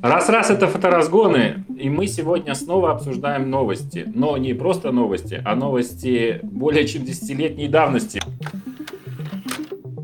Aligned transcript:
Раз-раз 0.00 0.50
это 0.50 0.68
фоторазгоны, 0.68 1.64
и 1.76 1.90
мы 1.90 2.06
сегодня 2.06 2.54
снова 2.54 2.92
обсуждаем 2.92 3.50
новости. 3.50 4.04
Но 4.14 4.36
не 4.36 4.54
просто 4.54 4.92
новости, 4.92 5.42
а 5.44 5.56
новости 5.56 6.38
более 6.44 6.86
чем 6.86 7.04
десятилетней 7.04 7.66
давности. 7.66 8.22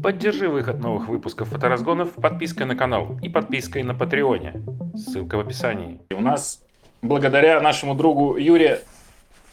Поддержи 0.02 0.48
выход 0.48 0.80
новых 0.80 1.08
выпусков 1.08 1.48
фоторазгонов 1.48 2.12
подпиской 2.14 2.66
на 2.66 2.74
канал 2.74 3.20
и 3.22 3.28
подпиской 3.28 3.84
на 3.84 3.94
Патреоне. 3.94 4.64
Ссылка 4.96 5.36
в 5.36 5.40
описании. 5.40 6.00
У 6.10 6.20
нас, 6.20 6.60
благодаря 7.00 7.60
нашему 7.60 7.94
другу 7.94 8.36
Юре, 8.36 8.82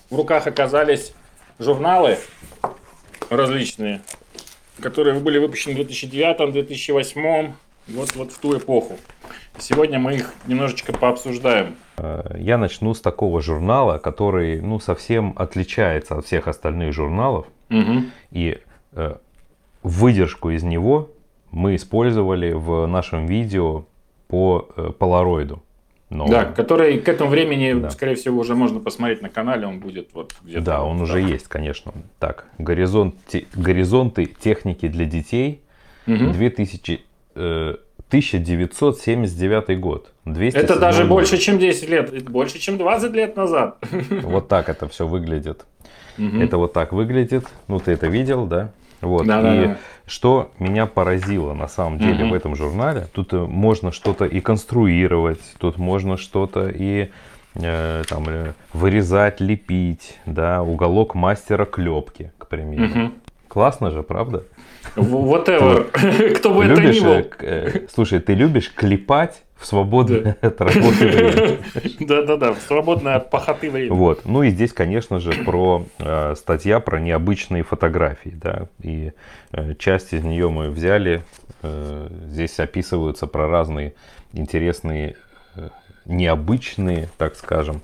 в 0.09 0.15
руках 0.15 0.47
оказались 0.47 1.13
журналы 1.59 2.17
различные, 3.29 4.01
которые 4.79 5.19
были 5.19 5.37
выпущены 5.37 5.75
в 5.75 5.87
2009-2008, 5.87 7.51
вот, 7.89 8.15
вот 8.15 8.31
в 8.31 8.39
ту 8.39 8.57
эпоху. 8.57 8.97
Сегодня 9.57 9.99
мы 9.99 10.15
их 10.15 10.33
немножечко 10.47 10.93
пообсуждаем. 10.93 11.75
Я 12.35 12.57
начну 12.57 12.93
с 12.93 13.01
такого 13.01 13.41
журнала, 13.41 13.97
который 13.97 14.61
ну, 14.61 14.79
совсем 14.79 15.33
отличается 15.35 16.17
от 16.17 16.25
всех 16.25 16.47
остальных 16.47 16.93
журналов. 16.93 17.47
Угу. 17.69 18.03
И 18.31 18.59
э, 18.93 19.15
выдержку 19.83 20.49
из 20.49 20.63
него 20.63 21.11
мы 21.51 21.75
использовали 21.75 22.53
в 22.53 22.85
нашем 22.87 23.25
видео 23.25 23.85
по 24.27 24.69
э, 24.75 24.91
полароиду. 24.97 25.61
Но... 26.09 26.27
Да, 26.27 26.43
который 26.43 26.99
к 26.99 27.07
этому 27.07 27.29
времени, 27.29 27.73
да. 27.73 27.89
скорее 27.89 28.15
всего, 28.15 28.39
уже 28.39 28.53
можно 28.53 28.81
посмотреть 28.81 29.21
на 29.21 29.29
канале, 29.29 29.65
он 29.65 29.79
будет 29.79 30.09
вот 30.13 30.35
где-то. 30.43 30.61
Да, 30.61 30.83
он 30.83 31.01
уже 31.01 31.21
есть, 31.21 31.47
конечно. 31.47 31.93
Так, 32.19 32.47
горизонт, 32.57 33.15
те, 33.27 33.45
горизонты 33.53 34.25
техники 34.25 34.89
для 34.89 35.05
детей 35.05 35.61
угу. 36.05 36.31
2000, 36.31 37.01
э, 37.35 37.75
1979 38.11 39.79
год. 39.79 40.11
Это 40.25 40.77
даже 40.77 41.03
год. 41.03 41.09
больше, 41.09 41.37
чем 41.37 41.57
10 41.59 41.89
лет, 41.89 42.29
больше, 42.29 42.59
чем 42.59 42.77
20 42.77 43.13
лет 43.13 43.37
назад. 43.37 43.77
Вот 44.21 44.49
так 44.49 44.67
это 44.67 44.89
все 44.89 45.07
выглядит. 45.07 45.65
Угу. 46.17 46.41
Это 46.41 46.57
вот 46.57 46.73
так 46.73 46.91
выглядит. 46.91 47.45
Ну, 47.69 47.79
ты 47.79 47.93
это 47.93 48.07
видел, 48.07 48.45
да? 48.45 48.71
Вот. 48.99 49.25
Да, 49.25 49.39
и 49.39 49.67
да, 49.67 49.77
что 50.05 50.51
меня 50.59 50.87
поразило 50.87 51.53
на 51.53 51.69
самом 51.69 51.99
деле 51.99 52.25
угу. 52.25 52.31
в 52.31 52.33
этом 52.33 52.55
журнале, 52.55 53.07
тут 53.13 53.31
э, 53.33 53.37
можно 53.37 53.93
что-то 53.93 54.25
и 54.25 54.41
конструировать, 54.41 55.39
тут 55.57 55.77
можно 55.77 56.17
что-то 56.17 56.67
и 56.67 57.09
э, 57.55 58.03
там 58.09 58.25
э, 58.27 58.51
вырезать, 58.73 59.39
лепить, 59.39 60.19
да, 60.25 60.63
уголок 60.63 61.15
мастера 61.15 61.63
клепки, 61.63 62.33
к 62.37 62.47
примеру. 62.47 62.85
Угу. 62.85 63.11
Классно 63.47 63.91
же, 63.91 64.03
правда? 64.03 64.43
Whatever. 64.95 66.33
Кто 66.37 66.53
бы 66.53 66.65
это 66.65 66.81
ни 66.81 66.99
был. 66.99 67.25
Э, 67.39 67.87
слушай, 67.93 68.19
ты 68.19 68.33
любишь 68.33 68.71
клепать 68.73 69.43
в 69.61 69.65
свободное 69.65 70.37
от 70.41 70.59
работы 70.59 71.07
время. 71.07 71.57
Да-да-да, 71.99 72.53
в 72.53 72.59
свободное 72.61 73.15
от 73.15 73.29
похоты 73.29 73.69
время. 73.69 73.93
Вот. 73.93 74.25
Ну 74.25 74.43
и 74.43 74.49
здесь, 74.49 74.73
конечно 74.73 75.19
же, 75.19 75.31
про 75.31 75.85
э, 75.99 76.35
статья 76.35 76.79
про 76.79 76.99
необычные 76.99 77.63
фотографии. 77.63 78.33
Да? 78.33 78.67
И 78.81 79.11
э, 79.51 79.75
часть 79.75 80.13
из 80.13 80.23
нее 80.23 80.49
мы 80.49 80.71
взяли. 80.71 81.23
Э, 81.61 82.07
здесь 82.27 82.59
описываются 82.59 83.27
про 83.27 83.47
разные 83.47 83.93
интересные, 84.33 85.15
э, 85.55 85.69
необычные, 86.05 87.09
так 87.17 87.35
скажем, 87.35 87.81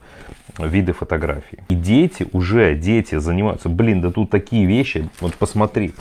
виды 0.58 0.94
фотографий. 0.94 1.60
И 1.70 1.76
дети, 1.76 2.28
уже 2.34 2.74
дети 2.76 3.20
занимаются. 3.20 3.70
Блин, 3.70 4.02
да 4.02 4.12
тут 4.12 4.32
такие 4.32 4.66
вещи. 4.66 5.08
Вот 5.20 5.36
посмотри. 5.36 5.94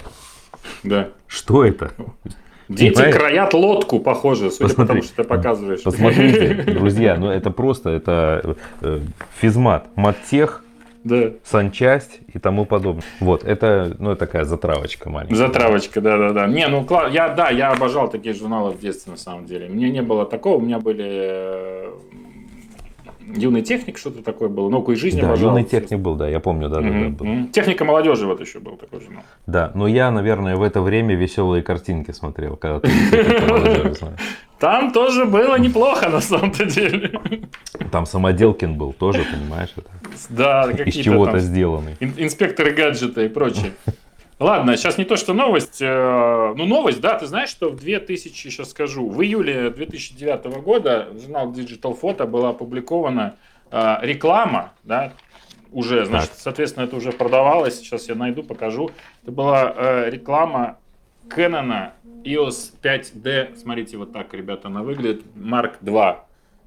Да. 0.82 1.08
Что 1.26 1.64
это? 1.64 1.92
Дети 2.68 2.94
Понимаешь? 2.94 3.14
краят 3.14 3.54
лодку, 3.54 4.00
похоже, 4.00 4.50
судя 4.50 4.68
Посмотри, 4.68 4.86
по 4.86 4.86
тому, 4.86 5.02
что 5.02 5.16
ты 5.16 5.24
показываешь. 5.24 5.82
Посмотрите, 5.82 6.54
друзья, 6.72 7.16
ну 7.16 7.30
это 7.30 7.50
просто, 7.52 7.90
это 7.90 8.56
э, 8.80 9.00
физмат, 9.40 9.86
маттех, 9.94 10.64
да. 11.04 11.30
санчасть 11.44 12.20
и 12.32 12.40
тому 12.40 12.64
подобное. 12.64 13.04
Вот, 13.20 13.44
это, 13.44 13.94
ну, 14.00 14.16
такая 14.16 14.44
затравочка 14.44 15.08
маленькая. 15.08 15.36
Затравочка, 15.36 16.00
да-да-да. 16.00 16.46
Не, 16.48 16.66
ну, 16.66 16.84
я, 17.10 17.28
да, 17.28 17.50
я 17.50 17.70
обожал 17.70 18.10
такие 18.10 18.34
журналы 18.34 18.72
в 18.72 18.80
детстве, 18.80 19.12
на 19.12 19.18
самом 19.18 19.46
деле. 19.46 19.68
Мне 19.68 19.90
не 19.90 20.02
было 20.02 20.26
такого, 20.26 20.56
у 20.56 20.60
меня 20.60 20.80
были 20.80 21.06
э, 21.06 21.90
Юный 23.34 23.62
техник, 23.62 23.98
что-то 23.98 24.22
такое 24.22 24.48
было. 24.48 24.68
Науку 24.68 24.92
и 24.92 24.94
жизнь, 24.96 25.20
Да, 25.20 25.34
юный 25.34 25.64
техник 25.64 25.98
был, 25.98 26.14
да, 26.14 26.28
я 26.28 26.40
помню, 26.40 26.68
да, 26.68 26.78
угу, 26.78 26.88
да, 26.88 27.00
да, 27.00 27.08
был. 27.08 27.48
Техника 27.48 27.84
молодежи 27.84 28.26
вот 28.26 28.40
еще 28.40 28.60
был 28.60 28.76
такой 28.76 29.00
журнал. 29.00 29.22
Да, 29.46 29.72
но 29.74 29.88
я, 29.88 30.10
наверное, 30.10 30.56
в 30.56 30.62
это 30.62 30.80
время 30.80 31.16
веселые 31.16 31.62
картинки 31.62 32.12
смотрел, 32.12 32.56
когда 32.56 32.80
ты 32.80 32.88
Там 34.58 34.92
тоже 34.92 35.26
было 35.26 35.58
неплохо, 35.58 36.08
на 36.08 36.20
самом-то 36.20 36.64
деле. 36.64 37.20
Там 37.92 38.06
самоделкин 38.06 38.78
был 38.78 38.92
тоже, 38.92 39.24
понимаешь? 39.30 39.74
Это 39.76 39.90
да, 40.30 40.70
из 40.70 40.94
чего-то 40.94 41.38
сделанный. 41.40 41.96
Инспекторы 42.00 42.72
гаджета 42.72 43.22
и 43.22 43.28
прочее. 43.28 43.72
Ладно, 44.38 44.76
сейчас 44.76 44.98
не 44.98 45.04
то, 45.04 45.16
что 45.16 45.32
новость. 45.32 45.80
Э, 45.80 46.52
ну, 46.54 46.66
новость, 46.66 47.00
да, 47.00 47.18
ты 47.18 47.26
знаешь, 47.26 47.48
что 47.48 47.70
в 47.70 47.76
2000, 47.76 48.50
сейчас 48.50 48.70
скажу, 48.70 49.08
в 49.08 49.22
июле 49.22 49.70
2009 49.70 50.60
года 50.62 51.08
в 51.10 51.22
журнал 51.22 51.52
Digital 51.52 51.98
Photo 51.98 52.26
была 52.26 52.50
опубликована 52.50 53.36
э, 53.70 53.96
реклама, 54.02 54.74
да, 54.84 55.14
уже, 55.72 56.04
значит, 56.04 56.32
соответственно, 56.36 56.84
это 56.84 56.96
уже 56.96 57.12
продавалось. 57.12 57.78
Сейчас 57.78 58.08
я 58.08 58.14
найду, 58.14 58.42
покажу. 58.42 58.90
Это 59.22 59.32
была 59.32 59.72
э, 59.74 60.10
реклама 60.10 60.78
Canon 61.28 61.90
EOS 62.24 62.74
5D. 62.82 63.56
Смотрите, 63.56 63.96
вот 63.96 64.12
так, 64.12 64.32
ребята, 64.34 64.68
она 64.68 64.82
выглядит. 64.82 65.24
Mark 65.34 65.80
II. 65.82 66.18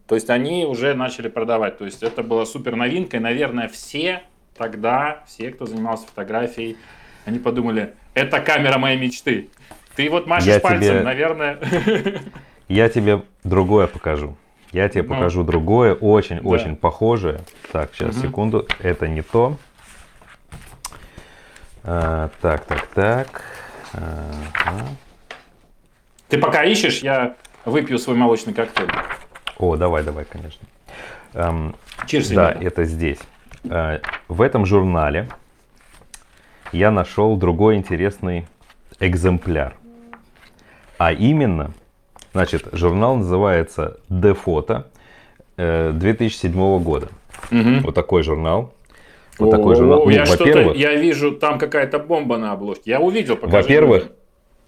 То 0.08 0.16
есть 0.16 0.30
они 0.30 0.66
уже 0.66 0.96
начали 0.96 1.28
продавать. 1.28 1.78
То 1.78 1.86
есть 1.86 2.02
это 2.04 2.24
была 2.24 2.46
супер 2.46 2.76
новинка. 2.76 3.18
И, 3.18 3.20
наверное, 3.20 3.68
все 3.68 4.24
тогда, 4.58 5.24
все, 5.28 5.52
кто 5.52 5.66
занимался 5.66 6.08
фотографией, 6.08 6.78
они 7.30 7.40
подумали, 7.40 7.94
это 8.14 8.42
камера 8.42 8.78
моей 8.78 8.98
мечты. 8.98 9.50
Ты 9.96 10.10
вот 10.10 10.28
машешь 10.28 10.48
я 10.48 10.60
пальцем, 10.60 10.96
тебе... 10.96 11.02
наверное. 11.02 11.60
Я 12.68 12.88
тебе 12.88 13.24
другое 13.44 13.88
покажу. 13.88 14.38
Я 14.72 14.88
тебе 14.90 15.02
ну. 15.02 15.16
покажу 15.16 15.44
другое, 15.44 15.96
очень-очень 15.96 16.72
да. 16.72 16.76
похожее. 16.76 17.40
Так, 17.72 17.90
сейчас, 17.96 18.16
угу. 18.16 18.28
секунду. 18.28 18.68
Это 18.78 19.08
не 19.08 19.24
то. 19.24 19.58
А, 21.84 22.30
так, 22.42 22.66
так, 22.66 22.86
так. 22.94 23.44
Ага. 23.94 24.86
Ты 26.28 26.38
пока 26.38 26.64
ищешь, 26.64 27.00
я 27.00 27.36
выпью 27.66 27.98
свой 27.98 28.16
молочный 28.16 28.54
коктейль. 28.54 28.92
О, 29.58 29.76
давай, 29.76 30.04
давай, 30.04 30.26
конечно. 30.26 30.68
Эм, 31.34 31.76
Cheers, 32.06 32.36
да, 32.36 32.52
ребята. 32.52 32.66
это 32.66 32.84
здесь. 32.86 33.20
Э, 33.64 34.00
в 34.28 34.44
этом 34.44 34.68
журнале 34.68 35.28
я 36.72 36.92
нашел 36.92 37.36
другой 37.38 37.76
интересный 37.76 38.48
экземпляр. 39.00 39.76
А 40.98 41.14
именно, 41.14 41.72
значит, 42.34 42.68
журнал 42.72 43.18
называется 43.18 44.00
«Дефото» 44.10 44.88
2007 45.58 46.52
э, 46.52 46.80
года. 46.80 47.10
Угу. 47.52 47.86
Вот 47.86 47.96
такой 47.96 48.24
журнал. 48.24 48.74
Вот 49.38 49.54
О, 49.54 49.58
такой 49.58 49.76
журнал. 49.76 50.04
Ну, 50.06 50.10
я 50.10 50.26
во-первых, 50.26 50.76
я 50.76 50.96
вижу 50.96 51.32
там 51.32 51.58
какая-то 51.58 52.00
бомба 52.00 52.38
на 52.38 52.52
обложке. 52.52 52.92
Я 52.92 53.00
увидел. 53.00 53.38
Во-первых, 53.42 54.10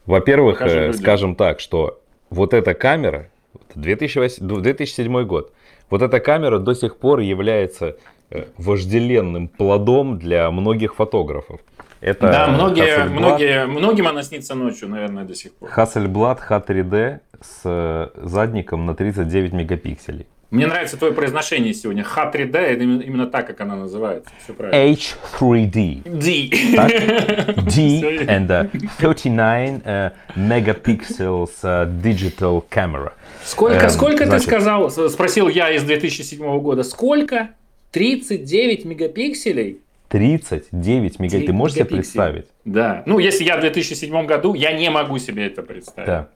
во-первых, 0.05 0.61
э, 0.61 0.93
скажем 0.93 1.35
так, 1.35 1.59
что 1.59 2.01
вот 2.29 2.53
эта 2.53 2.73
камера 2.73 3.29
2008, 3.75 4.61
2007 4.61 5.23
год. 5.25 5.53
Вот 5.89 6.01
эта 6.01 6.19
камера 6.19 6.57
до 6.57 6.73
сих 6.73 6.97
пор 6.97 7.19
является 7.19 7.97
э, 8.29 8.45
вожделенным 8.57 9.49
плодом 9.49 10.17
для 10.17 10.49
многих 10.51 10.95
фотографов. 10.95 11.59
Это 12.01 12.31
да, 12.31 12.47
многие, 12.47 13.05
многие, 13.05 13.67
многим 13.67 14.07
она 14.07 14.23
снится 14.23 14.55
ночью, 14.55 14.89
наверное, 14.89 15.23
до 15.23 15.35
сих 15.35 15.53
пор. 15.53 15.69
Hasselblad 15.69 16.39
H3D 16.49 17.19
с 17.39 17.61
э, 17.63 18.09
задником 18.15 18.87
на 18.87 18.95
39 18.95 19.53
мегапикселей. 19.53 20.25
Мне 20.49 20.67
нравится 20.67 20.97
твое 20.97 21.13
произношение 21.13 21.73
сегодня. 21.73 22.03
H3D, 22.03 22.57
это 22.57 22.83
именно 22.83 23.27
так, 23.27 23.47
как 23.47 23.61
она 23.61 23.75
называется. 23.75 24.29
Все 24.43 24.53
правильно. 24.53 24.93
H3D. 24.93 26.01
D. 26.05 26.75
Так? 26.75 26.89
D 27.73 28.25
and 28.25 28.47
uh, 28.47 28.69
39 28.99 29.83
uh, 29.85 30.11
megapixels 30.35 31.51
uh, 31.63 31.85
digital 32.01 32.65
camera. 32.69 33.13
Сколько, 33.45 33.85
эм, 33.85 33.89
сколько 33.89 34.25
значит, 34.25 34.45
ты 34.45 34.51
сказал? 34.51 34.89
Спросил 34.89 35.47
я 35.47 35.69
из 35.69 35.83
2007 35.83 36.59
года. 36.59 36.83
Сколько? 36.83 37.51
39 37.91 38.85
мегапикселей? 38.85 39.79
39 40.11 41.19
мегабит. 41.19 41.45
Ты 41.47 41.53
можешь 41.53 41.75
себе 41.75 41.85
представить? 41.85 42.45
Да. 42.65 43.01
Ну, 43.05 43.17
если 43.17 43.45
я 43.45 43.55
в 43.55 43.61
2007 43.61 44.25
году, 44.25 44.53
я 44.53 44.73
не 44.73 44.89
могу 44.89 45.17
себе 45.19 45.47
это 45.47 45.63
представить. 45.63 46.07
Да. 46.07 46.27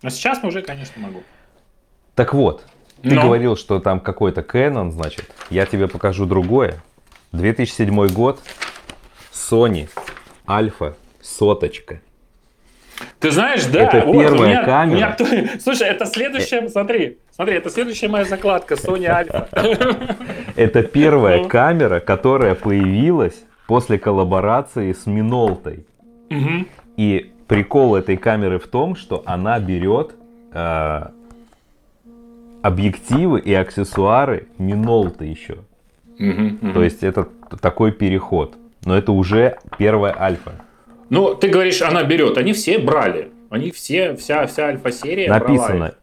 Но 0.00 0.08
сейчас 0.08 0.42
уже, 0.42 0.62
конечно, 0.62 1.00
могу. 1.02 1.22
Так 2.14 2.32
вот, 2.32 2.64
ты 3.02 3.14
Но... 3.14 3.22
говорил, 3.22 3.54
что 3.56 3.80
там 3.80 4.00
какой-то 4.00 4.40
Canon, 4.40 4.90
значит. 4.90 5.30
Я 5.50 5.66
тебе 5.66 5.88
покажу 5.88 6.24
другое. 6.24 6.82
2007 7.32 8.08
год. 8.08 8.40
Sony 9.30 9.90
Альфа 10.48 10.96
соточка. 11.20 12.00
Ты 13.20 13.30
знаешь, 13.30 13.64
да. 13.66 13.80
Это 13.80 14.06
вот, 14.06 14.12
первая 14.12 14.48
меня, 14.48 14.64
камера. 14.64 15.16
Меня, 15.20 15.50
слушай, 15.60 15.88
это 15.88 16.06
следующая, 16.06 16.68
смотри, 16.68 17.18
смотри, 17.34 17.56
это 17.56 17.70
следующая 17.70 18.08
моя 18.08 18.24
закладка 18.24 18.74
Sony 18.74 19.06
Alpha. 19.06 20.16
Это 20.56 20.82
первая 20.82 21.44
камера, 21.48 22.00
которая 22.00 22.54
появилась 22.54 23.44
после 23.66 23.98
коллаборации 23.98 24.92
с 24.92 25.06
Минолтой. 25.06 25.86
И 26.96 27.32
прикол 27.46 27.94
этой 27.96 28.16
камеры 28.16 28.58
в 28.58 28.66
том, 28.66 28.96
что 28.96 29.22
она 29.24 29.58
берет 29.60 30.14
э, 30.52 31.06
объективы 32.62 33.40
и 33.40 33.54
аксессуары 33.54 34.48
Минолты 34.58 35.24
еще. 35.26 35.58
Мгм, 36.18 36.58
мгм. 36.60 36.74
То 36.74 36.82
есть 36.82 37.02
это 37.02 37.28
такой 37.60 37.92
переход. 37.92 38.56
Но 38.84 38.96
это 38.96 39.12
уже 39.12 39.58
первая 39.78 40.14
альфа. 40.18 40.52
Ну, 41.10 41.34
ты 41.34 41.48
говоришь, 41.48 41.82
она 41.82 42.02
берет. 42.04 42.36
Они 42.38 42.52
все 42.52 42.78
брали. 42.78 43.30
Они 43.50 43.70
все, 43.70 44.14
вся, 44.16 44.46
вся 44.46 44.66
альфа-серия 44.66 45.28
брала 45.28 45.40
Написано, 45.48 45.84
их. 45.86 45.94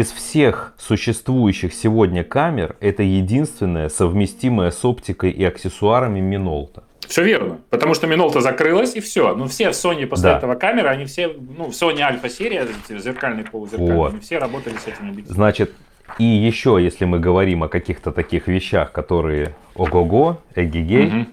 из 0.00 0.12
всех 0.12 0.74
существующих 0.78 1.74
сегодня 1.74 2.22
камер, 2.22 2.76
это 2.80 3.02
единственная 3.02 3.88
совместимая 3.88 4.70
с 4.70 4.84
оптикой 4.84 5.30
и 5.30 5.44
аксессуарами 5.44 6.20
Минолта. 6.20 6.84
Все 7.08 7.24
верно. 7.24 7.58
Потому 7.70 7.94
что 7.94 8.06
Минолта 8.06 8.40
закрылась, 8.40 8.94
и 8.94 9.00
все. 9.00 9.34
Ну, 9.34 9.46
все 9.48 9.70
в 9.70 9.72
Sony 9.72 10.06
после 10.06 10.30
Да. 10.30 10.38
этого 10.38 10.54
камеры, 10.54 10.88
они 10.90 11.06
все, 11.06 11.26
ну, 11.28 11.64
в 11.66 11.70
Sony 11.70 12.02
Альфа-серия, 12.02 12.68
эти 12.88 12.96
зеркальные, 13.00 13.46
полузеркальные, 13.46 13.96
Вот. 13.96 14.12
они 14.12 14.20
все 14.20 14.38
работали 14.38 14.74
с 14.76 14.86
этими 14.86 15.08
объективами. 15.10 15.34
Значит, 15.34 15.72
и 16.20 16.24
еще, 16.24 16.78
если 16.80 17.04
мы 17.06 17.18
говорим 17.18 17.64
о 17.64 17.68
каких-то 17.68 18.12
таких 18.12 18.46
вещах, 18.46 18.92
которые 18.92 19.56
ого-го, 19.74 20.38
эгегей, 20.54 21.06
Мгм. 21.06 21.28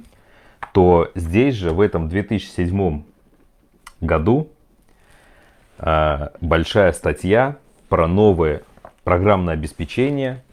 То 0.78 1.10
здесь 1.16 1.56
же, 1.56 1.72
в 1.72 1.82
этом 1.82 2.08
2007 2.08 3.02
году, 4.00 4.52
а, 5.80 6.34
большая 6.40 6.92
статья 6.92 7.58
про 7.90 8.08
новое 8.08 8.62
программное 9.04 9.56
обеспечение. 9.56 10.44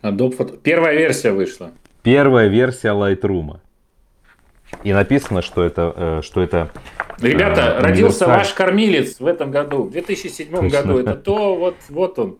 Adobe 0.00 0.38
Photo- 0.38 0.56
Первая 0.58 0.96
версия 0.96 1.32
вышла. 1.32 1.72
Первая 2.04 2.46
версия 2.46 2.90
Lightroom. 2.90 3.58
И 4.84 4.92
написано, 4.92 5.42
что 5.42 5.64
это, 5.64 5.92
э, 5.96 6.20
что 6.22 6.40
это 6.40 6.70
Ребята, 7.18 7.78
А, 7.78 7.82
родился 7.82 8.28
ваш 8.28 8.52
кормилец 8.52 9.18
в 9.18 9.26
этом 9.26 9.50
году, 9.50 9.82
в 9.82 9.90
2007 9.90 10.52
Точно. 10.52 10.68
году. 10.70 10.98
Это 11.00 11.16
то, 11.16 11.56
вот, 11.56 11.74
вот 11.88 12.16
он. 12.20 12.38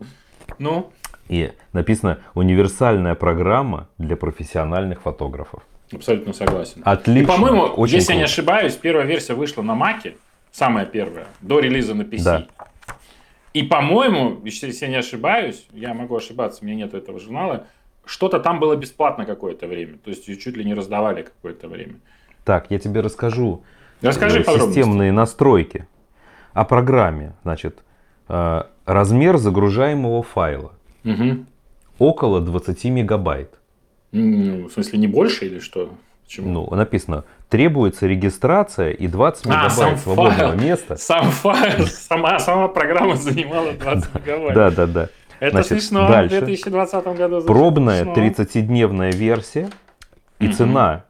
Ну, 0.61 0.93
и 1.28 1.52
написано 1.72 2.19
универсальная 2.34 3.14
программа 3.14 3.88
для 3.98 4.16
профессиональных 4.16 5.02
фотографов. 5.02 5.62
абсолютно 5.92 6.32
согласен. 6.32 6.82
Отлично. 6.84 7.22
И, 7.22 7.26
по-моему, 7.26 7.62
очень 7.62 7.96
если 7.96 8.12
я 8.12 8.19
не 8.19 8.24
круто. 8.24 8.32
ошибаюсь, 8.32 8.74
первая 8.74 9.06
версия 9.06 9.34
вышла 9.34 9.62
на 9.62 9.74
Маке, 9.74 10.16
самая 10.50 10.86
первая, 10.86 11.26
до 11.40 11.60
релиза 11.60 11.94
на 11.94 12.02
PC. 12.02 12.24
Да. 12.24 12.46
И, 13.54 13.62
по-моему, 13.62 14.40
если 14.44 14.72
я 14.72 14.88
не 14.88 14.96
ошибаюсь, 14.96 15.66
я 15.72 15.92
могу 15.94 16.16
ошибаться, 16.16 16.60
у 16.62 16.66
меня 16.66 16.76
нет 16.76 16.94
этого 16.94 17.20
журнала, 17.20 17.66
что-то 18.04 18.40
там 18.40 18.58
было 18.58 18.76
бесплатно 18.76 19.26
какое-то 19.26 19.66
время. 19.66 19.98
То 20.02 20.10
есть 20.10 20.24
чуть 20.24 20.56
ли 20.56 20.64
не 20.64 20.74
раздавали 20.74 21.22
какое-то 21.22 21.69
время. 21.69 21.94
Так, 22.44 22.66
я 22.70 22.78
тебе 22.78 23.00
расскажу 23.00 23.62
Расскажи 24.00 24.40
э, 24.40 24.44
системные 24.44 25.12
настройки 25.12 25.86
о 26.52 26.64
программе. 26.64 27.34
Значит, 27.44 27.78
э, 28.28 28.62
размер 28.84 29.36
загружаемого 29.36 30.22
файла 30.22 30.72
Мгм. 31.04 31.46
около 31.99 32.40
20 32.40 32.90
мегабайт. 32.90 33.50
М, 34.12 34.66
В 34.69 34.72
смысле, 34.72 34.99
не 34.99 35.06
больше 35.06 35.46
или 35.46 35.58
что? 35.58 35.90
Почему? 36.25 36.49
Ну, 36.70 36.75
написано, 36.76 37.25
требуется 37.49 38.06
регистрация 38.06 38.90
и 38.90 39.06
20 39.06 39.46
А, 39.46 39.49
мегабайт 39.49 40.00
свободного 40.00 40.52
файл. 40.52 40.60
места. 40.60 40.96
Сам 40.96 41.31
файл, 41.31 41.87
сама, 41.87 42.38
сама 42.38 42.69
программа 42.69 43.16
занимала 43.16 43.72
20 43.81 44.14
мегабайт. 44.14 44.54
Да, 44.54 44.70
да, 44.70 44.87
да. 44.87 45.08
Это 45.40 45.56
Значит, 45.62 45.69
смешно 45.82 46.08
дальше. 46.08 46.37
в 46.37 46.38
2020 46.44 47.05
году. 47.16 47.40
звучит 47.40 47.46
Пробная 47.46 48.05
смешно. 48.05 48.22
30-дневная 48.22 49.10
версия 49.12 49.70
и 50.38 50.44
Мгм. 50.46 50.52
цена, 50.55 51.05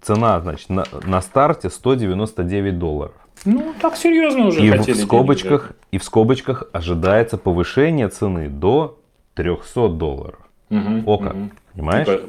цена, 0.00 0.40
значит, 0.40 0.68
на, 0.70 0.84
на 1.04 1.20
старте 1.20 1.70
199 1.70 2.78
долларов. 2.78 3.14
Ну, 3.44 3.74
так 3.80 3.96
серьезно 3.96 4.46
уже 4.46 4.60
И 4.64 4.70
в, 4.70 4.76
хотели 4.78 4.92
в 4.92 4.96
денег 4.96 5.08
скобочках, 5.08 5.72
и 5.90 5.98
в 5.98 6.04
скобочках 6.04 6.64
ожидается 6.72 7.36
повышение 7.36 8.08
цены 8.08 8.48
до 8.48 8.98
300 9.34 9.88
долларов. 9.88 10.38
Мгм, 10.70 11.02
О 11.06 11.18
как, 11.18 11.34
мгм. 11.34 11.50
понимаешь? 11.74 12.06
Типа, 12.06 12.20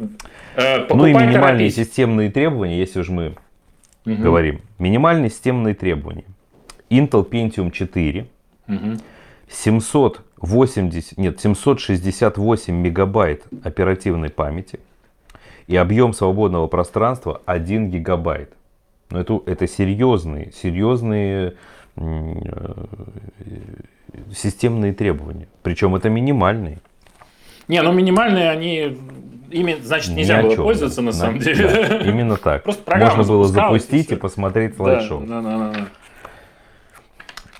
э, 0.56 0.88
Ну 0.94 1.06
и 1.06 1.13
минимальные 1.13 1.69
торопись. 1.69 1.75
системные 1.75 2.31
требования, 2.31 2.78
если 2.80 3.00
уж 3.00 3.10
мы 3.10 3.36
Мгм, 4.06 4.22
говорим. 4.22 4.62
Минимальные 4.78 5.30
системные 5.30 5.74
требования. 5.74 6.25
Intel 6.90 7.28
Pentium 7.28 7.72
4, 7.72 8.28
мгм. 8.68 9.00
780, 9.50 11.18
нет, 11.18 11.40
768 11.40 12.75
мегабайт 12.75 13.44
оперативной 13.63 14.30
памяти 14.30 14.80
и 15.68 15.75
объем 15.75 16.13
свободного 16.13 16.68
пространства 16.68 17.42
1 17.46 17.90
гигабайт. 17.90 18.51
Но 19.10 19.19
это, 19.19 19.40
это 19.46 19.68
серьезные, 19.68 20.51
серьезные 20.51 21.54
э, 21.96 22.86
системные 24.36 24.94
требования. 24.94 25.48
Причем 25.63 25.96
это 25.96 26.10
минимальные. 26.10 26.80
Не, 27.68 27.82
ну 27.82 27.92
минимальные 27.92 28.50
они... 28.50 28.98
Ими, 29.52 29.78
значит, 29.82 30.12
нельзя 30.16 30.42
было 30.42 30.56
пользоваться 30.56 31.02
на 31.02 31.12
Да, 31.12 31.18
самом 31.18 31.40
да, 31.40 31.46
деле. 31.46 32.02
именно 32.06 32.36
так. 32.36 32.64
Просто 32.64 32.84
программа 32.84 33.18
Можно 33.18 33.34
было 33.34 33.46
и 33.46 33.48
запустить 33.48 34.06
и 34.06 34.16
всё. 34.16 34.18
посмотреть 34.18 34.72
Да, 34.72 34.78
слайд-шоу. 34.78 35.22
да, 35.22 35.42
да, 35.42 35.58
да. 35.72 35.74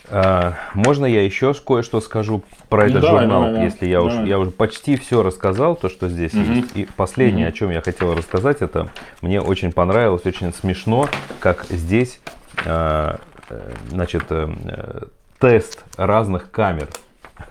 А, 0.08 0.54
можно 0.74 1.06
я 1.06 1.24
еще 1.24 1.54
кое-что 1.54 2.00
скажу 2.02 2.44
про 2.70 2.84
Ну, 2.84 2.90
этот 2.90 3.02
давай, 3.02 3.22
журнал, 3.22 3.40
давай, 3.42 3.54
давай. 3.54 3.66
если 3.70 3.86
я 3.88 4.02
уже, 4.02 4.16
Давай. 4.18 4.30
я 4.30 4.40
уже 4.40 4.52
почти 4.52 4.98
все 4.98 5.24
рассказал, 5.24 5.76
то, 5.76 5.90
что 5.90 6.10
здесь 6.10 6.34
Мгм. 6.34 6.54
есть. 6.54 6.76
И 6.76 6.88
последнее, 6.96 7.46
Мгм. 7.48 7.54
о 7.54 7.58
чем 7.58 7.70
я 7.72 7.82
хотел 7.82 8.14
рассказать, 8.16 8.62
это 8.62 8.90
мне 9.22 9.42
очень 9.42 9.72
понравилось, 9.72 10.26
очень 10.26 10.54
смешно, 10.54 11.08
как 11.40 11.66
здесь, 11.70 12.20
а, 12.66 13.20
э, 13.50 13.72
значит, 13.90 14.24
э, 14.30 14.48
э, 14.66 15.02
тест 15.40 15.84
разных 15.98 16.52
камер. 16.52 16.88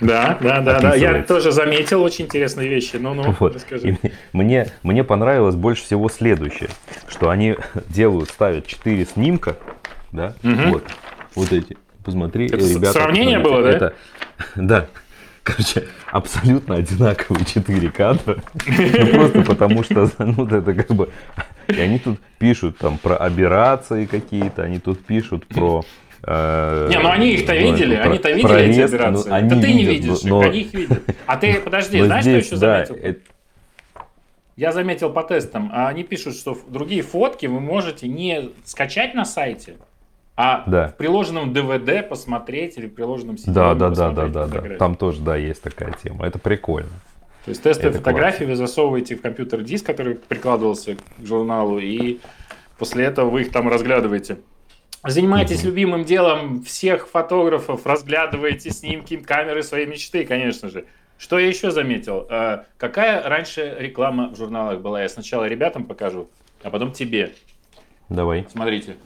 Да, 0.00 0.38
да, 0.40 0.60
да, 0.60 0.80
да. 0.80 0.94
Я 0.94 1.22
тоже 1.22 1.52
заметил 1.52 2.02
очень 2.02 2.24
интересные 2.24 2.68
вещи. 2.68 2.96
Ну, 2.96 3.14
ну, 3.14 3.34
Вот. 3.38 3.54
расскажи. 3.54 3.98
И 4.02 4.12
мне- 4.32 4.68
мне, 4.82 5.04
понравилось 5.04 5.54
больше 5.56 5.84
всего 5.84 6.08
следующее, 6.08 6.70
что 7.08 7.28
они 7.30 7.56
делают, 7.88 8.30
ставят 8.30 8.66
4 8.66 9.04
снимка, 9.06 9.56
да, 10.12 10.34
Мгм. 10.42 10.70
вот, 10.72 10.84
вот 11.34 11.52
эти. 11.52 11.76
Посмотри, 12.04 12.46
Это 12.46 12.56
ребята. 12.56 12.92
сравнение 12.92 13.38
посмотрите, 13.40 13.40
было, 13.40 13.62
да? 13.62 13.86
Это, 13.86 13.94
да. 14.56 14.86
Короче, 15.42 15.84
абсолютно 16.10 16.76
одинаковые 16.76 17.44
4 17.44 17.90
кадра. 17.90 18.38
Ну, 18.66 19.06
просто 19.12 19.42
потому 19.42 19.82
что, 19.82 20.10
ну, 20.18 20.46
это 20.46 20.72
как 20.74 20.88
бы... 20.88 21.10
И 21.68 21.78
они 21.78 21.98
тут 21.98 22.18
пишут 22.38 22.78
там 22.78 22.96
про 22.98 23.16
операции 23.16 24.06
какие-то, 24.06 24.62
они 24.62 24.78
тут 24.78 25.04
пишут 25.04 25.46
про... 25.46 25.84
э, 26.26 26.88
Не, 26.90 26.98
ну 26.98 27.10
они 27.10 27.32
их-то 27.34 27.52
ну, 27.52 27.60
видели, 27.60 27.96
про- 27.96 28.04
они-то 28.04 28.30
видели 28.30 28.46
про 28.48 28.60
эти 28.60 28.76
резко, 28.78 28.96
ну, 28.96 29.04
операции. 29.20 29.30
они 29.32 29.48
да 29.50 29.60
ты 29.60 29.72
не 29.72 29.84
видят, 29.84 30.04
видишь 30.06 30.18
их, 30.24 30.30
но- 30.30 30.40
они 30.40 30.60
их 30.60 30.74
видят. 30.74 31.02
А 31.26 31.36
ты, 31.36 31.54
подожди, 31.64 31.98
но 32.00 32.06
знаешь, 32.06 32.22
что 32.24 32.30
я 32.32 32.40
здесь, 32.40 32.50
еще 32.52 32.60
да, 32.60 32.84
заметил? 32.86 33.04
это- 33.08 33.20
Я 34.56 34.72
заметил 34.72 35.10
по 35.10 35.22
тестам, 35.24 35.70
а 35.72 35.88
они 35.88 36.04
пишут, 36.04 36.36
что 36.36 36.56
другие 36.68 37.02
фотки 37.02 37.46
вы 37.46 37.60
можете 37.60 38.06
не 38.08 38.50
скачать 38.64 39.14
на 39.14 39.24
сайте, 39.24 39.74
а 40.36 40.62
Да. 40.66 40.88
в 40.88 40.96
приложенном 40.96 41.52
DVD 41.52 42.02
посмотреть 42.02 42.76
или 42.78 42.86
в 42.86 42.94
приложенном 42.94 43.36
CD 43.36 43.52
Да, 43.52 43.74
да, 43.74 43.90
да, 43.90 44.10
да, 44.10 44.26
да, 44.26 44.28
да. 44.28 44.46
фотографии. 44.46 44.78
Там 44.78 44.94
тоже, 44.96 45.20
да, 45.22 45.36
есть 45.36 45.62
такая 45.62 45.94
тема. 46.02 46.26
Это 46.26 46.38
прикольно. 46.38 46.90
То 47.44 47.50
есть 47.50 47.62
тестовые 47.62 47.90
это 47.90 47.98
фотографии 47.98 48.44
вы 48.44 48.56
засовываете 48.56 49.16
в 49.16 49.20
компьютер 49.20 49.60
диск, 49.62 49.84
который 49.86 50.14
прикладывался 50.14 50.94
к 50.96 51.24
журналу, 51.26 51.78
и 51.78 52.18
после 52.78 53.04
этого 53.04 53.28
вы 53.30 53.42
их 53.42 53.52
там 53.52 53.68
разглядываете. 53.68 54.38
Занимайтесь 55.06 55.62
любимым 55.64 56.04
делом 56.04 56.62
всех 56.62 57.08
фотографов, 57.08 57.86
разглядываете 57.86 58.70
снимки 58.70 59.16
камеры 59.16 59.62
своей 59.62 59.86
мечты, 59.86 60.24
конечно 60.24 60.68
же. 60.70 60.86
Что 61.18 61.38
я 61.38 61.46
еще 61.46 61.70
заметил? 61.70 62.26
Э, 62.30 62.64
Какая 62.78 63.22
раньше 63.28 63.76
реклама 63.78 64.30
в 64.30 64.36
журналах 64.36 64.80
была? 64.80 65.02
Я 65.02 65.08
сначала 65.08 65.44
ребятам 65.44 65.84
покажу, 65.84 66.28
а 66.62 66.70
потом 66.70 66.92
тебе. 66.92 67.32
Давай. 68.08 68.46
Смотрите, 68.50 68.96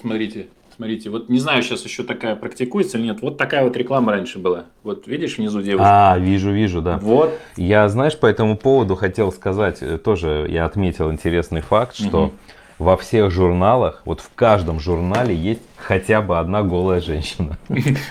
смотрите, 0.00 0.46
смотрите. 0.74 1.10
Вот 1.10 1.28
не 1.28 1.38
знаю, 1.38 1.62
сейчас 1.62 1.84
еще 1.84 2.02
такая 2.04 2.36
практикуется 2.36 2.96
или 2.98 3.06
нет. 3.06 3.20
Вот 3.20 3.36
такая 3.36 3.64
вот 3.64 3.76
реклама 3.76 4.12
раньше 4.12 4.38
была. 4.38 4.66
Вот 4.84 5.06
видишь 5.06 5.36
внизу 5.36 5.60
девушка? 5.62 6.12
А, 6.12 6.18
вижу, 6.18 6.50
вижу, 6.52 6.80
да. 6.80 6.96
Вот. 6.98 7.38
Я, 7.56 7.88
знаешь, 7.88 8.16
по 8.16 8.26
этому 8.26 8.56
поводу 8.56 8.94
хотел 8.96 9.30
сказать, 9.32 9.82
э, 9.82 9.98
тоже 9.98 10.46
я 10.48 10.64
отметил 10.64 11.10
интересный 11.12 11.60
факт, 11.60 11.94
что 11.96 12.26
Мгм. 12.26 12.32
Во 12.80 12.96
всех 12.96 13.30
журналах, 13.30 14.00
вот 14.06 14.22
в 14.22 14.30
каждом 14.34 14.80
журнале 14.80 15.34
есть 15.34 15.60
хотя 15.76 16.22
бы 16.22 16.38
одна 16.38 16.62
голая 16.62 17.02
женщина. 17.02 17.58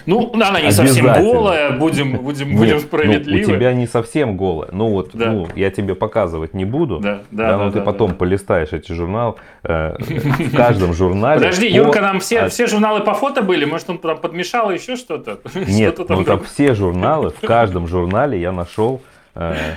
Ну, 0.06 0.32
она 0.34 0.62
не 0.62 0.72
совсем 0.72 1.06
голая, 1.06 1.72
будем, 1.72 2.18
будем, 2.18 2.56
будем 2.56 2.76
Нет, 2.76 2.82
справедливы. 2.82 3.48
Ну, 3.48 3.54
у 3.54 3.58
тебя 3.58 3.74
не 3.74 3.88
совсем 3.88 4.38
голая. 4.38 4.70
Ну 4.72 4.90
вот, 4.90 5.10
да. 5.14 5.32
ну, 5.32 5.48
я 5.56 5.72
тебе 5.72 5.96
показывать 5.96 6.54
не 6.54 6.66
буду. 6.66 7.00
Да, 7.00 7.22
да, 7.32 7.50
да, 7.50 7.58
но 7.58 7.66
да, 7.66 7.72
ты 7.72 7.80
да, 7.80 7.86
потом 7.86 8.12
да. 8.12 8.16
полистаешь 8.18 8.72
эти 8.72 8.92
журналы. 8.92 9.36
Э, 9.64 9.96
в 10.00 10.56
каждом 10.56 10.94
журнале. 10.94 11.42
Подожди, 11.42 11.68
Юрка, 11.68 12.02
нам 12.02 12.20
все, 12.20 12.48
все 12.50 12.68
журналы 12.68 13.02
по 13.02 13.16
фото 13.16 13.42
были? 13.42 13.66
Может, 13.66 13.90
он 13.90 13.98
там 13.98 14.18
подмешал 14.18 14.72
еще 14.72 14.96
что-то? 14.96 15.40
Нет, 15.56 15.98
ну 16.08 16.24
там 16.24 16.44
все 16.44 16.76
журналы, 16.76 17.32
в 17.32 17.46
каждом 17.46 17.88
журнале 17.88 18.40
я 18.40 18.52
нашел 18.52 19.02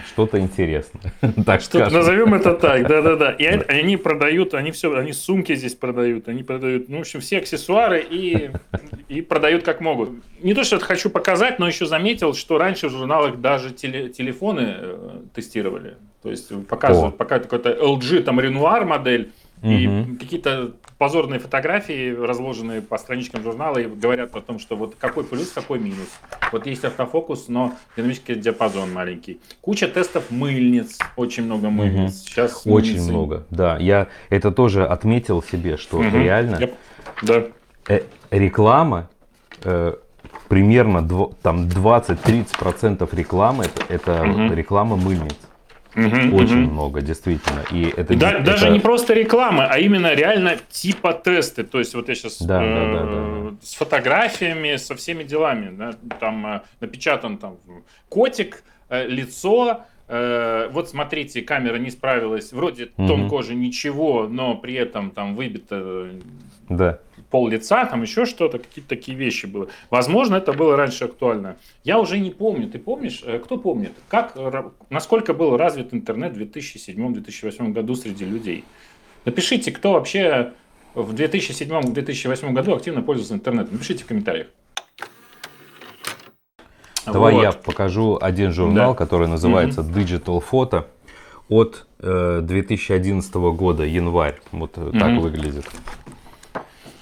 что-то 0.08 0.38
интересное. 0.38 1.12
Так 1.44 1.60
что 1.60 1.88
назовем 1.90 2.34
это 2.34 2.54
так, 2.54 2.86
да-да-да. 2.86 3.32
И 3.32 3.44
они 3.44 3.96
продают, 3.96 4.54
они 4.54 4.70
все, 4.70 4.94
они 4.96 5.12
сумки 5.12 5.54
здесь 5.54 5.74
продают, 5.74 6.28
они 6.28 6.42
продают, 6.42 6.88
ну, 6.88 6.98
в 6.98 7.00
общем, 7.00 7.20
все 7.20 7.38
аксессуары 7.38 8.04
и, 8.08 8.50
и 9.08 9.22
продают 9.22 9.64
как 9.64 9.80
могут. 9.80 10.10
Не 10.42 10.54
то, 10.54 10.64
что 10.64 10.76
это 10.76 10.84
хочу 10.84 11.10
показать, 11.10 11.58
но 11.58 11.66
еще 11.66 11.86
заметил, 11.86 12.34
что 12.34 12.58
раньше 12.58 12.88
в 12.88 12.90
журналах 12.90 13.40
даже 13.40 13.70
теле, 13.70 14.08
телефоны 14.08 14.74
э, 14.76 15.20
тестировали. 15.34 15.96
То 16.22 16.30
есть 16.30 16.52
показывают, 16.66 17.16
пока 17.16 17.40
какой-то 17.40 17.70
LG, 17.70 18.22
там, 18.22 18.38
Renoir 18.38 18.84
модель, 18.84 19.32
и 19.62 20.16
какие-то 20.18 20.72
позорные 20.98 21.40
фотографии, 21.40 22.14
разложенные 22.14 22.80
по 22.80 22.98
страничкам 22.98 23.42
журнала, 23.42 23.78
и 23.78 23.86
говорят 23.86 24.34
о 24.34 24.40
том, 24.40 24.58
что 24.58 24.76
вот 24.76 24.96
какой 24.98 25.24
плюс, 25.24 25.50
какой 25.50 25.78
минус. 25.78 26.08
Вот 26.50 26.66
есть 26.66 26.84
автофокус, 26.84 27.48
но 27.48 27.74
динамический 27.96 28.34
диапазон 28.34 28.92
маленький. 28.92 29.40
Куча 29.60 29.88
тестов 29.88 30.30
мыльниц, 30.30 30.98
очень 31.16 31.44
много 31.44 31.70
мыльниц. 31.70 32.12
Угу. 32.12 32.18
Сейчас 32.18 32.62
очень 32.66 32.92
мыльницы... 32.94 33.10
много, 33.10 33.46
да. 33.50 33.76
Я 33.78 34.08
это 34.30 34.50
тоже 34.50 34.86
отметил 34.86 35.42
себе, 35.42 35.76
что 35.76 35.98
угу. 35.98 36.08
реально 36.10 36.56
Я... 36.60 36.70
да. 37.22 37.44
э, 37.88 38.02
реклама 38.30 39.08
э, 39.62 39.94
примерно 40.48 41.02
дво, 41.02 41.32
там 41.42 41.66
20-30% 41.66 43.08
рекламы 43.16 43.64
это, 43.64 43.82
это 43.88 44.22
угу. 44.22 44.54
реклама 44.54 44.96
мыльниц. 44.96 45.36
Угу, 45.94 46.36
Очень 46.36 46.64
угу. 46.64 46.72
много, 46.72 47.00
действительно. 47.02 47.64
И 47.70 47.84
это, 47.84 48.16
да, 48.16 48.32
это... 48.32 48.44
Даже 48.44 48.70
не 48.70 48.80
просто 48.80 49.12
реклама, 49.14 49.66
а 49.66 49.78
именно 49.78 50.14
реально 50.14 50.56
типа 50.70 51.12
тесты. 51.12 51.64
То 51.64 51.78
есть 51.78 51.94
вот 51.94 52.08
я 52.08 52.14
сейчас 52.14 52.40
да, 52.40 52.62
э, 52.62 52.74
да, 52.74 52.92
да, 52.92 53.50
да, 53.50 53.56
с 53.62 53.74
фотографиями, 53.74 54.76
со 54.76 54.94
всеми 54.94 55.22
делами. 55.22 55.76
Да, 55.76 55.94
там 56.18 56.46
э, 56.46 56.60
напечатан 56.80 57.36
там 57.36 57.58
котик, 58.08 58.64
э, 58.88 59.06
лицо, 59.06 59.82
э, 60.08 60.68
вот 60.72 60.88
смотрите, 60.88 61.42
камера 61.42 61.76
не 61.76 61.90
справилась, 61.90 62.52
вроде 62.52 62.90
угу. 62.96 63.08
тон 63.08 63.28
кожи 63.28 63.54
ничего, 63.54 64.28
но 64.28 64.56
при 64.56 64.74
этом 64.74 65.10
там 65.10 65.34
выбито 65.34 66.08
да 66.68 67.00
пол 67.32 67.48
лица, 67.48 67.86
там 67.86 68.02
еще 68.02 68.26
что-то, 68.26 68.58
какие-то 68.58 68.90
такие 68.90 69.16
вещи 69.16 69.46
было. 69.46 69.68
Возможно, 69.90 70.36
это 70.36 70.52
было 70.52 70.76
раньше 70.76 71.06
актуально. 71.06 71.56
Я 71.82 71.98
уже 71.98 72.18
не 72.18 72.30
помню. 72.30 72.68
Ты 72.68 72.78
помнишь? 72.78 73.22
Э, 73.24 73.38
кто 73.38 73.56
помнит? 73.56 73.92
Как, 74.08 74.36
насколько 74.90 75.32
был 75.32 75.56
развит 75.56 75.94
интернет 75.94 76.36
в 76.36 76.40
2007-2008 76.40 77.72
году 77.72 77.94
среди 77.94 78.26
людей? 78.26 78.64
Напишите, 79.24 79.72
кто 79.72 79.94
вообще 79.94 80.52
в 80.94 81.14
2007-2008 81.14 82.52
году 82.52 82.74
активно 82.74 83.02
пользовался 83.02 83.34
интернетом. 83.34 83.72
Напишите 83.72 84.04
в 84.04 84.06
комментариях. 84.06 84.48
Давай 87.06 87.34
вот. 87.34 87.42
я 87.42 87.52
покажу 87.52 88.18
один 88.20 88.52
журнал, 88.52 88.92
да. 88.92 88.98
который 88.98 89.26
называется 89.26 89.80
mm-hmm. 89.80 90.24
Digital 90.24 90.44
Photo 90.48 90.84
от 91.48 91.86
э, 91.98 92.40
2011 92.42 93.34
года, 93.34 93.84
январь. 93.84 94.38
Вот 94.52 94.76
mm-hmm. 94.76 94.98
так 94.98 95.18
выглядит. 95.18 95.66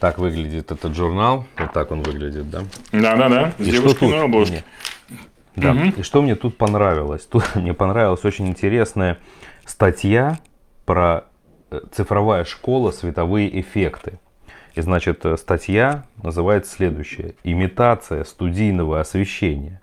Так 0.01 0.19
выглядит 0.19 0.73
этот 0.73 0.95
журнал. 0.97 1.45
Вот 1.59 1.73
так 1.73 1.91
он 1.91 2.03
выглядит, 2.03 2.49
да? 2.49 2.63
Да, 2.91 3.17
да, 3.17 3.29
да. 3.29 3.53
С 3.59 3.67
и 3.67 3.73
что 3.73 3.95
тут? 3.95 4.11
на 4.11 4.23
обложке. 4.23 4.65
Да. 5.57 5.73
Угу. 5.73 5.85
И 5.99 6.03
что 6.03 6.23
мне 6.23 6.37
тут 6.37 6.57
понравилось? 6.57 7.27
Тут 7.27 7.45
мне 7.55 7.75
понравилась 7.75 8.25
очень 8.25 8.49
интересная 8.49 9.19
статья 9.67 10.39
про 10.87 11.25
э, 11.71 11.81
цифровая 11.93 12.45
школа, 12.45 12.93
световые 12.93 13.61
эффекты. 13.61 14.19
И 14.75 14.81
значит, 14.81 15.27
э, 15.27 15.37
статья 15.37 16.05
называется 16.23 16.73
следующее. 16.73 17.35
Имитация 17.45 18.25
студийного 18.25 19.01
освещения. 19.01 19.80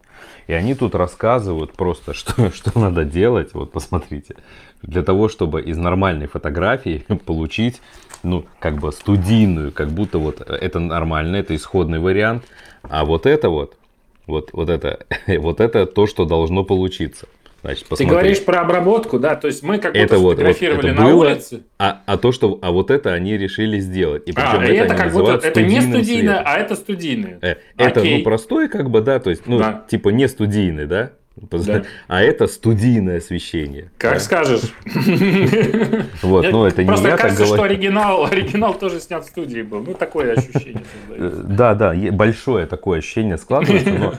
И 0.47 0.53
они 0.53 0.75
тут 0.75 0.95
рассказывают 0.95 1.73
просто, 1.73 2.13
что, 2.15 2.51
что 2.51 2.77
надо 2.79 3.03
делать. 3.03 3.53
Вот 3.53 3.71
посмотрите. 3.71 4.35
Для 4.81 5.03
того, 5.03 5.29
чтобы 5.29 5.61
из 5.61 5.77
нормальной 5.77 6.27
фотографии 6.27 7.05
получить 7.25 7.81
ну, 8.23 8.45
как 8.59 8.79
бы 8.79 8.91
студийную, 8.91 9.71
как 9.71 9.89
будто 9.89 10.17
вот 10.17 10.41
это 10.41 10.79
нормально, 10.79 11.35
это 11.37 11.55
исходный 11.55 11.99
вариант, 11.99 12.43
а 12.81 13.05
вот 13.05 13.25
это 13.25 13.49
вот, 13.49 13.77
вот, 14.25 14.49
вот 14.53 14.69
это, 14.69 15.05
вот 15.39 15.59
это 15.59 15.85
то, 15.85 16.07
что 16.07 16.25
должно 16.25 16.63
получиться. 16.63 17.27
Значит, 17.67 17.85
Ты 17.97 18.05
говоришь 18.05 18.45
про 18.45 18.61
обработку, 18.61 19.19
да? 19.19 19.35
То 19.35 19.47
есть 19.47 19.61
мы 19.61 19.77
как 19.77 19.93
это 19.93 20.17
будто 20.17 20.37
фотографировали 20.37 20.75
вот, 20.75 20.85
это 20.85 21.01
на 21.01 21.05
было, 21.05 21.25
улице. 21.25 21.63
А, 21.77 22.01
а 22.05 22.17
то, 22.17 22.31
что, 22.31 22.57
а 22.61 22.71
вот 22.71 22.91
это 22.91 23.11
они 23.11 23.37
решили 23.37 23.79
сделать. 23.79 24.23
И 24.25 24.31
причем 24.31 24.59
а, 24.59 24.63
это, 24.63 24.85
это 24.85 24.95
как 24.95 25.11
будто 25.11 25.33
это 25.45 25.61
не 25.61 25.81
студийное, 25.81 26.41
а 26.45 26.57
это 26.57 26.77
студийное. 26.77 27.39
Э, 27.41 27.55
это 27.77 28.05
ну 28.05 28.23
простой 28.23 28.69
как 28.69 28.89
бы, 28.89 29.01
да, 29.01 29.19
то 29.19 29.29
есть 29.29 29.47
ну 29.47 29.59
да. 29.59 29.83
типа 29.89 30.09
не 30.09 30.29
студийный, 30.29 30.85
да? 30.85 31.11
Да. 31.35 31.83
А 32.07 32.21
это 32.21 32.47
студийное 32.47 33.17
освещение. 33.17 33.91
Как 33.97 34.13
да? 34.13 34.19
скажешь. 34.19 34.73
Вот, 36.23 36.49
но 36.51 36.67
это 36.67 36.83
не 36.83 36.87
Просто 36.87 37.17
кажется, 37.17 37.45
что 37.45 37.63
оригинал, 37.63 38.25
оригинал 38.25 38.73
тоже 38.73 38.99
снят 38.99 39.23
в 39.23 39.27
студии 39.27 39.61
был. 39.61 39.83
Ну, 39.83 39.93
такое 39.93 40.33
ощущение 40.33 40.83
э, 41.09 41.43
Да, 41.45 41.75
да, 41.75 41.93
большое 42.11 42.65
такое 42.65 42.99
ощущение 42.99 43.37
складывается, 43.37 43.91
но 43.91 44.15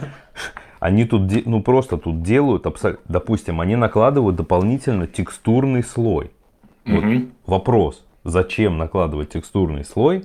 они 0.80 1.04
тут, 1.04 1.46
ну, 1.46 1.62
просто 1.62 1.96
тут 1.96 2.22
делают, 2.22 2.66
допустим, 3.06 3.60
они 3.60 3.76
накладывают 3.76 4.36
дополнительно 4.36 5.06
текстурный 5.06 5.82
слой. 5.82 6.30
Вот 6.84 7.04
вопрос, 7.46 8.04
зачем 8.24 8.78
накладывать 8.78 9.30
текстурный 9.30 9.84
слой, 9.84 10.24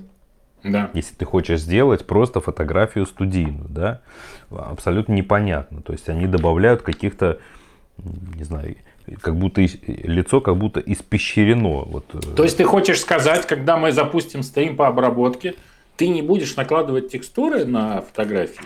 да. 0.64 0.90
Если 0.94 1.14
ты 1.14 1.26
хочешь 1.26 1.60
сделать 1.60 2.06
просто 2.06 2.40
фотографию 2.40 3.04
студийную, 3.04 3.68
да, 3.68 4.00
абсолютно 4.50 5.12
непонятно. 5.12 5.82
То 5.82 5.92
есть 5.92 6.08
они 6.08 6.26
добавляют 6.26 6.80
каких-то, 6.80 7.38
не 7.98 8.44
знаю, 8.44 8.76
как 9.20 9.36
будто 9.36 9.60
лицо 9.60 10.40
как 10.40 10.56
будто 10.56 10.80
испещрено. 10.80 11.82
Вот. 11.84 12.06
Э. 12.14 12.34
То 12.34 12.44
есть 12.44 12.56
ты 12.56 12.64
хочешь 12.64 13.00
сказать, 13.00 13.46
когда 13.46 13.76
мы 13.76 13.92
запустим 13.92 14.42
стрим 14.42 14.76
по 14.76 14.88
обработке, 14.88 15.54
ты 15.96 16.08
не 16.08 16.22
будешь 16.22 16.56
накладывать 16.56 17.10
текстуры 17.10 17.66
на 17.66 18.00
фотографии? 18.00 18.64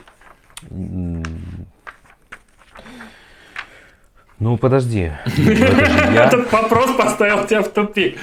Ну, 4.41 4.57
подожди. 4.57 5.11
Этот 5.37 6.53
вопрос 6.53 6.93
поставил 6.97 7.47
тебя 7.47 7.63
в 7.63 7.69
тупик. 7.69 8.19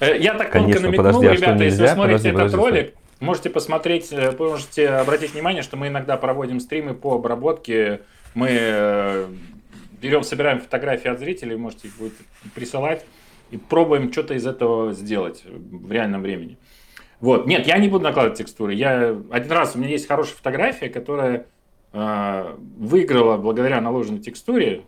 Э, 0.00 0.16
я 0.18 0.34
так 0.34 0.52
тонко 0.52 0.80
намекнул, 0.80 1.20
а 1.20 1.32
ребята, 1.32 1.64
если 1.64 1.82
вы 1.82 1.88
смотрите 1.88 2.28
этот 2.28 2.54
ролик, 2.54 2.94
Можете 3.18 3.48
посмотреть, 3.48 4.12
э, 4.12 4.34
можете 4.38 4.88
обратить 4.90 5.32
внимание, 5.32 5.62
что 5.62 5.76
мы 5.76 5.88
иногда 5.88 6.18
проводим 6.18 6.60
стримы 6.60 6.92
по 6.92 7.14
обработке. 7.14 8.02
Мы 8.34 8.48
э, 8.50 9.26
берем, 10.02 10.22
собираем 10.22 10.60
фотографии 10.60 11.08
от 11.08 11.18
зрителей, 11.18 11.56
можете 11.56 11.88
их 11.88 11.96
будет 11.96 12.12
присылать 12.54 13.06
и 13.50 13.56
пробуем 13.56 14.12
что-то 14.12 14.34
из 14.34 14.46
этого 14.46 14.92
сделать 14.92 15.44
в 15.46 15.90
реальном 15.90 16.20
времени. 16.20 16.58
Вот. 17.20 17.46
Нет, 17.46 17.66
я 17.66 17.78
не 17.78 17.88
буду 17.88 18.04
накладывать 18.04 18.36
текстуры. 18.36 18.74
Я 18.74 19.16
один 19.30 19.52
раз 19.52 19.74
у 19.74 19.78
меня 19.78 19.90
есть 19.90 20.06
хорошая 20.06 20.36
фотография, 20.36 20.90
которая 20.90 21.46
э, 21.94 22.56
выиграла 22.76 23.38
благодаря 23.38 23.80
наложенной 23.80 24.20
текстуре. 24.20 24.82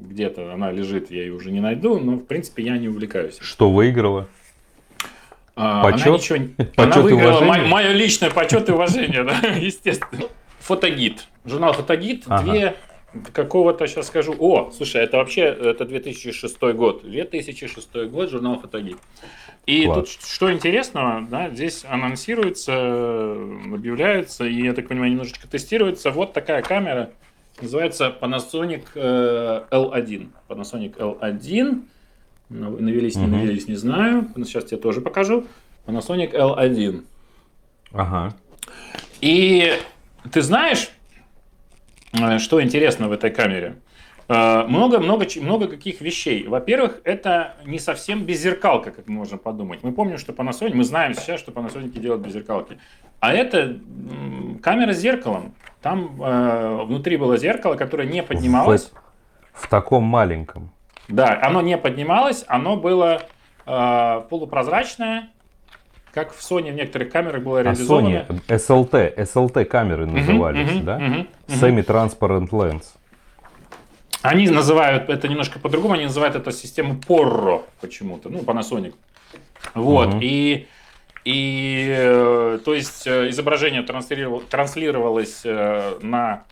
Где-то 0.00 0.52
она 0.52 0.70
лежит, 0.70 1.10
я 1.10 1.22
ее 1.22 1.32
уже 1.32 1.50
не 1.50 1.60
найду, 1.60 1.98
но 1.98 2.12
в 2.12 2.24
принципе 2.24 2.62
я 2.62 2.78
не 2.78 2.88
увлекаюсь. 2.88 3.38
Что 3.40 3.70
выиграла? 3.70 4.28
А, 5.56 5.82
почет? 5.82 6.06
Она, 6.06 6.16
ничего, 6.16 6.38
почет 6.48 6.72
она 6.76 7.00
выиграла 7.00 7.40
мое, 7.40 7.66
мое 7.66 7.92
личное 7.92 8.30
почет 8.30 8.68
и 8.68 8.72
уважение, 8.72 9.24
да, 9.42 9.48
естественно. 9.56 10.24
Фотогид. 10.60 11.26
Журнал 11.44 11.72
Фотогид. 11.72 12.24
Ага. 12.28 12.42
Две 12.42 12.76
какого-то, 13.32 13.86
сейчас 13.86 14.06
скажу. 14.08 14.36
О, 14.38 14.70
слушай, 14.70 15.02
это 15.02 15.16
вообще 15.16 15.42
это 15.42 15.84
2006 15.84 16.60
год. 16.74 17.02
2006 17.02 18.08
год, 18.08 18.30
журнал 18.30 18.60
Фотогид. 18.60 18.98
И 19.66 19.84
Класс. 19.84 19.98
тут 19.98 20.08
что 20.08 20.52
интересного, 20.52 21.26
да, 21.28 21.50
здесь 21.50 21.84
анонсируется, 21.88 23.32
объявляется, 23.72 24.44
и, 24.44 24.62
я 24.62 24.72
так 24.72 24.88
понимаю, 24.88 25.10
немножечко 25.10 25.48
тестируется. 25.48 26.10
Вот 26.10 26.32
такая 26.32 26.62
камера, 26.62 27.10
называется 27.62 28.14
Panasonic 28.20 28.84
э, 28.94 29.64
L1. 29.70 30.28
Panasonic 30.48 30.96
L1 30.96 31.82
Навелись, 32.48 33.16
не 33.16 33.24
угу. 33.24 33.36
навелись, 33.36 33.68
не 33.68 33.76
знаю. 33.76 34.28
Сейчас 34.36 34.64
тебе 34.64 34.78
тоже 34.78 35.00
покажу. 35.00 35.46
Panasonic 35.86 36.32
L1. 36.32 37.04
Ага. 37.92 38.34
И 39.20 39.74
ты 40.32 40.42
знаешь, 40.42 40.90
э, 42.12 42.38
что 42.38 42.62
интересно 42.62 43.08
в 43.08 43.12
этой 43.12 43.30
камере? 43.30 43.76
Э, 44.28 44.64
много, 44.66 44.98
много, 44.98 45.26
много 45.40 45.68
каких 45.68 46.00
вещей. 46.00 46.46
Во-первых, 46.46 47.00
это 47.04 47.56
не 47.66 47.78
совсем 47.78 48.24
беззеркалка, 48.24 48.92
как 48.92 49.08
можно 49.08 49.36
подумать. 49.36 49.80
Мы 49.82 49.92
помним, 49.92 50.16
что 50.16 50.32
Panasonic, 50.32 50.72
мы 50.74 50.84
знаем 50.84 51.14
сейчас, 51.14 51.40
что 51.40 51.52
Panasonic 51.52 51.98
делают 51.98 52.22
беззеркалки. 52.22 52.78
А 53.20 53.32
это 53.32 53.78
камера 54.62 54.92
с 54.92 54.98
зеркалом. 54.98 55.54
Там 55.82 56.20
э, 56.22 56.84
внутри 56.84 57.16
было 57.16 57.36
зеркало, 57.36 57.74
которое 57.74 58.06
не 58.06 58.22
поднималось. 58.22 58.90
В, 59.52 59.64
в 59.64 59.68
таком 59.68 60.04
маленьком. 60.04 60.70
Да, 61.08 61.38
оно 61.42 61.60
не 61.62 61.78
поднималось, 61.78 62.44
оно 62.48 62.76
было 62.76 63.22
э, 63.66 64.22
полупрозрачное, 64.28 65.30
как 66.12 66.34
в 66.34 66.40
Sony 66.40 66.72
в 66.72 66.74
некоторых 66.74 67.10
камерах 67.10 67.42
было 67.42 67.62
реализовано. 67.62 68.26
А 68.28 68.32
Sony, 68.32 68.42
SLT, 68.48 69.16
SLT 69.16 69.64
камеры 69.64 70.06
назывались, 70.06 70.68
uh-huh, 70.68 70.80
uh-huh, 70.80 70.82
да? 70.82 70.98
Uh-huh, 70.98 71.28
uh-huh. 71.48 71.84
Semi-transparent 71.86 72.50
lens. 72.50 72.84
Они 74.22 74.48
называют 74.48 75.08
это 75.08 75.28
немножко 75.28 75.58
по-другому, 75.60 75.94
они 75.94 76.04
называют 76.04 76.34
это 76.34 76.50
систему 76.50 76.94
Porro 76.94 77.62
почему-то, 77.80 78.28
ну, 78.28 78.40
Panasonic. 78.40 78.94
Вот, 79.74 80.08
угу. 80.08 80.18
и, 80.20 80.66
и 81.28 81.92
э, 81.94 82.58
то 82.64 82.74
есть 82.74 83.06
э, 83.06 83.28
изображение 83.28 83.82
транслировалось 83.82 85.42
э, 85.44 85.98
на 86.00 86.44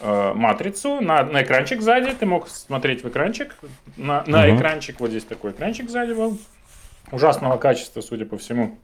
матрицу, 0.00 1.00
на, 1.00 1.24
на 1.24 1.42
экранчик 1.42 1.82
сзади, 1.82 2.14
ты 2.14 2.24
мог 2.24 2.48
смотреть 2.48 3.02
в 3.02 3.08
экранчик, 3.08 3.56
на, 3.96 4.22
на 4.28 4.46
угу. 4.46 4.56
экранчик, 4.56 5.00
вот 5.00 5.10
здесь 5.10 5.24
такой 5.24 5.50
экранчик 5.50 5.90
сзади 5.90 6.12
был, 6.12 6.38
ужасного 7.10 7.58
качества, 7.58 8.00
судя 8.00 8.24
по 8.24 8.38
всему, 8.38 8.78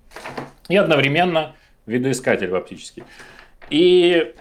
и 0.69 0.76
одновременно 0.76 1.54
видоискатель 1.87 2.52
оптический. 2.52 3.04
И 3.71 4.35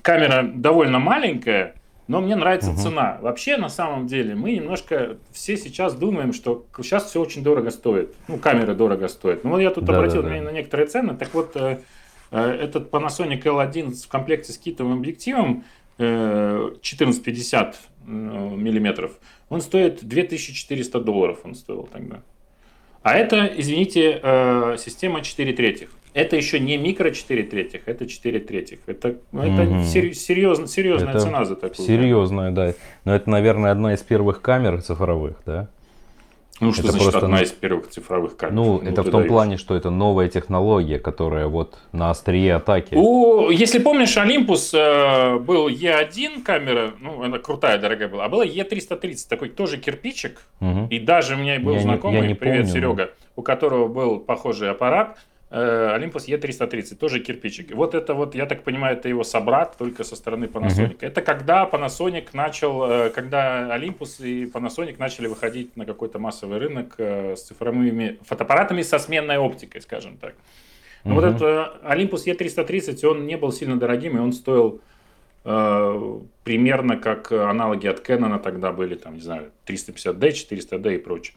камера 0.00 0.44
довольно 0.44 1.00
маленькая, 1.00 1.74
но 2.08 2.22
мне 2.22 2.34
нравится 2.34 2.70
угу. 2.70 2.80
цена. 2.80 3.18
Вообще, 3.20 3.58
на 3.58 3.68
самом 3.68 4.06
деле, 4.06 4.34
мы 4.34 4.52
немножко 4.52 5.18
все 5.30 5.56
сейчас 5.58 5.94
думаем, 5.94 6.32
что 6.32 6.64
сейчас 6.78 7.04
все 7.04 7.20
очень 7.20 7.44
дорого 7.44 7.70
стоит. 7.70 8.14
Ну, 8.26 8.38
камеры 8.38 8.74
дорого 8.74 9.08
стоят. 9.08 9.44
Ну, 9.44 9.50
вот 9.50 9.58
я 9.58 9.70
тут 9.70 9.84
да, 9.84 9.96
обратил 9.96 10.22
да, 10.22 10.30
да. 10.30 10.40
на 10.40 10.50
некоторые 10.50 10.86
цены. 10.86 11.14
Так 11.16 11.34
вот, 11.34 11.54
э, 11.54 11.80
э, 12.30 12.40
этот 12.40 12.90
Panasonic 12.90 13.42
L1 13.42 13.92
в 13.92 14.08
комплекте 14.08 14.52
с 14.52 14.58
китовым 14.58 14.94
объективом 14.94 15.64
э, 15.98 16.70
1450 16.76 17.76
э, 17.76 18.10
миллиметров, 18.10 19.12
он 19.50 19.60
стоит 19.60 20.02
2400 20.02 21.00
долларов, 21.00 21.40
он 21.44 21.54
стоил 21.54 21.88
тогда. 21.92 22.22
А 23.02 23.14
это, 23.14 23.52
извините, 23.54 24.18
э, 24.22 24.76
система 24.78 25.22
4 25.22 25.52
третьих. 25.52 25.90
Это 26.18 26.34
еще 26.34 26.58
не 26.58 26.76
микро 26.76 27.12
4 27.12 27.44
третьих, 27.44 27.82
это 27.86 28.08
4 28.08 28.40
третьих. 28.40 28.80
Это, 28.86 29.18
ну, 29.30 29.42
это 29.42 29.70
угу. 29.70 29.82
серьезно, 29.84 30.66
серьезная 30.66 31.10
это 31.10 31.20
цена 31.20 31.44
за 31.44 31.54
такую. 31.54 31.86
Серьезная, 31.86 32.50
да. 32.50 32.74
Но 33.04 33.14
это, 33.14 33.30
наверное, 33.30 33.70
одна 33.70 33.94
из 33.94 34.00
первых 34.00 34.42
камер 34.42 34.82
цифровых, 34.82 35.36
да? 35.46 35.68
Ну, 36.60 36.72
что 36.72 36.82
это 36.82 36.90
значит 36.90 37.10
просто 37.10 37.26
одна 37.26 37.42
из 37.42 37.52
первых 37.52 37.88
цифровых 37.88 38.36
камер? 38.36 38.52
Ну, 38.52 38.80
ну 38.82 38.90
это 38.90 39.02
в 39.02 39.10
том 39.10 39.20
даешь. 39.20 39.28
плане, 39.28 39.56
что 39.58 39.76
это 39.76 39.90
новая 39.90 40.28
технология, 40.28 40.98
которая 40.98 41.46
вот 41.46 41.78
на 41.92 42.10
острие 42.10 42.56
атаки. 42.56 42.94
У, 42.96 43.50
если 43.50 43.78
помнишь, 43.78 44.16
Olympus 44.16 44.76
э, 44.76 45.38
был 45.38 45.68
E1 45.68 46.42
камера, 46.42 46.94
ну, 46.98 47.22
она 47.22 47.38
крутая, 47.38 47.78
дорогая 47.78 48.08
была, 48.08 48.24
а 48.24 48.28
была 48.28 48.44
E330, 48.44 49.28
такой 49.28 49.50
тоже 49.50 49.76
кирпичик. 49.76 50.42
Угу. 50.60 50.88
И 50.90 50.98
даже 50.98 51.34
у 51.34 51.38
меня 51.38 51.60
был 51.60 51.74
я 51.74 51.80
знакомый, 51.80 52.16
не, 52.16 52.22
я 52.22 52.28
не 52.28 52.34
привет, 52.34 52.62
помню, 52.62 52.72
Серега, 52.72 53.10
у 53.36 53.42
которого 53.42 53.86
был 53.86 54.18
похожий 54.18 54.68
аппарат. 54.68 55.16
Э, 55.50 55.96
Olympus 55.96 56.26
E330, 56.28 56.96
тоже 56.96 57.20
кирпичик. 57.20 57.74
Вот 57.74 57.94
это 57.94 58.12
вот, 58.12 58.34
я 58.34 58.44
так 58.44 58.64
понимаю, 58.64 58.98
это 58.98 59.08
его 59.08 59.24
собрат, 59.24 59.78
только 59.78 60.04
со 60.04 60.14
стороны 60.14 60.44
Panasonic. 60.44 60.98
Uh-huh. 60.98 61.06
Это 61.06 61.22
когда 61.22 61.64
Panasonic 61.64 62.28
начал, 62.34 62.84
э, 62.84 63.10
когда 63.10 63.74
Olympus 63.74 64.22
и 64.22 64.44
Panasonic 64.44 64.96
начали 64.98 65.26
выходить 65.26 65.74
на 65.74 65.86
какой-то 65.86 66.18
массовый 66.18 66.58
рынок 66.58 66.94
э, 66.98 67.34
с 67.34 67.44
цифровыми 67.44 68.18
фотоаппаратами 68.26 68.82
со 68.82 68.98
сменной 68.98 69.38
оптикой, 69.38 69.80
скажем 69.80 70.18
так. 70.18 70.34
Но 71.04 71.12
uh-huh. 71.12 71.14
вот 71.14 71.24
этот 71.24 71.82
Olympus 71.82 72.26
E330, 72.26 73.06
он 73.06 73.26
не 73.26 73.38
был 73.38 73.50
сильно 73.50 73.78
дорогим, 73.78 74.18
и 74.18 74.20
он 74.20 74.34
стоил 74.34 74.82
э, 75.44 76.20
примерно 76.44 76.98
как 76.98 77.32
аналоги 77.32 77.86
от 77.86 78.06
Canon 78.06 78.38
тогда 78.38 78.70
были, 78.70 78.96
там, 78.96 79.14
не 79.14 79.22
знаю, 79.22 79.50
350D, 79.66 80.28
400D 80.28 80.96
и 80.96 80.98
прочее. 80.98 81.34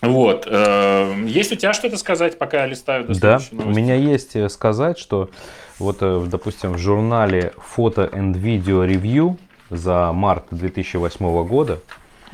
Вот. 0.00 0.46
Э, 0.46 1.14
есть 1.26 1.52
у 1.52 1.56
тебя 1.56 1.72
что-то 1.72 1.96
сказать, 1.96 2.38
пока 2.38 2.62
я 2.62 2.66
листаю 2.66 3.04
до 3.04 3.20
Да, 3.20 3.40
у 3.52 3.70
меня 3.70 3.94
есть 3.94 4.36
э, 4.36 4.48
сказать, 4.48 4.98
что 4.98 5.30
вот, 5.78 5.98
э, 6.00 6.26
допустим, 6.26 6.74
в 6.74 6.78
журнале 6.78 7.52
Photo 7.76 8.10
and 8.10 8.34
Video 8.34 8.86
Review 8.86 9.38
за 9.70 10.12
март 10.12 10.44
2008 10.50 11.46
года 11.46 11.80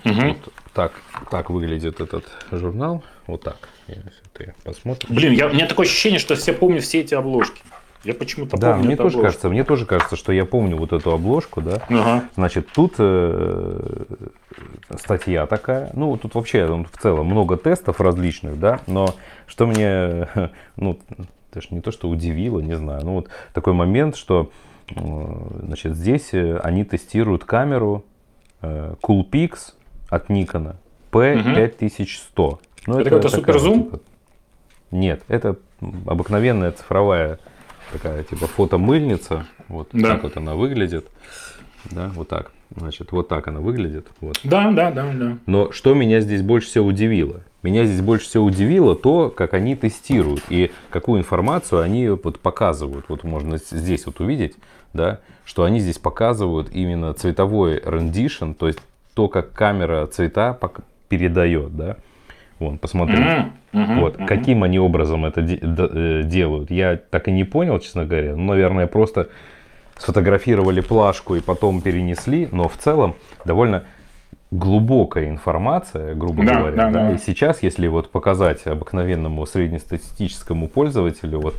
угу. 0.04 0.14
вот 0.14 0.52
так, 0.74 0.92
так 1.30 1.50
выглядит 1.50 2.00
этот 2.00 2.24
журнал. 2.50 3.02
Вот 3.26 3.42
так. 3.42 3.68
Если 3.86 4.10
ты 4.32 4.54
посмотришь. 4.64 5.10
Блин, 5.10 5.32
я, 5.32 5.46
у 5.46 5.52
меня 5.52 5.66
такое 5.66 5.86
ощущение, 5.86 6.18
что 6.18 6.34
все 6.36 6.52
помню 6.52 6.80
все 6.80 7.00
эти 7.00 7.14
обложки. 7.14 7.62
Я 8.02 8.14
почему-то 8.14 8.56
да, 8.56 8.72
помню. 8.72 8.86
мне 8.86 8.96
тоже 8.96 9.08
обложку. 9.08 9.22
кажется, 9.22 9.48
мне 9.50 9.64
тоже 9.64 9.84
кажется, 9.84 10.16
что 10.16 10.32
я 10.32 10.46
помню 10.46 10.76
вот 10.76 10.92
эту 10.92 11.12
обложку, 11.12 11.60
да. 11.60 11.82
Ага. 11.88 12.24
Значит, 12.34 12.68
тут 12.72 12.94
э, 12.98 14.04
статья 14.98 15.46
такая. 15.46 15.90
Ну, 15.92 16.16
тут 16.16 16.34
вообще 16.34 16.66
в 16.66 16.98
целом 16.98 17.26
много 17.26 17.58
тестов 17.58 18.00
различных, 18.00 18.58
да. 18.58 18.80
Но 18.86 19.14
что 19.46 19.66
мне, 19.66 20.28
ну, 20.76 20.98
даже 21.52 21.68
не 21.70 21.82
то, 21.82 21.90
что 21.90 22.08
удивило, 22.08 22.60
не 22.60 22.74
знаю. 22.74 23.04
Ну, 23.04 23.14
вот 23.14 23.28
такой 23.52 23.74
момент, 23.74 24.16
что, 24.16 24.50
значит, 24.94 25.94
здесь 25.94 26.32
э, 26.32 26.58
они 26.62 26.84
тестируют 26.84 27.44
камеру 27.44 28.04
э, 28.62 28.94
Coolpix 29.02 29.74
от 30.08 30.30
Nikon 30.30 30.76
P5100. 31.12 32.58
Ну, 32.86 32.94
это, 32.94 33.00
это 33.00 33.04
какой-то 33.04 33.28
суперзум? 33.28 33.84
Типа, 33.84 34.00
нет, 34.90 35.22
это 35.28 35.56
обыкновенная 36.06 36.72
цифровая 36.72 37.38
такая 37.92 38.22
типа 38.24 38.46
фотомыльница. 38.46 39.46
Вот 39.68 39.88
да. 39.92 40.14
так 40.14 40.22
вот 40.24 40.36
она 40.36 40.54
выглядит. 40.54 41.06
Да, 41.90 42.10
вот 42.14 42.28
так. 42.28 42.52
Значит, 42.76 43.10
вот 43.12 43.28
так 43.28 43.48
она 43.48 43.60
выглядит. 43.60 44.06
Вот. 44.20 44.38
Да, 44.44 44.70
да, 44.70 44.90
да, 44.90 45.10
да. 45.12 45.38
Но 45.46 45.72
что 45.72 45.94
меня 45.94 46.20
здесь 46.20 46.42
больше 46.42 46.68
всего 46.68 46.86
удивило? 46.86 47.42
Меня 47.62 47.84
здесь 47.84 48.00
больше 48.00 48.26
всего 48.26 48.44
удивило 48.44 48.94
то, 48.94 49.28
как 49.28 49.54
они 49.54 49.76
тестируют 49.76 50.42
и 50.48 50.70
какую 50.90 51.20
информацию 51.20 51.82
они 51.82 52.08
вот 52.08 52.38
показывают. 52.38 53.06
Вот 53.08 53.24
можно 53.24 53.58
здесь 53.58 54.06
вот 54.06 54.20
увидеть, 54.20 54.54
да, 54.92 55.20
что 55.44 55.64
они 55.64 55.80
здесь 55.80 55.98
показывают 55.98 56.70
именно 56.70 57.12
цветовой 57.12 57.82
рендишн, 57.84 58.52
то 58.52 58.68
есть 58.68 58.78
то, 59.14 59.28
как 59.28 59.52
камера 59.52 60.06
цвета 60.06 60.58
передает, 61.08 61.76
да. 61.76 61.96
Вон, 62.60 62.78
посмотри. 62.78 63.16
Mm-hmm. 63.16 63.50
Mm-hmm. 63.72 64.00
Вот, 64.00 64.16
mm-hmm. 64.16 64.26
каким 64.26 64.62
они 64.62 64.78
образом 64.78 65.24
это 65.24 65.40
де- 65.40 65.56
де- 65.56 66.22
делают, 66.24 66.70
я 66.70 66.96
так 66.96 67.26
и 67.28 67.32
не 67.32 67.44
понял, 67.44 67.78
честно 67.80 68.04
говоря. 68.04 68.36
Ну, 68.36 68.44
наверное, 68.44 68.86
просто 68.86 69.30
сфотографировали 69.96 70.80
плашку 70.80 71.36
и 71.36 71.40
потом 71.40 71.80
перенесли, 71.80 72.48
но 72.52 72.68
в 72.68 72.76
целом 72.76 73.14
довольно 73.44 73.84
глубокая 74.50 75.28
информация, 75.30 76.14
грубо 76.14 76.44
да, 76.44 76.54
говоря. 76.54 76.76
Да, 76.76 76.90
да. 76.90 77.08
Да. 77.08 77.14
И 77.14 77.18
сейчас, 77.18 77.62
если 77.62 77.86
вот 77.86 78.10
показать 78.10 78.66
обыкновенному 78.66 79.46
среднестатистическому 79.46 80.68
пользователю 80.68 81.40
вот 81.40 81.54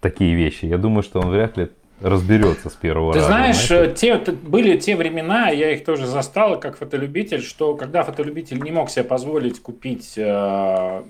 такие 0.00 0.34
вещи, 0.34 0.66
я 0.66 0.76
думаю, 0.76 1.02
что 1.02 1.20
он 1.20 1.30
вряд 1.30 1.56
ли 1.56 1.70
разберется 2.00 2.68
с 2.68 2.74
первого 2.74 3.12
Ты 3.12 3.20
раза. 3.20 3.28
Ты 3.28 3.34
знаешь, 3.34 3.96
те, 3.98 4.16
были 4.16 4.76
те 4.76 4.96
времена, 4.96 5.48
я 5.48 5.72
их 5.72 5.84
тоже 5.84 6.06
застал 6.06 6.60
как 6.60 6.76
фотолюбитель, 6.76 7.42
что 7.42 7.74
когда 7.74 8.02
фотолюбитель 8.02 8.60
не 8.62 8.70
мог 8.70 8.90
себе 8.90 9.04
позволить 9.04 9.60
купить 9.62 10.14
э, 10.16 11.02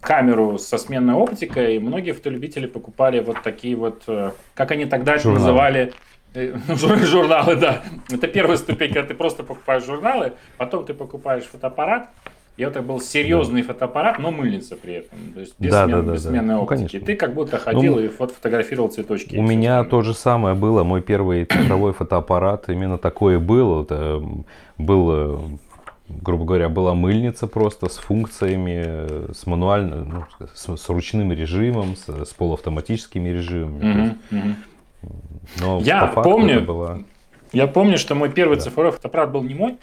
камеру 0.00 0.58
со 0.58 0.78
сменной 0.78 1.14
оптикой, 1.14 1.78
многие 1.78 2.12
фотолюбители 2.12 2.66
покупали 2.66 3.20
вот 3.20 3.42
такие 3.42 3.76
вот, 3.76 4.02
э, 4.06 4.32
как 4.54 4.70
они 4.70 4.84
тогда 4.84 5.14
это 5.14 5.30
называли, 5.30 5.94
э, 6.34 6.54
журналы, 6.68 7.56
да. 7.56 7.82
Это 8.10 8.28
первая 8.28 8.58
ступень, 8.58 8.92
когда 8.92 9.08
ты 9.08 9.14
просто 9.14 9.44
покупаешь 9.44 9.84
журналы, 9.84 10.34
потом 10.58 10.84
ты 10.84 10.92
покупаешь 10.92 11.44
фотоаппарат, 11.44 12.10
и 12.56 12.62
это 12.62 12.80
был 12.80 13.00
серьезный 13.00 13.62
да. 13.62 13.68
фотоаппарат, 13.68 14.18
но 14.18 14.30
мыльница 14.30 14.76
при 14.76 14.94
этом. 14.94 15.18
То 15.34 15.40
есть 15.40 15.54
без, 15.58 15.70
да, 15.70 15.84
смен, 15.84 15.96
да, 15.98 16.02
да, 16.02 16.12
без 16.14 16.22
да. 16.22 16.30
сменной 16.30 16.54
ну, 16.54 16.62
оптики. 16.62 16.96
Ну, 16.96 17.04
ты 17.04 17.14
как 17.14 17.34
будто 17.34 17.58
ходил 17.58 17.96
ну, 17.96 18.00
и 18.00 18.08
фото 18.08 18.32
фотографировал 18.32 18.88
цветочки. 18.88 19.36
У 19.36 19.42
меня 19.42 19.84
то 19.84 20.00
же 20.02 20.14
самое 20.14 20.54
было. 20.54 20.82
Мой 20.82 21.02
первый 21.02 21.44
цифровой 21.50 21.92
фотоаппарат 21.92 22.70
именно 22.70 22.96
такое 22.96 23.38
был. 23.38 23.82
Это 23.82 24.22
был, 24.78 25.58
грубо 26.08 26.44
говоря, 26.46 26.70
была 26.70 26.94
мыльница 26.94 27.46
просто 27.46 27.90
с 27.90 27.98
функциями, 27.98 29.32
с 29.34 29.46
мануальным, 29.46 30.08
ну, 30.08 30.48
с, 30.54 30.76
с 30.76 30.88
ручным 30.88 31.32
режимом, 31.32 31.94
с, 31.94 32.08
с 32.08 32.32
полуавтоматическими 32.32 33.28
режимами. 33.28 34.16
Угу, 34.30 34.38
угу. 34.38 34.48
Но 35.60 35.80
Я 35.80 36.06
помню, 36.06 36.62
была... 36.62 37.00
я 37.52 37.66
помню, 37.66 37.98
что 37.98 38.14
мой 38.14 38.30
первый 38.30 38.56
да. 38.56 38.64
цифровой 38.64 38.92
фотоаппарат 38.92 39.30
был 39.30 39.42
не 39.42 39.54
мой. 39.54 39.76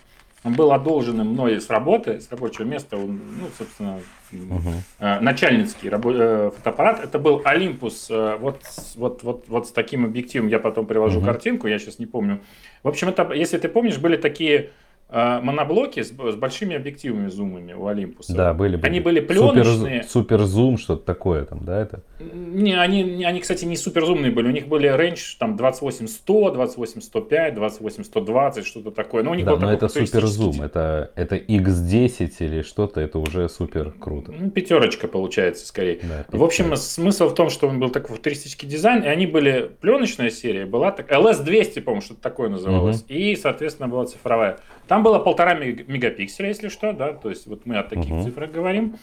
Он 0.44 0.54
был 0.54 0.72
одолженным 0.72 1.28
мной 1.30 1.62
с 1.62 1.70
работы, 1.70 2.20
с 2.20 2.30
рабочего 2.30 2.66
места, 2.66 2.98
он, 2.98 3.20
ну, 3.40 3.48
собственно, 3.58 4.00
угу. 4.32 4.74
начальницкий 5.00 5.90
рабо- 5.90 6.52
фотоаппарат. 6.52 7.04
Это 7.04 7.20
был 7.20 7.42
Olympus, 7.42 8.38
вот, 8.38 8.62
вот, 8.96 9.24
вот, 9.24 9.46
вот 9.48 9.68
с 9.68 9.72
таким 9.72 10.06
объективом, 10.06 10.48
я 10.48 10.60
потом 10.60 10.86
привожу 10.86 11.20
угу. 11.20 11.28
картинку, 11.28 11.68
я 11.68 11.80
сейчас 11.80 12.00
не 12.00 12.06
помню. 12.06 12.40
В 12.84 12.90
общем, 12.90 13.10
это, 13.10 13.32
если 13.34 13.58
ты 13.58 13.70
помнишь, 13.70 13.98
были 13.98 14.18
такие 14.18 14.72
моноблоки 15.14 16.02
с, 16.02 16.10
с 16.10 16.36
большими 16.36 16.76
объективами 16.76 17.30
зумами 17.30 17.74
у 17.74 17.88
Olympus. 17.88 18.26
Да, 18.30 18.54
были. 18.54 18.78
были. 18.78 18.90
Они 18.90 19.00
были 19.00 19.20
пленочные. 19.20 20.04
Супер, 20.04 20.10
супер 20.10 20.42
зум, 20.44 20.78
что-то 20.78 21.06
такое 21.06 21.46
там, 21.46 21.64
да, 21.64 21.82
это? 21.82 22.04
Не, 22.20 22.74
они, 22.74 23.24
они, 23.24 23.40
кстати, 23.40 23.66
не 23.66 23.76
супер 23.76 24.06
зумные 24.06 24.32
были. 24.32 24.48
У 24.48 24.52
них 24.52 24.68
были 24.68 24.88
рейндж 24.88 25.36
там 25.38 25.56
28-100, 25.56 26.26
28-100, 26.26 27.56
28-120, 27.56 28.64
что-то 28.64 28.92
такое. 28.92 29.24
Но, 29.24 29.32
у 29.32 29.36
них 29.36 29.46
да, 29.46 29.56
но 29.56 29.72
это 29.72 29.88
супер 29.88 30.26
зум. 30.26 30.62
Это, 30.62 31.12
это 31.16 31.36
X10 31.36 32.32
или 32.40 32.62
что-то, 32.62 33.00
это 33.00 33.20
уже 33.20 33.50
супер 33.50 33.92
круто. 33.92 34.32
Ну, 34.32 34.50
пятерочка 34.50 35.08
получается 35.08 35.68
скорее. 35.68 36.00
Да, 36.02 36.26
в 36.38 36.44
общем, 36.44 36.76
смысл 36.76 37.30
в 37.30 37.36
том, 37.36 37.50
что 37.50 37.68
он 37.68 37.80
был 37.80 37.90
такой 37.90 38.16
футуристический 38.16 38.68
дизайн, 38.68 39.04
и 39.04 39.08
они 39.08 39.28
были 39.28 39.72
пленочная 39.82 40.30
серия, 40.30 40.66
была 40.66 40.92
так, 40.92 41.12
LS200, 41.12 41.82
по-моему, 41.82 42.02
что-то 42.02 42.22
такое 42.22 42.50
называлось, 42.50 43.02
угу. 43.02 43.06
и, 43.10 43.36
соответственно, 43.36 43.88
была 43.88 44.06
цифровая. 44.06 44.58
Там 44.88 45.03
было 45.04 45.20
полтора 45.20 45.54
мегапикселя, 45.54 46.48
если 46.48 46.70
что, 46.70 46.94
да, 46.94 47.14
то 47.14 47.30
есть 47.30 47.46
вот 47.48 47.66
мы 47.66 47.78
о 47.78 47.84
таких 47.84 48.12
угу. 48.12 48.24
цифрах 48.24 48.52
говорим. 48.52 48.98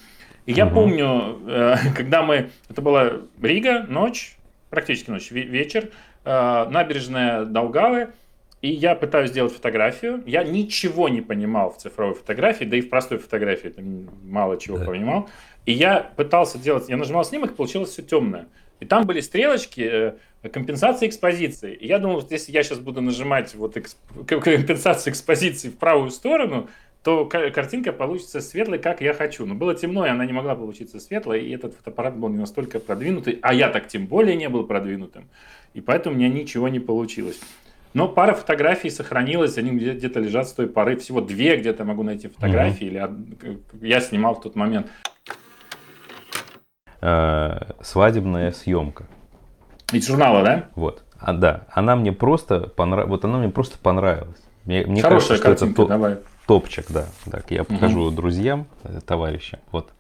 И 0.47 0.53
я 0.53 0.67
угу. 0.67 0.75
помню, 0.75 1.39
э, 1.47 1.77
когда 1.97 2.23
мы, 2.23 2.51
это 2.69 2.83
была 2.83 3.13
Рига, 3.41 3.85
ночь, 3.89 4.37
практически 4.71 5.11
ночь, 5.11 5.31
вечер, 5.31 5.91
э, 6.25 6.67
набережная 6.71 7.45
Долгавы, 7.45 8.09
и 8.63 8.71
я 8.71 8.95
пытаюсь 8.95 9.31
сделать 9.31 9.55
фотографию. 9.55 10.23
Я 10.27 10.45
ничего 10.45 11.09
не 11.09 11.23
понимал 11.23 11.71
в 11.71 11.79
цифровой 11.79 12.15
фотографии, 12.15 12.65
да 12.65 12.77
и 12.77 12.83
в 12.83 12.91
простой 12.91 13.19
фотографии 13.19 13.69
там 13.69 14.09
мало 14.23 14.59
чего 14.59 14.77
да. 14.77 14.85
понимал. 14.85 15.31
И 15.65 15.73
я 15.73 16.11
пытался 16.17 16.59
делать, 16.59 16.89
я 16.89 16.97
нажимал 16.97 17.25
снимок, 17.25 17.57
получилось 17.57 17.91
все 17.91 18.03
темное. 18.03 18.49
И 18.81 18.87
там 18.87 19.07
были 19.07 19.21
стрелочки, 19.21 20.15
компенсации 20.49 21.07
экспозиции. 21.07 21.77
Я 21.81 21.99
думал, 21.99 22.23
что 22.23 22.33
если 22.33 22.53
я 22.53 22.63
сейчас 22.63 22.79
буду 22.79 23.01
нажимать 23.01 23.55
вот 23.55 23.77
эксп... 23.77 23.99
компенсацию 24.27 25.13
экспозиции 25.13 25.69
в 25.69 25.77
правую 25.77 26.11
сторону, 26.11 26.69
то 27.03 27.27
картинка 27.27 27.93
получится 27.93 28.41
светлой, 28.41 28.79
как 28.79 29.01
я 29.01 29.15
хочу. 29.15 29.47
Но 29.47 29.55
было 29.55 29.75
темно, 29.75 30.07
и 30.07 30.11
она 30.11 30.27
не 30.27 30.33
могла 30.33 30.55
получиться 30.55 31.01
светлой, 31.01 31.43
и 31.43 31.55
этот 31.55 31.75
фотоаппарат 31.75 32.17
был 32.17 32.29
не 32.29 32.39
настолько 32.39 32.79
продвинутый, 32.79 33.39
а 33.43 33.55
я 33.55 33.71
так 33.71 33.89
тем 33.89 34.07
более 34.07 34.37
не 34.37 34.49
был 34.49 34.65
продвинутым. 34.67 35.29
И 35.73 35.81
поэтому 35.81 36.15
у 36.15 36.19
меня 36.19 36.29
ничего 36.29 36.69
не 36.69 36.81
получилось. 36.81 37.41
Но 37.93 38.09
пара 38.09 38.35
фотографий 38.35 38.91
сохранилась, 38.91 39.59
они 39.59 39.73
где-то 39.73 40.21
лежат 40.21 40.49
с 40.49 40.53
той 40.53 40.69
поры. 40.69 40.97
Всего 40.97 41.21
две 41.21 41.57
где-то 41.57 41.85
могу 41.85 42.03
найти 42.03 42.29
фотографии, 42.29 42.87
mm-hmm. 42.87 43.61
или 43.81 43.89
я 43.89 44.01
снимал 44.01 44.37
в 44.37 44.43
тот 44.43 44.55
момент. 44.55 44.87
Э, 47.01 47.73
свадебная 47.81 48.53
съемка. 48.53 49.07
Из 49.93 50.07
журнала, 50.07 50.43
да? 50.43 50.65
Вот. 50.75 51.03
А, 51.19 51.33
да, 51.33 51.63
она 51.73 51.97
мне 51.97 52.13
просто 52.13 52.61
понрав... 52.61 53.09
вот 53.09 53.25
она 53.25 53.39
мне 53.39 53.51
просто 53.51 53.79
понравилась. 53.79 54.41
Мне, 54.65 54.85
мне 54.87 55.03
Хорошая 55.03 55.39
кажется, 55.39 55.67
картинка, 55.67 55.73
что 55.75 55.83
это 55.83 55.89
давай. 55.89 56.17
топчик, 56.47 56.87
да. 56.89 57.07
Так, 57.31 57.51
я 57.51 57.65
покажу 57.65 58.07
угу. 58.07 58.11
друзьям, 58.11 58.67
э, 58.85 59.01
товарищам. 59.05 59.61
Вот 59.73 59.91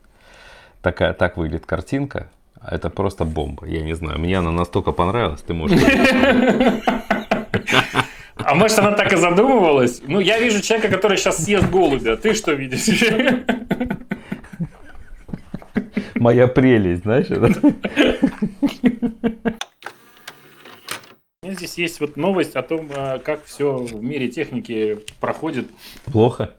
такая, 0.83 1.13
так 1.13 1.37
выглядит 1.37 1.67
картинка. 1.67 2.29
Это 2.67 2.91
просто 2.91 3.25
бомба. 3.25 3.67
Я 3.67 3.83
не 3.83 3.95
знаю, 3.95 4.19
мне 4.19 4.39
она 4.39 4.51
настолько 4.51 4.93
понравилась, 4.93 5.41
ты 5.43 5.55
можешь. 5.55 5.81
А 8.43 8.55
может 8.55 8.79
она 8.79 8.93
так 8.93 9.13
и 9.13 9.17
задумывалась? 9.17 10.01
Ну, 10.07 10.19
я 10.19 10.39
вижу 10.39 10.63
человека, 10.63 10.89
который 10.89 11.19
сейчас 11.19 11.45
съест 11.45 11.69
голубя. 11.69 12.17
Ты 12.17 12.33
что 12.35 12.53
видишь? 12.53 12.89
Моя 16.15 16.47
прелесть, 16.49 17.03
знаешь? 17.03 17.27
Здесь 21.61 21.77
есть 21.77 22.01
вот 22.01 22.17
новость 22.17 22.57
о 22.57 22.63
том, 22.63 22.89
а, 22.97 23.19
как 23.19 23.45
все 23.45 23.77
в 23.77 24.03
мире 24.03 24.29
техники 24.29 25.01
проходит. 25.21 25.69
Плохо? 26.07 26.55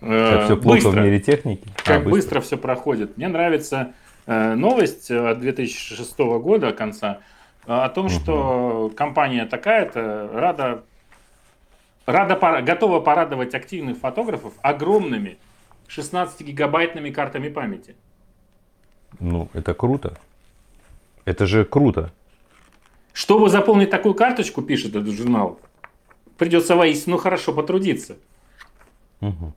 Э, 0.00 0.34
как 0.34 0.44
все 0.44 0.56
плохо 0.56 0.84
быстро. 0.84 1.00
в 1.00 1.04
мире 1.04 1.18
техники? 1.18 1.68
Как 1.78 1.88
а, 1.88 1.98
быстро. 1.98 2.10
быстро 2.10 2.40
все 2.42 2.56
проходит. 2.56 3.16
Мне 3.16 3.26
нравится 3.26 3.92
э, 4.26 4.54
новость 4.54 5.10
от 5.10 5.40
2006 5.40 6.16
года 6.18 6.70
конца 6.70 7.18
э, 7.66 7.72
о 7.72 7.88
том, 7.88 8.06
угу. 8.06 8.12
что 8.14 8.92
компания 8.96 9.46
такая-то 9.46 10.30
рада, 10.32 10.84
рада 12.06 12.62
готова 12.62 13.00
порадовать 13.00 13.52
активных 13.52 13.98
фотографов 13.98 14.52
огромными 14.62 15.38
16-гигабайтными 15.88 17.10
картами 17.10 17.48
памяти. 17.48 17.96
Ну, 19.18 19.48
это 19.54 19.74
круто. 19.74 20.16
Это 21.24 21.46
же 21.46 21.64
круто. 21.64 22.12
Чтобы 23.16 23.48
заполнить 23.48 23.88
такую 23.88 24.14
карточку, 24.14 24.60
пишет 24.60 24.94
этот 24.94 25.08
журнал, 25.08 25.58
придется 26.36 26.76
воистину 26.76 27.16
хорошо 27.16 27.54
потрудиться. 27.54 28.16
Угу. 29.22 29.54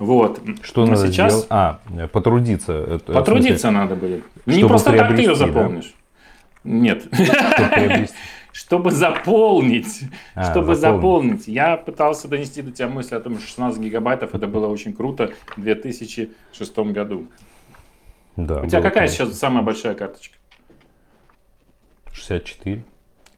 Вот. 0.00 0.40
Что 0.62 0.80
Но 0.80 0.94
надо 0.94 1.06
сейчас... 1.06 1.32
сделать? 1.32 1.46
А, 1.48 1.80
потрудиться. 2.12 2.72
Это, 2.72 3.12
потрудиться 3.12 3.70
надо 3.70 3.94
будет. 3.94 4.24
Не 4.46 4.66
просто 4.66 4.92
так 4.96 5.14
ты 5.14 5.22
ее 5.22 5.36
заполнишь. 5.36 5.94
Да? 6.64 6.70
Нет. 6.70 7.04
Чтобы, 7.12 8.08
чтобы 8.52 8.90
заполнить. 8.90 10.00
А, 10.34 10.50
чтобы 10.50 10.74
заполнить. 10.74 11.44
заполнить. 11.44 11.46
Я 11.46 11.76
пытался 11.76 12.26
донести 12.26 12.62
до 12.62 12.72
тебя 12.72 12.88
мысль 12.88 13.14
о 13.14 13.20
том, 13.20 13.38
что 13.38 13.46
16 13.46 13.80
гигабайтов 13.80 14.34
это 14.34 14.48
было 14.48 14.66
очень 14.66 14.92
круто 14.92 15.30
в 15.56 15.60
2006 15.60 16.78
году. 16.78 17.28
Да, 18.34 18.60
У 18.60 18.66
тебя 18.66 18.82
какая 18.82 19.06
круто. 19.06 19.24
сейчас 19.24 19.38
самая 19.38 19.62
большая 19.62 19.94
карточка? 19.94 20.34
64. 22.18 22.84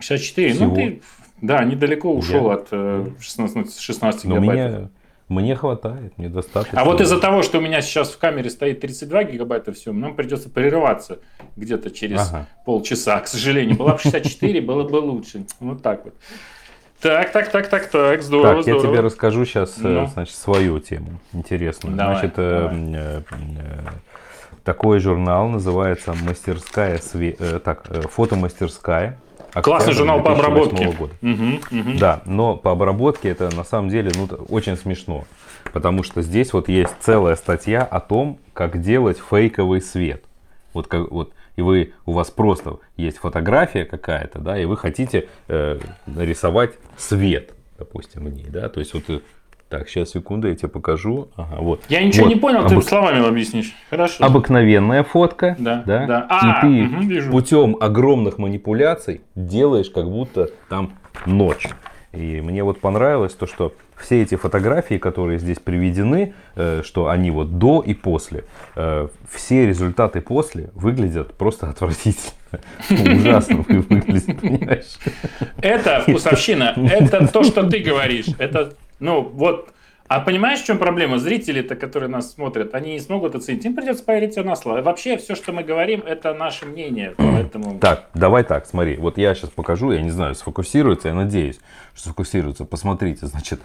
64, 0.00 0.52
Всего. 0.52 0.66
ну 0.66 0.74
ты, 0.74 1.02
да, 1.40 1.64
недалеко 1.64 2.12
ушел 2.12 2.48
Я... 2.48 2.54
от 2.54 2.68
э, 2.72 3.10
16, 3.20 3.78
16 3.78 4.24
Но 4.24 4.38
гигабайт. 4.38 4.58
Мне, 4.58 4.88
мне 5.28 5.56
хватает, 5.56 6.16
мне 6.18 6.28
достаточно. 6.28 6.80
А 6.80 6.84
вот 6.84 7.00
из-за 7.00 7.18
того, 7.18 7.42
что 7.42 7.58
у 7.58 7.60
меня 7.60 7.80
сейчас 7.82 8.10
в 8.10 8.18
камере 8.18 8.50
стоит 8.50 8.80
32 8.80 9.24
гигабайта 9.24 9.72
все, 9.72 9.92
нам 9.92 10.14
придется 10.14 10.50
прерываться 10.50 11.20
где-то 11.56 11.90
через 11.90 12.28
ага. 12.28 12.48
полчаса. 12.64 13.20
К 13.20 13.28
сожалению, 13.28 13.76
была 13.76 13.92
бы 13.92 13.98
64, 13.98 14.60
было 14.60 14.88
бы 14.88 14.96
лучше. 14.96 15.44
Вот 15.60 15.82
так 15.82 16.04
вот. 16.04 16.14
Так, 17.00 17.32
так, 17.32 17.50
так, 17.50 17.68
так, 17.68 17.88
так, 17.88 18.22
здорово, 18.22 18.56
так, 18.56 18.62
здорово. 18.64 18.82
я 18.82 18.90
тебе 18.90 19.00
расскажу 19.00 19.46
сейчас, 19.46 19.78
э, 19.78 19.88
ну. 19.88 20.06
значит, 20.08 20.34
свою 20.34 20.78
тему 20.80 21.20
интересную. 21.32 21.96
Давай, 21.96 22.18
значит, 22.18 22.34
э, 22.36 22.60
давай. 22.60 22.94
Э, 22.94 23.22
э, 23.30 23.88
такой 24.64 25.00
журнал 25.00 25.48
называется 25.48 26.14
«Мастерская 26.14 26.98
све... 26.98 27.36
э, 27.38 27.60
так, 27.62 27.84
э, 27.88 28.02
фотомастерская». 28.02 29.18
Классный 29.52 29.94
журнал 29.94 30.22
по 30.22 30.32
обработке. 30.32 30.92
Года. 30.92 31.14
Угу, 31.22 31.80
угу. 31.80 31.98
Да, 31.98 32.22
но 32.24 32.56
по 32.56 32.70
обработке 32.70 33.28
это 33.28 33.54
на 33.54 33.64
самом 33.64 33.88
деле 33.88 34.12
ну, 34.14 34.28
очень 34.48 34.76
смешно. 34.76 35.24
Потому 35.72 36.02
что 36.02 36.22
здесь 36.22 36.52
вот 36.52 36.68
есть 36.68 36.94
целая 37.00 37.34
статья 37.34 37.82
о 37.82 38.00
том, 38.00 38.38
как 38.52 38.80
делать 38.80 39.18
фейковый 39.18 39.80
свет. 39.80 40.24
Вот, 40.72 40.86
как, 40.86 41.10
вот 41.10 41.32
и 41.56 41.62
вы, 41.62 41.92
у 42.06 42.12
вас 42.12 42.30
просто 42.30 42.78
есть 42.96 43.18
фотография 43.18 43.84
какая-то, 43.84 44.38
да, 44.38 44.58
и 44.58 44.64
вы 44.64 44.76
хотите 44.76 45.28
э, 45.48 45.78
нарисовать 46.06 46.74
свет, 46.96 47.52
допустим, 47.76 48.24
в 48.24 48.30
ней, 48.30 48.46
да, 48.48 48.68
то 48.68 48.80
есть 48.80 48.94
вот 48.94 49.22
так, 49.70 49.88
сейчас, 49.88 50.10
секунду, 50.10 50.48
я 50.48 50.56
тебе 50.56 50.68
покажу. 50.68 51.28
Ага, 51.36 51.56
вот. 51.60 51.82
Я 51.88 52.02
ничего 52.02 52.24
вот. 52.24 52.34
не 52.34 52.40
понял, 52.40 52.66
Обык... 52.66 52.70
ты 52.70 52.82
словами 52.82 53.24
объяснишь. 53.24 53.72
Хорошо. 53.88 54.24
Обыкновенная 54.24 55.04
фотка. 55.04 55.54
Да. 55.60 55.84
да? 55.86 56.06
да. 56.06 56.26
А, 56.28 56.58
и 56.58 56.60
ты 56.60 56.92
угу, 56.92 57.02
вижу. 57.04 57.30
путем 57.30 57.76
огромных 57.80 58.38
манипуляций 58.38 59.20
делаешь, 59.36 59.88
как 59.88 60.10
будто 60.10 60.50
там 60.68 60.94
ночь. 61.24 61.68
И 62.12 62.40
мне 62.40 62.64
вот 62.64 62.80
понравилось 62.80 63.32
то, 63.34 63.46
что 63.46 63.72
все 63.96 64.22
эти 64.22 64.34
фотографии, 64.34 64.96
которые 64.96 65.38
здесь 65.38 65.60
приведены, 65.60 66.34
э, 66.56 66.82
что 66.84 67.08
они 67.08 67.30
вот 67.30 67.58
до 67.58 67.80
и 67.80 67.94
после, 67.94 68.46
э, 68.74 69.06
все 69.30 69.66
результаты 69.68 70.20
после 70.20 70.70
выглядят 70.74 71.34
просто 71.34 71.68
отвратительно. 71.68 72.32
Ужасно 72.90 73.64
выглядит, 73.68 74.40
понимаешь? 74.40 74.98
Это 75.62 76.00
вкусовщина, 76.00 76.74
это 76.90 77.28
то, 77.28 77.44
что 77.44 77.70
ты 77.70 77.78
говоришь. 77.78 78.26
Это 78.38 78.72
ну, 79.00 79.22
вот. 79.22 79.70
А 80.08 80.18
понимаешь, 80.20 80.60
в 80.60 80.66
чем 80.66 80.78
проблема? 80.78 81.18
Зрители-то, 81.18 81.76
которые 81.76 82.08
нас 82.08 82.32
смотрят, 82.32 82.74
они 82.74 82.94
не 82.94 83.00
смогут 83.00 83.36
оценить. 83.36 83.64
Им 83.64 83.76
придется 83.76 84.02
поверить 84.02 84.32
все 84.32 84.42
на 84.42 84.56
слово. 84.56 84.82
Вообще, 84.82 85.16
все, 85.16 85.36
что 85.36 85.52
мы 85.52 85.62
говорим, 85.62 86.00
это 86.00 86.34
наше 86.34 86.66
мнение. 86.66 87.14
Поэтому... 87.16 87.78
Так, 87.78 88.10
давай 88.14 88.42
так, 88.42 88.66
смотри. 88.66 88.96
Вот 88.96 89.18
я 89.18 89.34
сейчас 89.34 89.50
покажу, 89.50 89.92
я 89.92 90.02
не 90.02 90.10
знаю, 90.10 90.34
сфокусируется, 90.34 91.08
я 91.08 91.14
надеюсь, 91.14 91.60
что 91.94 92.04
сфокусируется. 92.04 92.64
Посмотрите, 92.64 93.26
значит, 93.26 93.60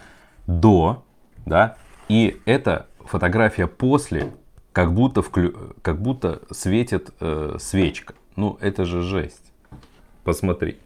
до, 0.46 1.04
да, 1.46 1.76
и 2.08 2.40
это 2.44 2.86
фотография 3.00 3.66
после, 3.66 4.32
как 4.72 4.94
будто, 4.94 5.22
вклю... 5.22 5.74
как 5.82 6.00
будто 6.00 6.42
светит 6.52 7.10
э, 7.20 7.56
свечка. 7.58 8.14
Ну, 8.36 8.56
это 8.60 8.84
же 8.84 9.02
жесть. 9.02 9.52
Посмотри. 10.22 10.78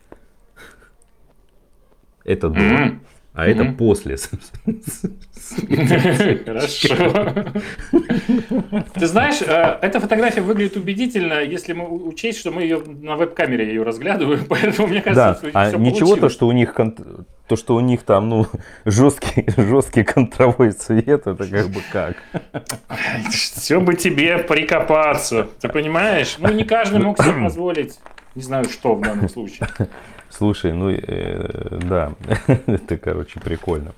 Это 2.25 2.49
до. 2.49 2.61
Mm-hmm. 2.61 2.99
А 3.33 3.47
это 3.47 3.65
после. 3.65 4.17
Хорошо. 6.45 7.55
Ты 8.95 9.07
знаешь, 9.07 9.41
э, 9.43 9.79
эта 9.83 10.01
фотография 10.01 10.41
выглядит 10.41 10.77
убедительно, 10.77 11.41
если 11.41 11.73
мы 11.73 11.89
учесть, 11.89 12.41
что 12.41 12.51
мы 12.51 12.63
ее 12.63 12.83
на 12.85 13.17
веб-камере 13.17 13.69
ее 13.69 13.83
разглядываем, 13.83 14.45
поэтому 14.49 14.89
мне 14.89 15.01
кажется, 15.01 15.39
Да, 15.43 15.51
что 15.51 15.59
а 15.59 15.71
ничего 15.79 16.17
то, 16.17 16.29
что 16.29 16.47
у 16.49 16.53
них 16.53 16.75
кон- 16.75 17.27
то, 17.47 17.57
что 17.57 17.75
у 17.77 17.81
них 17.81 18.03
там, 18.03 18.29
ну, 18.29 18.47
жесткий, 18.85 19.45
жесткий 19.57 20.05
контровой 20.05 20.73
цвет, 20.73 21.27
это 21.27 21.47
как 21.47 21.69
бы 21.69 21.81
как? 21.93 22.17
Все 23.31 23.81
бы 23.81 23.95
тебе 23.95 24.39
прикопаться, 24.39 25.49
ты 25.61 25.69
понимаешь? 25.69 26.37
Ну, 26.39 26.53
не 26.53 26.65
каждый 26.65 27.01
мог 27.01 27.23
себе 27.23 27.33
позволить, 27.45 27.99
не 28.35 28.43
знаю, 28.43 28.65
что 28.65 28.95
в 28.95 29.01
данном 29.01 29.29
случае. 29.29 29.69
Слушай, 30.31 30.73
ну, 30.73 30.91
э, 30.91 31.79
да, 31.83 32.13
это, 32.67 32.97
короче, 32.97 33.41
прикольно. 33.41 33.93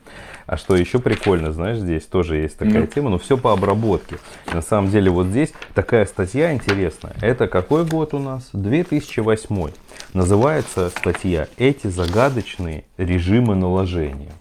А 0.47 0.57
что 0.57 0.75
еще 0.77 0.99
прикольно, 0.99 1.53
знаешь, 1.53 1.79
здесь 1.79 2.05
тоже 2.05 2.37
есть 2.37 2.59
такая 2.59 2.81
Ну. 2.81 2.87
тема, 2.87 3.11
но 3.11 3.19
все 3.19 3.37
по 3.39 3.53
обработке. 3.53 4.17
На 4.53 4.61
самом 4.63 4.91
деле, 4.91 5.11
вот 5.11 5.27
здесь 5.29 5.53
такая 5.75 6.05
статья 6.05 6.53
интересная. 6.53 7.15
Это 7.21 7.47
какой 7.49 7.85
год 7.85 8.13
у 8.15 8.19
нас? 8.19 8.49
2008. 8.53 9.71
Называется 10.15 10.89
статья 10.91 11.47
«Эти 11.59 11.87
загадочные 11.87 12.85
режимы 12.97 13.55
наложения». 13.55 14.33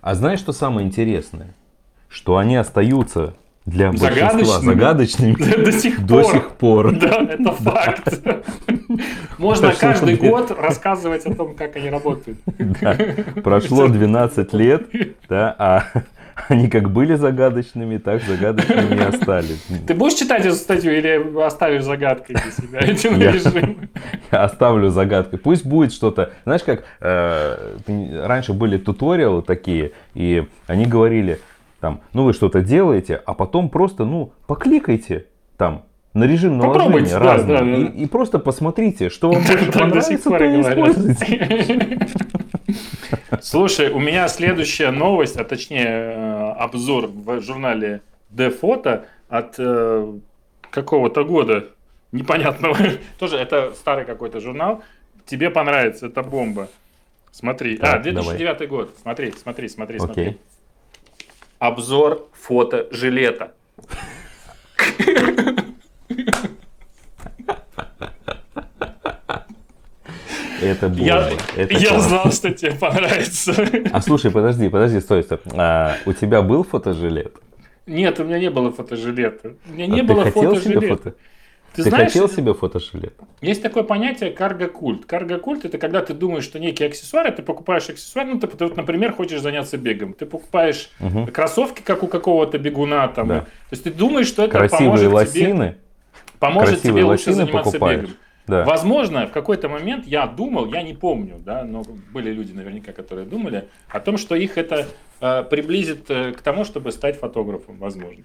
А 0.00 0.14
знаешь, 0.14 0.40
что 0.40 0.52
самое 0.52 0.86
интересное? 0.86 1.54
Что 2.08 2.36
они 2.36 2.56
остаются 2.56 3.34
для 3.66 3.90
большинства 3.92 4.60
Загадочными? 4.60 5.64
До 5.64 5.72
сих 5.72 6.04
до 6.04 6.22
пор. 6.22 6.32
сих 6.32 6.50
пор. 6.50 6.98
Да, 6.98 7.22
это 7.22 7.52
факт. 7.62 8.20
Можно 9.38 9.72
каждый 9.72 10.16
год 10.16 10.50
рассказывать 10.58 11.24
о 11.26 11.34
том, 11.34 11.54
как 11.54 11.76
они 11.76 11.90
работают. 11.90 12.38
Прошло 13.42 13.88
12 13.88 14.52
лет, 14.54 14.86
да, 15.28 15.54
а 15.58 15.84
они 16.48 16.68
как 16.68 16.90
были 16.90 17.14
загадочными, 17.14 17.96
так 17.98 18.22
загадочными 18.22 18.96
и 18.96 18.98
остались. 19.04 19.64
Ты 19.86 19.94
будешь 19.94 20.14
читать 20.18 20.44
эту 20.44 20.54
статью 20.56 20.92
или 20.96 21.40
оставишь 21.42 21.84
загадкой 21.84 22.36
для 22.36 22.50
себя 22.50 22.80
эти 22.80 23.06
Я- 23.06 23.32
режимы? 23.32 23.76
Я 24.30 24.44
оставлю 24.44 24.90
загадкой. 24.90 25.38
Пусть 25.38 25.64
будет 25.64 25.92
что-то. 25.92 26.32
Знаешь, 26.44 26.62
как 26.62 26.84
э, 27.00 27.76
раньше 28.26 28.52
были 28.52 28.76
туториалы 28.78 29.42
такие, 29.42 29.92
и 30.14 30.46
они 30.66 30.86
говорили, 30.86 31.40
там, 31.84 32.00
ну 32.14 32.24
вы 32.24 32.32
что-то 32.32 32.62
делаете, 32.62 33.20
а 33.26 33.34
потом 33.34 33.68
просто, 33.68 34.06
ну, 34.06 34.32
покликайте 34.46 35.26
там 35.58 35.84
на 36.14 36.24
режим 36.24 36.56
наложения 36.56 37.10
да, 37.10 37.18
разный, 37.18 37.52
да, 37.52 37.60
да. 37.60 37.76
И, 37.76 38.04
и 38.04 38.06
просто 38.06 38.38
посмотрите, 38.38 39.10
что 39.10 39.30
вам 39.30 39.42
больше 39.46 39.70
понравится, 39.70 40.30
то 40.30 40.44
и 40.44 40.62
используйте. 40.62 42.08
Слушай, 43.42 43.90
у 43.90 44.00
меня 44.00 44.28
следующая 44.28 44.92
новость, 44.92 45.36
а 45.36 45.44
точнее 45.44 45.84
э, 45.84 46.52
обзор 46.52 47.08
в 47.08 47.42
журнале 47.42 48.00
D-фото 48.30 49.04
от 49.28 49.56
э, 49.58 50.12
какого-то 50.70 51.24
года 51.24 51.66
непонятного. 52.12 52.78
Тоже 53.18 53.36
это 53.36 53.74
старый 53.74 54.06
какой-то 54.06 54.40
журнал. 54.40 54.82
Тебе 55.26 55.50
понравится, 55.50 56.06
это 56.06 56.22
бомба. 56.22 56.70
Смотри. 57.30 57.76
а, 57.76 57.92
Так, 57.92 58.04
2009 58.04 58.68
год. 58.70 58.96
Смотри, 59.02 59.34
смотри, 59.36 59.68
смотри, 59.68 59.98
смотри. 59.98 60.38
Обзор 61.64 62.28
фото 62.34 62.88
жилета. 62.90 63.54
Это 70.60 70.88
бомба. 70.88 71.04
Я, 71.04 71.30
это 71.56 71.74
я 71.74 71.88
класс. 71.88 72.04
знал, 72.04 72.32
что 72.32 72.50
тебе 72.52 72.72
понравится. 72.72 73.54
А 73.92 74.00
слушай, 74.00 74.30
подожди, 74.30 74.68
подожди, 74.68 75.00
стой, 75.00 75.22
стой. 75.22 75.38
А, 75.52 75.96
у 76.06 76.12
тебя 76.12 76.42
был 76.42 76.64
фотожилет? 76.64 77.34
Нет, 77.86 78.18
у 78.20 78.24
меня 78.24 78.38
не 78.38 78.50
было 78.50 78.70
фотожилета. 78.72 79.54
У 79.68 79.72
меня 79.72 79.84
А 79.84 79.88
не 79.88 80.02
было 80.02 80.24
фотожилета. 80.30 80.86
фото? 80.96 81.14
Ты, 81.74 81.82
Ты 81.82 81.90
знаешь, 81.90 82.12
хотел 82.12 82.28
себе 82.28 82.54
фотожилет? 82.54 83.14
есть 83.40 83.60
такое 83.60 83.82
понятие 83.82 84.30
карго-культ. 84.30 85.06
Карго-культ 85.06 85.64
это 85.64 85.76
когда 85.76 86.02
ты 86.02 86.14
думаешь, 86.14 86.44
что 86.44 86.60
некий 86.60 86.84
аксессуар, 86.84 87.26
и 87.26 87.30
ты 87.32 87.42
покупаешь 87.42 87.88
аксессуар, 87.88 88.26
ну 88.26 88.38
ты, 88.38 88.46
ты 88.46 88.64
вот, 88.64 88.76
например, 88.76 89.12
хочешь 89.12 89.40
заняться 89.40 89.76
бегом. 89.76 90.12
Ты 90.12 90.24
покупаешь 90.26 90.90
Мгм. 91.00 91.26
кроссовки, 91.26 91.82
как 91.82 92.04
у 92.04 92.06
какого-то 92.06 92.58
бегуна 92.58 93.08
там. 93.08 93.26
Да. 93.26 93.40
То 93.40 93.46
есть 93.72 93.82
ты 93.82 93.92
думаешь, 93.92 94.28
что 94.28 94.44
это 94.44 94.52
Красивые 94.56 94.86
поможет 94.86 95.06
тебе, 95.06 95.14
лосины, 95.14 95.76
поможет 96.38 96.82
тебе 96.82 97.04
лучше 97.04 97.32
заниматься 97.32 97.72
покупаешь. 97.72 98.00
бегом. 98.02 98.14
Да. 98.46 98.64
Возможно, 98.64 99.26
в 99.26 99.32
какой-то 99.32 99.68
момент 99.68 100.06
я 100.06 100.26
думал, 100.26 100.66
я 100.66 100.82
не 100.82 100.92
помню, 100.92 101.36
да, 101.38 101.64
но 101.64 101.82
были 102.12 102.30
люди 102.30 102.52
наверняка, 102.52 102.92
которые 102.92 103.26
думали 103.26 103.68
о 103.88 104.00
том, 104.00 104.18
что 104.18 104.34
их 104.34 104.58
это 104.58 104.86
э, 105.20 105.42
приблизит 105.44 106.10
э, 106.10 106.32
к 106.32 106.42
тому, 106.42 106.64
чтобы 106.64 106.92
стать 106.92 107.18
фотографом, 107.18 107.78
возможно. 107.78 108.22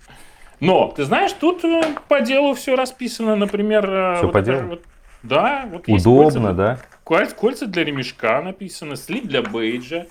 Но, 0.59 0.91
ты 0.91 1.03
знаешь, 1.05 1.31
тут 1.33 1.63
э, 1.63 1.81
по 2.07 2.21
делу 2.21 2.53
все 2.53 2.75
расписано, 2.75 3.35
например... 3.35 3.89
э, 3.89 4.13
Всё 4.17 4.25
вот 4.25 4.33
по 4.33 4.41
делу? 4.41 4.61
вот- 4.67 4.83
да, 5.23 5.67
вот 5.71 5.87
Удобно, 5.87 6.53
кольца, 6.53 6.53
да? 6.53 6.79
кольца, 7.03 7.35
кольца 7.35 7.65
для 7.65 7.83
ремешка 7.83 8.41
написано, 8.41 8.95
слип 8.95 9.25
для 9.25 9.41
бейджа, 9.41 10.05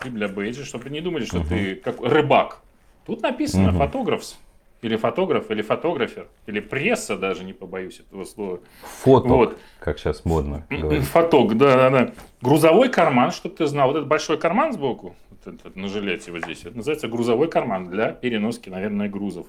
слип 0.00 0.14
для 0.14 0.28
бейджа, 0.28 0.64
чтобы 0.64 0.90
не 0.90 1.00
думали, 1.00 1.24
что 1.24 1.38
Мгм. 1.38 1.48
ты 1.48 1.74
как 1.76 2.00
рыбак. 2.00 2.62
Тут 3.04 3.22
написано 3.22 3.68
Мгм. 3.68 3.78
фотографс, 3.78 4.38
или 4.82 4.96
фотограф, 4.96 5.50
или 5.50 5.62
фотографер, 5.62 6.28
или 6.46 6.60
пресса 6.60 7.16
даже, 7.16 7.44
не 7.44 7.52
побоюсь 7.52 8.00
этого 8.00 8.24
слова. 8.24 8.60
Фото, 9.02 9.28
Вот. 9.28 9.58
как 9.80 9.98
сейчас 9.98 10.24
модно 10.24 10.66
говорить. 10.70 11.04
Фоток, 11.04 11.56
да, 11.56 11.74
да, 11.76 11.90
да. 11.90 12.12
Грузовой 12.40 12.88
карман, 12.88 13.32
чтобы 13.32 13.56
ты 13.56 13.66
знал. 13.66 13.88
Вот 13.88 13.96
этот 13.96 14.08
большой 14.08 14.38
карман 14.38 14.72
сбоку, 14.72 15.16
вот 15.30 15.54
этот 15.54 15.76
на 15.76 15.88
жилете 15.88 16.30
вот 16.32 16.44
здесь, 16.44 16.64
это 16.64 16.76
называется 16.76 17.08
грузовой 17.08 17.48
карман 17.48 17.88
для 17.88 18.12
переноски, 18.12 18.68
наверное, 18.68 19.08
грузов. 19.08 19.46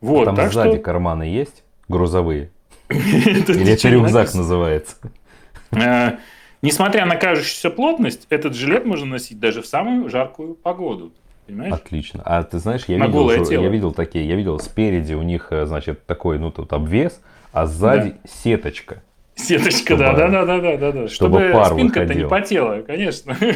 Вот, 0.00 0.24
Там 0.26 0.36
так 0.36 0.52
сзади 0.52 0.74
что... 0.74 0.82
карманы 0.82 1.24
есть? 1.24 1.64
Грузовые? 1.88 2.50
Или 2.88 3.72
это 3.72 3.88
рюкзак 3.88 4.34
называется? 4.34 4.96
Э, 5.72 6.18
Несмотря 6.64 7.04
на 7.04 7.16
кажущуюся 7.16 7.68
плотность, 7.68 8.26
этот 8.30 8.54
жилет 8.54 8.86
можно 8.86 9.04
носить 9.04 9.38
даже 9.38 9.60
в 9.60 9.66
самую 9.66 10.08
жаркую 10.08 10.54
погоду. 10.54 11.12
Понимаешь? 11.46 11.74
Отлично. 11.74 12.22
А 12.24 12.42
ты 12.42 12.58
знаешь, 12.58 12.84
я 12.86 12.96
видел, 12.98 13.44
тело. 13.44 13.62
я 13.62 13.68
видел 13.68 13.92
такие, 13.92 14.26
я 14.26 14.34
видел 14.34 14.58
спереди 14.58 15.12
у 15.14 15.22
них, 15.22 15.48
э, 15.50 15.66
значит, 15.66 16.06
такой, 16.06 16.38
ну, 16.38 16.50
тут 16.50 16.72
обвес, 16.72 17.20
а 17.52 17.66
сзади 17.66 18.16
сеточка. 18.26 19.02
Сеточка, 19.34 19.94
Чтобы- 19.94 19.98
да, 19.98 20.12
да, 20.14 20.28
да, 20.28 20.44
да, 20.46 20.60
да, 20.60 20.76
да, 20.76 20.92
да. 20.92 21.08
чтобы 21.08 21.48
Чтобы 21.50 21.64
спинка-то 21.66 22.14
не 22.14 22.26
потела, 22.26 22.82
конечно. 22.82 23.36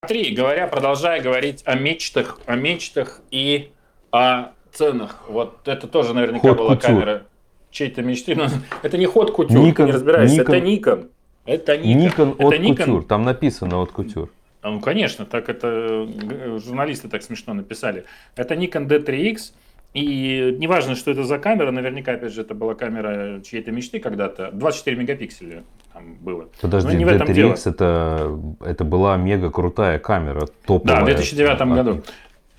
Смотри, 0.00 0.34
говоря, 0.34 0.66
продолжая 0.68 1.20
говорить 1.22 1.62
о 1.64 1.74
мечтах, 1.74 2.38
о 2.46 2.54
мечтах 2.54 3.20
и 3.30 3.70
о 4.12 4.50
ценах. 4.72 5.24
Вот 5.28 5.66
это 5.66 5.86
тоже 5.88 6.14
наверняка 6.14 6.48
Ход 6.48 6.58
была 6.58 6.76
кутюр. 6.76 6.80
камера 6.90 7.22
чьей-то 7.70 8.02
мечты. 8.02 8.34
Но 8.36 8.46
это 8.82 8.98
не 8.98 9.06
ход 9.06 9.32
кутюр, 9.32 9.56
Nikon- 9.58 9.86
не 9.86 9.92
разбираешься, 9.92 10.42
это 10.42 10.56
Nikon- 10.56 10.60
Никон. 10.60 11.08
Это 11.44 11.78
Никон. 11.78 12.00
Никон 12.00 12.30
Это 12.38 12.46
от 12.48 12.54
Nikon. 12.54 12.76
кутюр. 12.76 13.04
Там 13.04 13.22
написано 13.24 13.78
от 13.82 13.92
кутюр. 13.92 14.30
А, 14.66 14.70
Ну, 14.70 14.80
конечно, 14.80 15.24
так 15.24 15.48
это 15.48 15.68
э, 15.68 16.58
журналисты 16.64 17.08
так 17.08 17.22
смешно 17.22 17.54
написали. 17.54 18.04
Это 18.34 18.54
Nikon 18.54 18.88
D3X, 18.88 19.52
и 19.94 20.56
неважно, 20.58 20.96
что 20.96 21.12
это 21.12 21.22
за 21.22 21.38
камера, 21.38 21.70
наверняка, 21.70 22.14
опять 22.14 22.32
же, 22.32 22.40
это 22.40 22.54
была 22.54 22.74
камера 22.74 23.40
чьей-то 23.42 23.70
мечты 23.70 24.00
когда-то. 24.00 24.50
24 24.52 24.96
мегапикселя 24.96 25.62
там 25.92 26.16
было. 26.16 26.48
Подожди, 26.60 26.92
Ну, 26.92 26.98
не 26.98 27.04
в 27.04 27.08
этом 27.08 27.32
дело. 27.32 27.52
D3X 27.52 27.70
это, 27.70 28.40
это 28.60 28.84
была 28.84 29.16
мега 29.16 29.52
крутая 29.52 30.00
камера, 30.00 30.48
топовая. 30.66 30.96
Да, 30.96 31.02
в 31.02 31.06
2009 31.06 31.60
А, 31.60 31.66
году. 31.66 32.02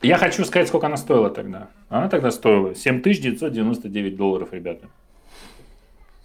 Я 0.02 0.18
хочу 0.18 0.46
сказать, 0.46 0.70
сколько 0.70 0.88
она 0.88 0.96
стоила 0.96 1.30
тогда. 1.30 1.68
Она 1.90 2.08
тогда 2.08 2.32
стоила 2.32 2.74
7999 2.74 4.16
долларов, 4.16 4.50
ребята. 4.54 4.88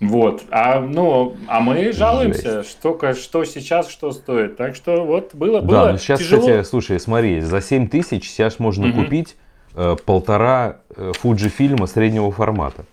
Вот. 0.03 0.43
А, 0.51 0.81
ну, 0.81 1.37
а 1.47 1.61
мы 1.61 1.93
жалуемся, 1.93 2.65
что, 2.65 3.15
что 3.15 3.45
сейчас, 3.45 3.89
что 3.89 4.11
стоит. 4.11 4.57
Так 4.57 4.75
что 4.75 5.05
вот 5.05 5.35
было, 5.35 5.61
было 5.61 5.87
Да, 5.87 5.93
ну 5.93 5.99
сейчас, 5.99 6.19
тяжело. 6.19 6.41
кстати, 6.41 6.67
слушай, 6.67 6.99
смотри, 6.99 7.41
за 7.41 7.61
7 7.61 7.89
тысяч 7.89 8.29
сейчас 8.29 8.59
можно 8.59 8.89
Мгм. 8.89 9.05
купить 9.05 9.37
э, 9.75 9.97
полтора 10.05 10.79
э, 10.97 11.13
Fujifilm 11.23 11.87
среднего 11.87 12.31
формата. 12.33 12.85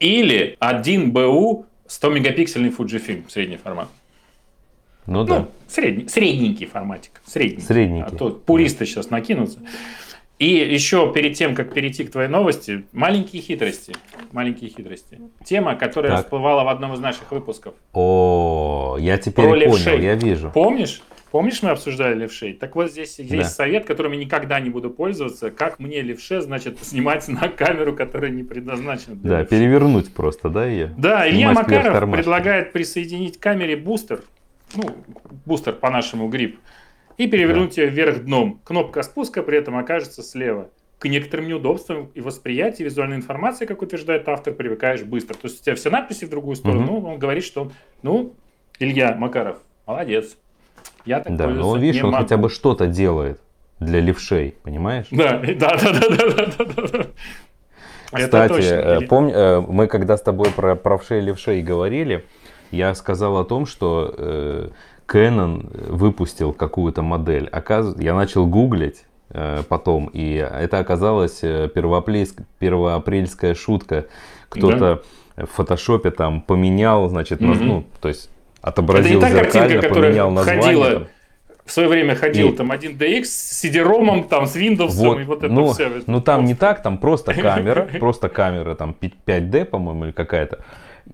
Или 0.00 0.56
1 0.58 1.12
БУ 1.12 1.66
100 1.86 2.10
мегапиксельный 2.10 2.70
Fujifilm 2.70 3.24
средний 3.30 3.56
формат. 3.56 3.88
Ну 5.06 5.24
да. 5.24 5.38
Ну, 5.38 5.48
средний, 5.68 6.08
средненький 6.08 6.66
форматик. 6.66 7.22
Средненький. 7.24 7.64
Средненький. 7.64 8.14
А 8.14 8.18
то 8.18 8.30
пуристы 8.30 8.84
сейчас 8.86 9.08
накинутся. 9.10 9.60
И 10.38 10.46
еще 10.54 11.12
перед 11.12 11.34
тем, 11.36 11.54
как 11.56 11.74
перейти 11.74 12.04
к 12.04 12.12
твоей 12.12 12.28
новости, 12.28 12.84
маленькие 12.92 13.42
хитрости. 13.42 13.94
Маленькие 14.30 14.70
хитрости. 14.70 15.18
Тема, 15.44 15.74
которая 15.74 16.12
Так. 16.12 16.24
всплывала 16.26 16.62
в 16.62 16.68
одном 16.68 16.94
из 16.94 17.00
наших 17.00 17.32
выпусков. 17.32 17.74
О, 17.92 18.96
я 19.00 19.18
теперь 19.18 19.44
Про 19.46 19.54
понял, 19.54 19.72
левшей. 19.74 20.00
я 20.02 20.14
вижу. 20.14 20.50
Помнишь? 20.54 21.02
Помнишь, 21.32 21.60
мы 21.62 21.70
обсуждали 21.70 22.14
левшей? 22.14 22.54
Так 22.54 22.74
вот 22.76 22.90
здесь 22.90 23.18
есть 23.18 23.30
Да. 23.36 23.44
совет, 23.44 23.84
которым 23.84 24.12
я 24.12 24.18
никогда 24.20 24.60
не 24.60 24.70
буду 24.70 24.90
пользоваться. 24.90 25.50
Как 25.50 25.78
мне 25.80 26.00
левше, 26.02 26.40
значит, 26.40 26.78
снимать 26.82 27.26
на 27.28 27.48
камеру, 27.48 27.94
которая 27.94 28.30
не 28.30 28.44
предназначена 28.44 29.16
для 29.16 29.30
Да, 29.30 29.38
левши. 29.40 29.50
перевернуть 29.50 30.14
просто, 30.14 30.48
да, 30.50 30.66
ее? 30.66 30.94
Да, 30.96 31.28
Илья 31.28 31.52
Макаров 31.52 32.10
предлагает 32.12 32.72
присоединить 32.72 33.38
к 33.38 33.42
камере 33.42 33.76
бустер, 33.76 34.22
ну, 34.74 34.84
бустер 35.44 35.74
по-нашему 35.74 36.28
грипп, 36.28 36.58
и 37.18 37.26
перевернуть 37.26 37.76
да. 37.76 37.82
ее 37.82 37.90
вверх 37.90 38.24
дном. 38.24 38.60
Кнопка 38.64 39.02
спуска 39.02 39.42
при 39.42 39.58
этом 39.58 39.76
окажется 39.76 40.22
слева. 40.22 40.70
К 40.98 41.04
некоторым 41.04 41.48
неудобствам 41.48 42.10
и 42.14 42.20
восприятию 42.20 42.86
визуальной 42.86 43.16
информации, 43.16 43.66
как 43.66 43.82
утверждает 43.82 44.28
автор, 44.28 44.54
привыкаешь 44.54 45.02
быстро. 45.02 45.34
То 45.34 45.46
есть 45.48 45.60
у 45.60 45.64
тебя 45.64 45.76
все 45.76 45.90
надписи 45.90 46.24
в 46.24 46.30
другую 46.30 46.56
сторону, 46.56 46.94
угу. 46.94 47.08
он 47.08 47.18
говорит, 47.18 47.44
что, 47.44 47.70
ну, 48.02 48.34
Илья 48.78 49.14
Макаров, 49.14 49.58
молодец. 49.86 50.36
Я 51.04 51.20
так 51.20 51.36
да, 51.36 51.48
но 51.48 51.68
он, 51.68 51.80
видишь, 51.80 52.02
он 52.02 52.10
могу. 52.10 52.22
хотя 52.22 52.36
бы 52.36 52.48
что-то 52.48 52.86
делает 52.86 53.40
для 53.80 54.00
левшей, 54.00 54.54
понимаешь? 54.62 55.06
Да, 55.10 55.38
да, 55.38 55.76
да, 55.76 55.92
да, 55.92 56.08
да, 56.08 56.46
да, 56.46 56.64
да, 56.64 56.88
да. 56.88 57.06
Кстати, 58.10 58.62
э, 58.62 59.00
помни, 59.02 59.32
э, 59.34 59.60
мы 59.60 59.86
когда 59.86 60.16
с 60.16 60.22
тобой 60.22 60.50
про 60.50 60.74
правшей 60.76 61.18
и 61.18 61.20
левшей 61.20 61.62
говорили, 61.62 62.24
я 62.70 62.94
сказал 62.94 63.36
о 63.38 63.44
том, 63.44 63.66
что 63.66 64.14
э, 64.16 64.68
Canon 65.08 65.90
выпустил 65.90 66.52
какую-то 66.52 67.02
модель. 67.02 67.50
Я 67.98 68.14
начал 68.14 68.46
гуглить 68.46 69.04
потом, 69.68 70.10
и 70.12 70.34
это 70.34 70.78
оказалась 70.78 71.40
первоапрельская, 71.40 72.46
первоапрельская 72.58 73.54
шутка. 73.54 74.06
Кто-то 74.48 75.02
да? 75.36 75.44
в 75.44 75.50
фотошопе 75.50 76.10
там 76.10 76.40
поменял, 76.40 77.08
значит, 77.08 77.40
угу. 77.40 77.52
ну, 77.52 77.84
то 78.00 78.08
есть 78.08 78.30
отобразил 78.62 79.18
это 79.18 79.28
не 79.28 79.34
та 79.34 79.44
зеркально, 79.44 79.74
картинка, 79.74 79.94
поменял 79.94 80.30
название. 80.30 80.62
Ходила... 80.62 80.92
Там 80.92 81.06
в 81.68 81.72
свое 81.72 81.88
время 81.88 82.14
ходил 82.14 82.48
и... 82.48 82.56
там 82.56 82.72
1DX 82.72 83.24
с 83.24 83.64
CD-ROM, 83.64 84.26
там 84.28 84.46
с 84.46 84.56
Windows, 84.56 84.92
вот, 84.92 85.20
и 85.20 85.24
вот 85.24 85.44
это 85.44 85.52
ну, 85.52 85.72
все. 85.72 86.02
Ну 86.06 86.22
там 86.22 86.46
не 86.46 86.54
так, 86.54 86.82
там 86.82 86.96
просто 86.96 87.34
камера, 87.40 87.88
просто 88.00 88.30
камера 88.30 88.74
там 88.74 88.96
5D, 88.98 89.66
по-моему, 89.66 90.06
или 90.06 90.12
какая-то. 90.12 90.60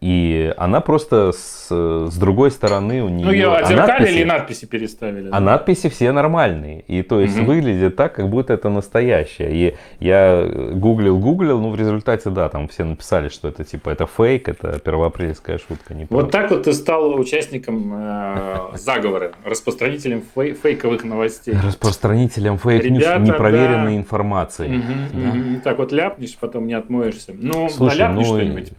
И 0.01 0.53
она 0.57 0.81
просто 0.81 1.33
с, 1.33 1.69
с 1.71 2.17
другой 2.17 2.51
стороны 2.51 3.03
у 3.03 3.09
нее... 3.09 3.27
Ну, 3.27 3.33
ее 3.33 3.53
отзеркалили 3.53 4.09
а 4.09 4.11
или 4.11 4.25
надписи 4.25 4.65
переставили? 4.67 5.29
А 5.31 5.41
надписи 5.41 5.89
все 5.89 6.13
нормальные. 6.13 6.81
И 6.89 7.03
то 7.03 7.21
есть 7.21 7.39
угу. 7.39 7.47
выглядит 7.47 7.97
так, 7.97 8.15
как 8.15 8.29
будто 8.29 8.53
это 8.53 8.69
настоящее. 8.69 9.51
И 9.53 9.77
я 10.01 10.47
гуглил, 10.73 11.19
гуглил, 11.19 11.61
ну 11.61 11.71
в 11.71 11.77
результате, 11.77 12.31
да, 12.31 12.49
там 12.49 12.69
все 12.69 12.85
написали, 12.85 13.29
что 13.29 13.49
это 13.49 13.65
типа 13.65 13.91
это 13.91 14.07
фейк, 14.07 14.49
это 14.49 14.79
первоапрельская 14.79 15.59
шутка. 15.59 15.95
Не 15.95 16.07
вот 16.11 16.31
так 16.31 16.51
вот 16.51 16.65
ты 16.65 16.73
стал 16.73 17.15
участником 17.15 17.93
э, 17.95 18.77
заговора, 18.77 19.33
распространителем 19.45 20.23
фей, 20.35 20.55
фейковых 20.55 21.05
новостей. 21.05 21.55
Распространителем 21.55 22.59
fake 22.59 22.86
news, 22.86 23.21
непроверенной 23.21 23.93
да. 23.93 23.99
информации. 23.99 24.79
Угу, 24.79 25.23
да. 25.23 25.29
угу. 25.31 25.61
Так 25.63 25.79
вот 25.79 25.93
ляпнешь, 25.93 26.37
потом 26.39 26.67
не 26.67 26.75
отмоешься. 26.75 27.33
Ну, 27.35 27.69
Слушай, 27.69 27.99
ляпнешь 27.99 28.27
ну, 28.27 28.35
что-нибудь. 28.37 28.73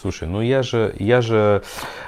Слушай, 0.00 0.28
ну 0.28 0.40
я 0.40 0.62
же, 0.62 0.94
я 0.98 1.20
же, 1.20 1.62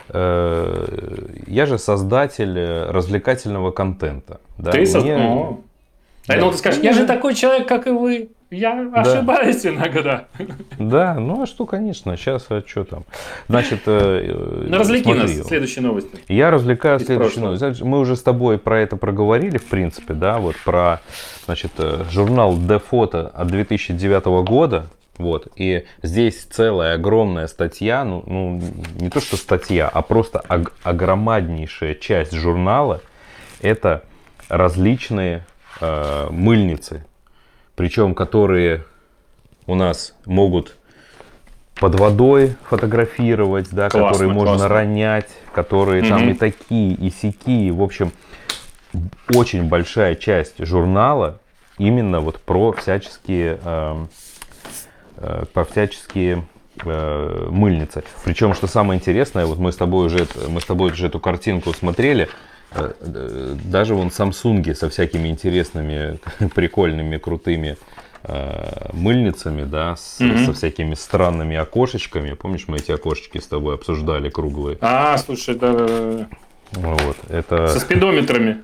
э, 0.09 1.27
я 1.47 1.67
же 1.67 1.79
создатель 1.79 2.59
развлекательного 2.89 3.71
контента. 3.71 4.41
Да? 4.59 4.73
Ты 4.73 4.87
создатель? 4.87 5.23
Мне... 5.23 5.57
Да. 6.29 6.37
Ну, 6.37 6.53
ты 6.53 6.59
скажешь, 6.59 6.83
я 6.83 6.93
же 6.93 7.07
такой 7.07 7.35
человек, 7.35 7.67
как 7.67 7.87
и 7.87 7.91
вы. 7.91 8.31
Я 8.51 8.85
да. 8.93 9.03
ошибаюсь 9.03 9.65
иногда. 9.65 10.25
Да, 10.77 11.15
ну 11.15 11.43
а 11.43 11.47
что, 11.47 11.67
конечно, 11.67 12.17
сейчас 12.17 12.47
а 12.49 12.65
что 12.67 12.85
там. 12.85 13.05
Значит, 13.49 13.83
э, 13.87 14.65
ну, 14.69 14.77
развлеки 14.77 15.05
смотри, 15.05 15.37
нас 15.37 15.47
следующей 15.47 15.81
новостью. 15.81 16.19
Я 16.27 16.51
развлекаю 16.51 16.99
следующей 16.99 17.39
новостью. 17.39 17.87
Мы 17.87 18.01
уже 18.01 18.17
с 18.17 18.23
тобой 18.23 18.59
про 18.59 18.81
это 18.81 18.97
проговорили, 18.97 19.57
в 19.57 19.67
принципе, 19.67 20.15
да, 20.15 20.39
вот 20.39 20.57
про, 20.65 21.01
значит, 21.45 21.71
э, 21.79 22.05
журнал 22.11 22.57
D-фото 22.57 23.31
от 23.33 23.47
2009 23.47 24.25
года, 24.45 24.87
вот. 25.21 25.49
И 25.57 25.87
здесь 26.03 26.45
целая 26.51 26.95
огромная 26.95 27.47
статья, 27.47 28.05
ну, 28.05 28.23
ну 28.27 28.61
не 28.99 29.11
то 29.11 29.21
что 29.21 29.37
статья, 29.37 29.89
а 29.89 30.03
просто 30.03 30.43
ог- 30.49 30.73
огромнейшая 30.83 31.95
часть 31.95 32.33
журнала 32.33 33.03
это 33.61 34.05
различные 34.49 35.45
э, 35.81 36.29
мыльницы, 36.31 37.05
причем 37.77 38.15
которые 38.15 38.85
у 39.67 39.75
нас 39.75 40.15
могут 40.25 40.77
под 41.77 41.95
водой 41.99 42.57
фотографировать, 42.69 43.71
да, 43.71 43.89
классно, 43.89 44.11
которые 44.11 44.33
можно 44.33 44.57
классно. 44.57 44.69
ронять, 44.69 45.31
которые 45.55 46.03
mm 46.03 46.09
там 46.09 46.29
и 46.29 46.35
такие, 46.35 46.95
и 46.95 47.11
сякие. 47.11 47.73
В 47.73 47.83
общем, 47.83 48.13
очень 49.35 49.65
большая 49.65 50.15
часть 50.15 50.63
журнала 50.65 51.39
именно 51.79 52.21
вот 52.21 52.41
про 52.41 52.73
всяческие 52.73 53.59
э, 53.63 54.07
Э, 55.23 55.45
по 55.53 55.65
всяческие 55.65 56.47
э, 56.83 57.49
мыльницы. 57.51 58.03
Причем, 58.25 58.55
что 58.55 58.67
самое 58.67 58.99
интересное, 58.99 59.45
вот 59.45 59.59
мы 59.59 59.71
с 59.71 59.77
тобой 59.77 60.07
уже, 60.07 60.27
мы 60.49 60.63
с 60.63 60.65
тобой 60.65 60.93
уже 60.93 61.09
эту 61.09 61.21
картинку 61.21 61.75
смотрели, 61.75 62.31
э, 62.73 62.93
даже 63.65 63.95
вон 63.95 64.09
Samsung 64.09 64.75
со 64.75 64.89
всякими 64.89 65.29
интересными, 65.29 66.19
прикольными, 66.55 67.19
крутыми 67.19 67.77
мыльницами, 68.93 69.65
да, 69.65 69.97
с, 69.97 70.21
mm-hmm. 70.21 70.45
со 70.45 70.53
всякими 70.53 70.95
странными 70.95 71.57
окошечками. 71.57 72.35
Помнишь, 72.35 72.65
мы 72.69 72.77
эти 72.77 72.93
окошечки 72.93 73.39
с 73.39 73.47
тобой 73.47 73.77
обсуждали 73.77 74.29
круглые? 74.29 74.77
А, 74.83 75.17
слушай, 75.17 75.55
да, 75.55 75.73
да, 75.73 75.87
да. 75.87 76.29
Вот, 76.73 77.17
это... 77.31 77.69
Со 77.69 77.81
спидометрами. 77.81 78.63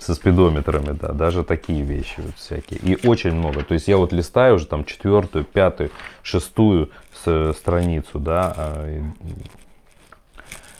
Со 0.00 0.14
спидометрами, 0.14 0.96
да, 0.98 1.12
даже 1.12 1.44
такие 1.44 1.82
вещи 1.82 2.14
вот 2.18 2.34
всякие. 2.36 2.80
И 2.80 3.06
очень 3.06 3.32
много. 3.32 3.62
То 3.62 3.74
есть 3.74 3.86
я 3.86 3.98
вот 3.98 4.12
листаю 4.12 4.54
уже 4.54 4.66
там 4.66 4.84
четвертую, 4.84 5.44
пятую, 5.44 5.90
шестую 6.22 6.90
страницу, 7.12 8.18
да. 8.18 8.54
А, 8.56 9.02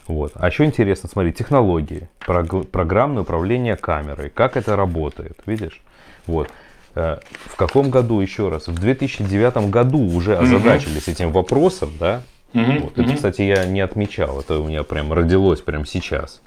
вот. 0.07 0.33
А 0.35 0.49
еще 0.49 0.65
интересно, 0.65 1.09
смотри, 1.09 1.33
технологии, 1.33 2.09
программное 2.27 3.23
управление 3.23 3.77
камерой, 3.77 4.31
как 4.31 4.57
это 4.57 4.75
работает, 4.75 5.39
видишь? 5.47 5.83
Вот. 6.27 6.51
Э, 6.95 7.19
в 7.47 7.57
каком 7.57 7.91
году, 7.91 8.21
еще 8.21 8.49
раз, 8.49 8.67
в 8.67 8.75
2009 8.75 9.71
году 9.71 10.01
уже 10.01 10.37
озадачились 10.37 11.07
mm 11.07 11.13
этим 11.13 11.33
вопросом, 11.33 11.93
да? 12.01 12.23
mm 12.55 12.81
Вот. 12.81 12.99
Это, 12.99 13.15
кстати, 13.15 13.43
я 13.43 13.65
не 13.67 13.81
отмечал, 13.81 14.41
это 14.41 14.59
у 14.59 14.67
меня 14.67 14.83
прям 14.83 15.13
родилось 15.13 15.61
прям 15.61 15.87
сейчас. 15.87 16.41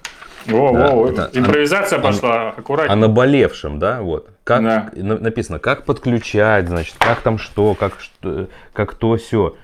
О, 0.52 0.72
да, 0.74 0.90
о, 0.94 1.08
это, 1.08 1.30
импровизация 1.34 2.00
о, 2.00 2.02
пошла, 2.02 2.50
аккуратно. 2.50 2.94
О 2.94 2.96
наболевшем, 2.96 3.80
да, 3.80 4.02
вот. 4.02 4.30
Как 4.44 4.64
да. 4.64 4.90
написано, 4.94 5.60
как 5.60 5.86
подключать, 5.86 6.68
значит, 6.68 6.96
как 6.98 7.22
там 7.22 7.38
что, 7.38 7.76
как, 7.76 8.00
что, 8.00 8.48
как 8.74 8.96
то 8.96 9.16
все. 9.18 9.56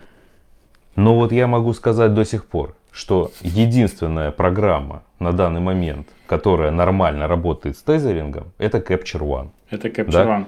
Но 0.96 1.16
вот 1.16 1.32
я 1.32 1.48
могу 1.48 1.74
сказать 1.74 2.14
до 2.14 2.24
сих 2.24 2.46
пор, 2.46 2.76
что 2.92 3.32
единственная 3.42 4.32
программа 4.32 5.04
на 5.20 5.34
данный 5.34 5.62
момент, 5.62 6.08
которая 6.28 6.72
нормально 6.72 7.28
работает 7.28 7.78
с 7.78 7.82
тезерингом, 7.82 8.52
это 8.58 8.80
Capture 8.80 9.22
One. 9.22 9.50
Это 9.70 9.90
Capture 9.90 10.12
да? 10.12 10.26
One. 10.26 10.46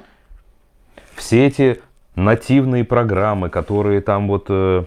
Все 1.15 1.45
эти 1.45 1.81
нативные 2.15 2.83
программы, 2.83 3.49
которые 3.49 4.01
там 4.01 4.27
вот 4.27 4.45
э, 4.49 4.85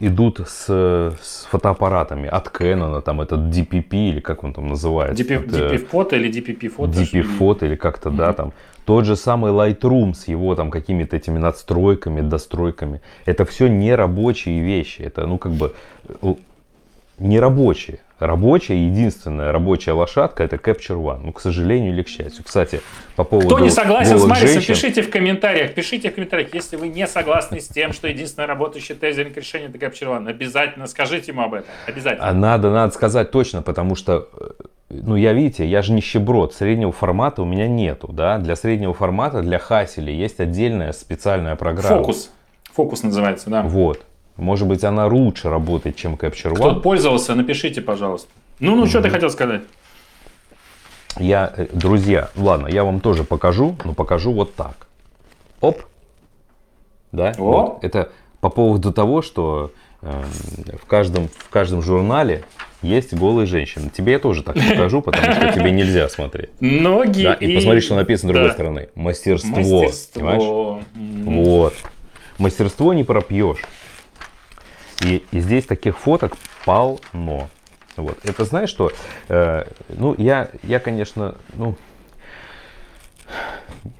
идут 0.00 0.40
с, 0.46 0.66
с 0.66 1.46
фотоаппаратами 1.50 2.28
от 2.28 2.48
Canon, 2.48 3.02
там 3.02 3.20
этот 3.20 3.40
DPP 3.40 4.10
или 4.10 4.20
как 4.20 4.44
он 4.44 4.52
там 4.52 4.68
называется. 4.68 5.22
DP, 5.22 5.46
DP 5.46 5.78
фото 5.78 6.16
или 6.16 6.30
DPP 6.30 6.68
фото? 6.68 7.00
DP 7.00 7.22
фото 7.22 7.66
или 7.66 7.76
как-то, 7.76 8.08
mm-hmm. 8.08 8.16
да, 8.16 8.32
там. 8.32 8.52
Тот 8.84 9.04
же 9.04 9.16
самый 9.16 9.50
Lightroom 9.50 10.14
с 10.14 10.28
его 10.28 10.54
там 10.54 10.70
какими-то 10.70 11.16
этими 11.16 11.38
надстройками, 11.38 12.20
достройками. 12.20 13.00
Это 13.24 13.44
все 13.44 13.66
не 13.68 13.92
рабочие 13.94 14.60
вещи. 14.60 15.02
Это, 15.02 15.26
ну, 15.26 15.38
как 15.38 15.52
бы, 15.52 15.74
не 17.18 17.40
рабочие. 17.40 17.98
Рабочая, 18.18 18.86
единственная 18.86 19.52
рабочая 19.52 19.92
лошадка 19.92 20.42
это 20.42 20.56
Capture 20.56 20.96
One. 20.96 21.20
Ну, 21.24 21.32
к 21.32 21.40
сожалению 21.40 21.92
или 21.92 22.02
к 22.02 22.08
счастью. 22.08 22.44
Кстати, 22.44 22.80
по 23.14 23.24
поводу 23.24 23.48
Кто 23.48 23.58
не 23.58 23.70
согласен 23.70 24.18
с 24.18 24.24
Марисом, 24.24 24.48
женщин... 24.48 24.74
пишите 24.74 25.02
в 25.02 25.10
комментариях. 25.10 25.74
Пишите 25.74 26.10
в 26.10 26.14
комментариях, 26.14 26.54
если 26.54 26.76
вы 26.76 26.88
не 26.88 27.06
согласны 27.06 27.60
с 27.60 27.68
тем, 27.68 27.92
что 27.92 28.08
единственное 28.08 28.46
работающее 28.46 28.96
тезеринг 28.96 29.36
решение 29.36 29.68
это 29.68 29.76
Capture 29.76 30.18
One. 30.18 30.30
Обязательно 30.30 30.86
скажите 30.86 31.32
ему 31.32 31.42
об 31.42 31.54
этом. 31.54 31.68
Обязательно. 31.86 32.26
А 32.26 32.32
надо, 32.32 32.70
надо 32.70 32.94
сказать 32.94 33.30
точно, 33.30 33.60
потому 33.60 33.94
что 33.96 34.28
ну, 34.88 35.16
я, 35.16 35.32
видите, 35.32 35.66
я 35.66 35.82
же 35.82 35.92
нищеброд, 35.92 36.54
среднего 36.54 36.92
формата 36.92 37.42
у 37.42 37.44
меня 37.44 37.66
нету, 37.66 38.08
да, 38.08 38.38
для 38.38 38.56
среднего 38.56 38.94
формата, 38.94 39.42
для 39.42 39.58
Хасели 39.58 40.12
есть 40.12 40.38
отдельная 40.40 40.92
специальная 40.92 41.56
программа. 41.56 41.98
Фокус, 41.98 42.30
фокус 42.72 43.02
называется, 43.02 43.50
да. 43.50 43.62
Вот, 43.62 44.06
может 44.36 44.68
быть, 44.68 44.84
она 44.84 45.06
лучше 45.06 45.48
работает, 45.48 45.96
чем 45.96 46.14
Capture 46.14 46.52
One. 46.52 46.54
Кто 46.54 46.80
пользовался, 46.80 47.34
напишите, 47.34 47.80
пожалуйста. 47.80 48.28
Ну, 48.58 48.74
ну, 48.74 48.84
mm-hmm. 48.84 48.88
что 48.88 49.02
ты 49.02 49.10
хотел 49.10 49.30
сказать? 49.30 49.62
Я, 51.18 51.52
э, 51.56 51.66
друзья, 51.72 52.30
ладно, 52.36 52.68
я 52.68 52.84
вам 52.84 53.00
тоже 53.00 53.24
покажу, 53.24 53.76
но 53.84 53.94
покажу 53.94 54.32
вот 54.32 54.54
так. 54.54 54.86
Оп. 55.60 55.82
Да? 57.12 57.34
О. 57.38 57.42
Вот. 57.42 57.84
Это 57.84 58.10
по 58.40 58.50
поводу 58.50 58.92
того, 58.92 59.22
что 59.22 59.72
э, 60.02 60.22
в, 60.82 60.86
каждом, 60.86 61.28
в 61.28 61.48
каждом 61.48 61.80
журнале 61.80 62.44
есть 62.82 63.14
голые 63.14 63.46
женщины. 63.46 63.90
Тебе 63.90 64.12
я 64.12 64.18
тоже 64.18 64.42
так 64.42 64.56
покажу, 64.56 65.00
потому 65.00 65.32
что 65.32 65.52
тебе 65.52 65.70
нельзя 65.70 66.08
смотреть. 66.10 66.50
Ноги 66.60 67.22
да, 67.24 67.34
и, 67.34 67.52
и 67.52 67.56
посмотри, 67.56 67.80
что 67.80 67.94
написано 67.94 68.30
с 68.30 68.32
другой 68.32 68.48
да. 68.48 68.54
стороны. 68.54 68.88
Мастерство. 68.94 69.56
Мастерство. 69.56 70.20
Понимаешь? 70.20 70.42
Mm-hmm. 70.42 71.44
Вот. 71.44 71.74
Мастерство 72.38 72.92
не 72.92 73.04
пропьешь. 73.04 73.62
И, 75.06 75.24
и 75.30 75.40
здесь 75.40 75.64
таких 75.64 75.98
фоток 75.98 76.36
полно. 76.64 77.48
Вот. 77.96 78.18
Это 78.24 78.44
знаешь 78.44 78.68
что? 78.68 78.92
Э, 79.28 79.64
ну, 79.88 80.14
я, 80.18 80.50
я, 80.62 80.80
конечно, 80.80 81.36
ну, 81.54 81.76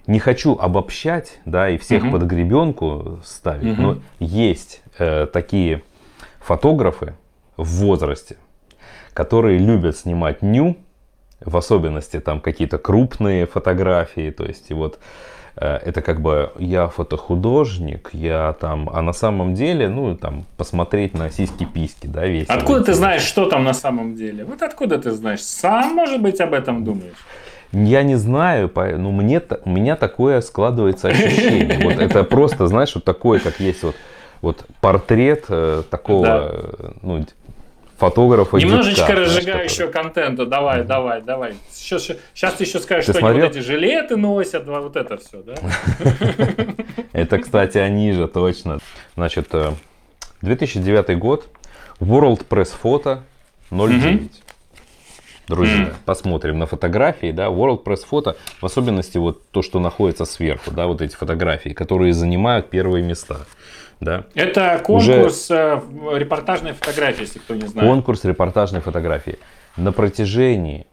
не 0.06 0.18
хочу 0.18 0.56
обобщать, 0.56 1.38
да, 1.44 1.70
и 1.70 1.78
всех 1.78 2.04
угу. 2.04 2.12
под 2.12 2.22
гребенку 2.22 3.20
ставить, 3.24 3.74
угу. 3.74 3.82
но 3.82 3.98
есть 4.18 4.82
э, 4.98 5.26
такие 5.26 5.82
фотографы 6.40 7.14
в 7.56 7.66
возрасте, 7.80 8.36
которые 9.12 9.58
любят 9.58 9.96
снимать 9.96 10.42
ню, 10.42 10.76
в 11.40 11.56
особенности 11.56 12.18
там 12.18 12.40
какие-то 12.40 12.78
крупные 12.78 13.46
фотографии, 13.46 14.30
то 14.30 14.44
есть 14.44 14.70
и 14.70 14.74
вот 14.74 14.98
это 15.56 16.02
как 16.02 16.20
бы 16.20 16.52
я 16.58 16.88
фотохудожник, 16.88 18.10
я 18.12 18.54
там, 18.60 18.90
а 18.92 19.00
на 19.00 19.12
самом 19.12 19.54
деле, 19.54 19.88
ну, 19.88 20.14
там, 20.14 20.44
посмотреть 20.56 21.14
на 21.14 21.30
сиськи-письки, 21.30 22.06
да, 22.06 22.26
весь. 22.26 22.48
Откуда 22.48 22.84
ты 22.84 22.94
знаешь, 22.94 23.22
что 23.22 23.46
там 23.46 23.64
на 23.64 23.72
самом 23.72 24.14
деле? 24.16 24.44
Вот 24.44 24.62
откуда 24.62 24.98
ты 24.98 25.12
знаешь? 25.12 25.42
Сам, 25.42 25.94
может 25.94 26.20
быть, 26.20 26.40
об 26.40 26.52
этом 26.52 26.84
думаешь? 26.84 27.16
Я 27.72 28.02
не 28.02 28.16
знаю, 28.16 28.70
но 28.74 29.10
мне, 29.10 29.42
у 29.64 29.70
меня 29.70 29.96
такое 29.96 30.40
складывается 30.40 31.08
ощущение. 31.08 31.78
Вот 31.82 31.98
это 31.98 32.24
просто, 32.24 32.66
знаешь, 32.66 32.94
вот 32.94 33.04
такое, 33.04 33.40
как 33.40 33.60
есть 33.60 33.82
вот, 33.82 33.96
вот 34.42 34.64
портрет 34.80 35.46
э, 35.48 35.82
такого, 35.90 36.26
да. 36.26 36.90
ну, 37.02 37.24
фотографа. 37.96 38.56
Немножечко 38.56 39.14
разжигающего 39.14 39.88
контента. 39.88 40.46
Давай, 40.46 40.80
mm 40.80 40.84
давай, 40.84 41.22
давай. 41.22 41.54
Сейчас, 41.70 42.10
сейчас 42.34 42.54
ты 42.54 42.64
еще 42.64 42.80
скажешь, 42.80 43.06
ты 43.06 43.12
что 43.12 43.20
смотрел? 43.20 43.44
они 43.44 43.48
вот 43.48 43.56
эти 43.56 43.64
жилеты 43.64 44.16
носят, 44.16 44.66
вот 44.66 44.96
это 44.96 45.16
все, 45.18 45.42
да? 45.42 45.54
Это, 47.12 47.38
кстати, 47.38 47.78
они 47.78 48.12
же, 48.12 48.28
точно. 48.28 48.78
Значит, 49.14 49.48
2009 50.42 51.10
э, 51.10 51.14
год, 51.14 51.48
World 52.00 52.46
Press 52.48 52.72
Photo 52.82 53.20
09 53.70 54.30
друзья. 55.48 55.94
Посмотрим 56.04 56.58
на 56.58 56.66
фотографии, 56.66 57.30
да, 57.30 57.46
World 57.46 57.84
Press 57.84 58.00
Photo, 58.10 58.36
в 58.60 58.66
особенности 58.66 59.18
вот 59.18 59.48
то, 59.50 59.62
что 59.62 59.80
находится 59.80 60.24
сверху, 60.24 60.70
да, 60.70 60.86
вот 60.86 61.00
эти 61.00 61.14
фотографии, 61.14 61.70
которые 61.70 62.12
занимают 62.12 62.68
первые 62.70 63.04
места. 63.04 63.46
Да. 64.00 64.26
Это 64.34 64.80
конкурс 64.84 65.50
Уже... 65.50 65.82
Э, 65.90 66.18
репортажной 66.18 66.72
фотографии, 66.72 67.22
если 67.22 67.38
кто 67.38 67.54
не 67.54 67.66
знает. 67.66 67.88
Конкурс 67.88 68.24
репортажной 68.24 68.80
фотографии. 68.80 69.38
На 69.76 69.92
протяжении, 69.92 70.86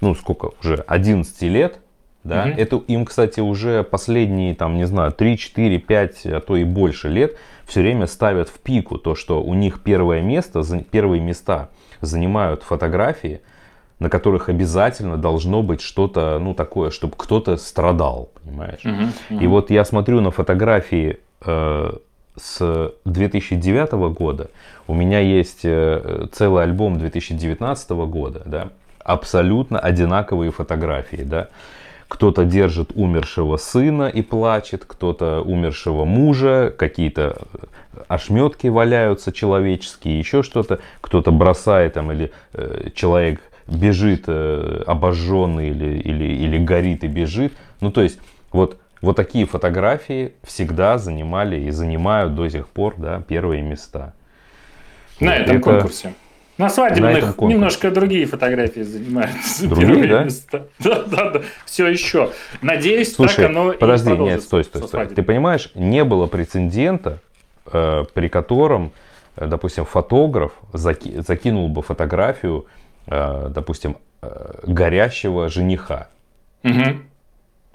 ну 0.00 0.14
сколько, 0.14 0.50
уже 0.60 0.76
11 0.86 1.42
лет, 1.42 1.78
да, 2.24 2.44
угу. 2.44 2.54
это 2.56 2.76
им, 2.76 3.04
кстати, 3.04 3.40
уже 3.40 3.82
последние, 3.82 4.54
там, 4.54 4.76
не 4.76 4.86
знаю, 4.86 5.12
3, 5.12 5.36
4, 5.36 5.78
5, 5.78 6.26
а 6.26 6.40
то 6.40 6.56
и 6.56 6.64
больше 6.64 7.08
лет 7.08 7.36
все 7.66 7.80
время 7.80 8.06
ставят 8.06 8.48
в 8.48 8.60
пику 8.60 8.98
то, 8.98 9.14
что 9.14 9.42
у 9.42 9.54
них 9.54 9.82
первое 9.82 10.20
место, 10.20 10.62
первые 10.90 11.20
места 11.20 11.70
занимают 12.00 12.62
фотографии, 12.62 13.40
на 13.98 14.08
которых 14.08 14.48
обязательно 14.48 15.16
должно 15.16 15.62
быть 15.62 15.80
что-то, 15.80 16.38
ну, 16.40 16.54
такое, 16.54 16.90
чтобы 16.90 17.14
кто-то 17.16 17.56
страдал, 17.56 18.30
понимаешь? 18.42 18.80
Uh-huh, 18.84 19.08
uh-huh. 19.30 19.42
И 19.42 19.46
вот 19.46 19.70
я 19.70 19.84
смотрю 19.84 20.20
на 20.20 20.30
фотографии 20.30 21.20
с 21.44 22.92
2009 23.04 23.92
года, 24.14 24.50
у 24.86 24.94
меня 24.94 25.20
есть 25.20 25.60
э, 25.64 26.26
целый 26.32 26.64
альбом 26.64 26.98
2019 26.98 27.90
года, 27.90 28.42
да, 28.46 28.68
абсолютно 29.04 29.78
одинаковые 29.78 30.50
фотографии, 30.50 31.22
да. 31.24 31.48
Кто-то 32.08 32.44
держит 32.44 32.92
умершего 32.94 33.56
сына 33.56 34.06
и 34.08 34.20
плачет, 34.20 34.84
кто-то 34.86 35.40
умершего 35.40 36.04
мужа, 36.04 36.72
какие-то 36.76 37.38
ошметки 38.06 38.66
валяются 38.66 39.32
человеческие, 39.32 40.18
еще 40.18 40.42
что-то. 40.42 40.80
Кто-то 41.00 41.32
бросает 41.32 41.94
там 41.94 42.12
или 42.12 42.30
э, 42.52 42.90
человек 42.94 43.40
бежит 43.66 44.24
э, 44.26 44.82
обожженный 44.86 45.70
или, 45.70 45.98
или, 46.00 46.24
или 46.24 46.58
горит 46.58 47.02
и 47.02 47.06
бежит. 47.06 47.54
Ну 47.80 47.90
то 47.90 48.02
есть 48.02 48.18
вот, 48.52 48.76
вот 49.02 49.16
такие 49.16 49.46
фотографии 49.46 50.32
всегда 50.44 50.96
занимали 50.96 51.60
и 51.60 51.70
занимают 51.70 52.34
до 52.34 52.48
сих 52.48 52.68
пор 52.68 52.94
да, 52.96 53.20
первые 53.20 53.60
места. 53.60 54.14
На 55.20 55.36
этом 55.36 55.56
это... 55.56 55.64
конкурсе. 55.64 56.14
На 56.58 56.68
свадебных 56.68 57.38
На 57.38 57.44
немножко 57.46 57.90
другие 57.90 58.26
фотографии 58.26 58.82
занимают 58.82 59.32
другие, 59.62 60.06
да? 60.06 60.24
места. 60.24 60.66
Да, 60.78 61.02
да, 61.02 61.30
да. 61.30 61.42
Все 61.64 61.88
еще. 61.88 62.30
Надеюсь, 62.60 63.14
Слушай, 63.14 63.36
так 63.36 63.46
оно 63.46 63.72
подожди, 63.72 64.12
и 64.12 64.18
нет, 64.18 64.42
стой, 64.42 64.64
стой, 64.64 64.82
стой. 64.82 65.06
Ты 65.08 65.22
понимаешь, 65.22 65.70
не 65.74 66.04
было 66.04 66.26
прецедента, 66.26 67.18
э, 67.72 68.04
при 68.14 68.28
котором, 68.28 68.92
э, 69.36 69.46
допустим, 69.46 69.84
фотограф 69.84 70.52
заки, 70.72 71.20
закинул 71.26 71.68
бы 71.68 71.82
фотографию, 71.82 72.66
э, 73.06 73.48
допустим, 73.48 73.96
э, 74.20 74.60
горящего 74.64 75.48
жениха. 75.48 76.08
Угу. 76.62 76.98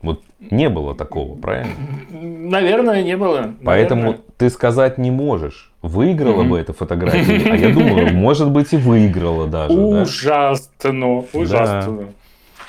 Вот 0.07 0.21
не 0.39 0.69
было 0.69 0.95
такого, 0.95 1.35
правильно? 1.35 1.73
Наверное, 2.09 3.03
не 3.03 3.17
было. 3.17 3.53
Поэтому 3.61 4.01
Наверное. 4.01 4.23
ты 4.37 4.49
сказать 4.49 4.97
не 4.97 5.11
можешь, 5.11 5.73
выиграла 5.81 6.43
mm 6.43 6.47
бы 6.47 6.57
эта 6.57 6.71
фотография, 6.71 7.51
а 7.51 7.55
я 7.57 7.73
думаю, 7.73 8.13
может 8.13 8.49
быть 8.49 8.71
и 8.71 8.77
выиграла 8.77 9.47
даже. 9.47 9.73
Ужасно, 9.73 11.25
ужасно. 11.33 11.91
Да. 11.91 12.05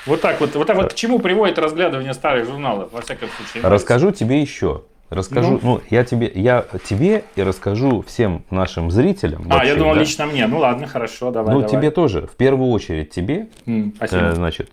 Вот 0.06 0.20
так 0.20 0.40
вот, 0.40 0.56
вот 0.56 0.66
так 0.66 0.76
вот 0.76 0.92
к 0.92 0.96
чему 0.96 1.20
приводит 1.20 1.60
разглядывание 1.60 2.12
старых 2.12 2.46
журналов, 2.46 2.88
во 2.92 3.02
всяком 3.02 3.28
случае. 3.28 3.62
Расскажу 3.62 4.10
тебе 4.10 4.40
еще. 4.40 4.82
Расскажу, 5.10 5.52
ну, 5.52 5.60
ну 5.62 5.80
я 5.90 6.04
тебе, 6.04 6.30
я 6.34 6.66
тебе 6.88 7.24
и 7.36 7.42
расскажу 7.42 8.02
всем 8.02 8.44
нашим 8.50 8.90
зрителям. 8.90 9.46
А, 9.48 9.54
вообще, 9.54 9.68
я 9.68 9.76
думал 9.76 9.94
да? 9.94 10.00
лично 10.00 10.26
мне. 10.26 10.46
Ну 10.48 10.58
ладно, 10.58 10.88
хорошо, 10.88 11.30
давай. 11.30 11.54
Ну 11.54 11.60
давай. 11.60 11.76
тебе 11.76 11.90
тоже, 11.92 12.26
в 12.26 12.36
первую 12.36 12.70
очередь 12.70 13.10
тебе. 13.10 13.46
Mm, 13.64 13.94
спасибо. 13.96 14.22
Э, 14.22 14.34
значит, 14.34 14.70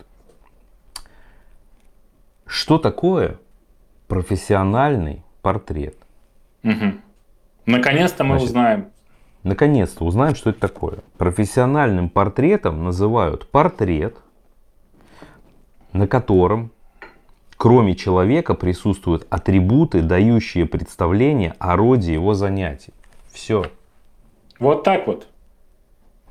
что 2.46 2.78
такое 2.78 3.38
профессиональный 4.08 5.24
портрет? 5.42 5.96
Угу. 6.64 6.94
Наконец-то 7.66 8.24
мы 8.24 8.36
Значит, 8.36 8.50
узнаем. 8.50 8.86
Наконец-то 9.44 10.04
узнаем, 10.06 10.36
что 10.36 10.50
это 10.50 10.60
такое. 10.60 11.00
Профессиональным 11.18 12.10
портретом 12.10 12.84
называют 12.84 13.48
портрет, 13.50 14.18
на 15.94 16.08
котором 16.08 16.72
кроме 17.58 17.96
человека 17.96 18.54
присутствуют 18.54 19.26
атрибуты, 19.30 20.02
дающие 20.02 20.66
представление 20.66 21.56
о 21.60 21.76
роде 21.76 22.14
его 22.14 22.34
занятий. 22.34 22.94
Все. 23.32 23.66
Вот 24.60 24.84
так 24.84 25.08
вот. 25.08 25.28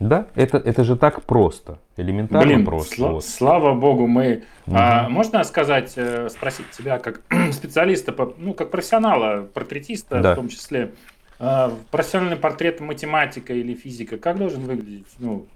Да, 0.04 0.26
это, 0.34 0.58
это 0.58 0.84
же 0.84 0.96
так 0.96 1.22
просто, 1.22 1.78
элементарно 1.96 2.46
Блин, 2.46 2.66
просто. 2.66 2.94
Сла- 2.94 3.12
вот. 3.12 3.24
Слава 3.24 3.72
богу, 3.72 4.06
мы... 4.06 4.44
Угу. 4.66 4.76
А, 4.76 5.08
можно 5.08 5.42
сказать, 5.44 5.94
э, 5.96 6.28
спросить 6.28 6.70
тебя 6.72 6.98
как 6.98 7.22
специалиста, 7.52 8.14
ну, 8.36 8.52
как 8.52 8.70
профессионала, 8.70 9.46
портретиста 9.54 10.20
да. 10.20 10.32
в 10.32 10.36
том 10.36 10.48
числе, 10.48 10.90
а, 11.38 11.72
профессиональный 11.90 12.36
портрет 12.36 12.80
математика 12.80 13.54
или 13.54 13.72
физика, 13.72 14.18
как 14.18 14.36
должен 14.36 14.64
выглядеть? 14.64 15.06
Ну, 15.18 15.46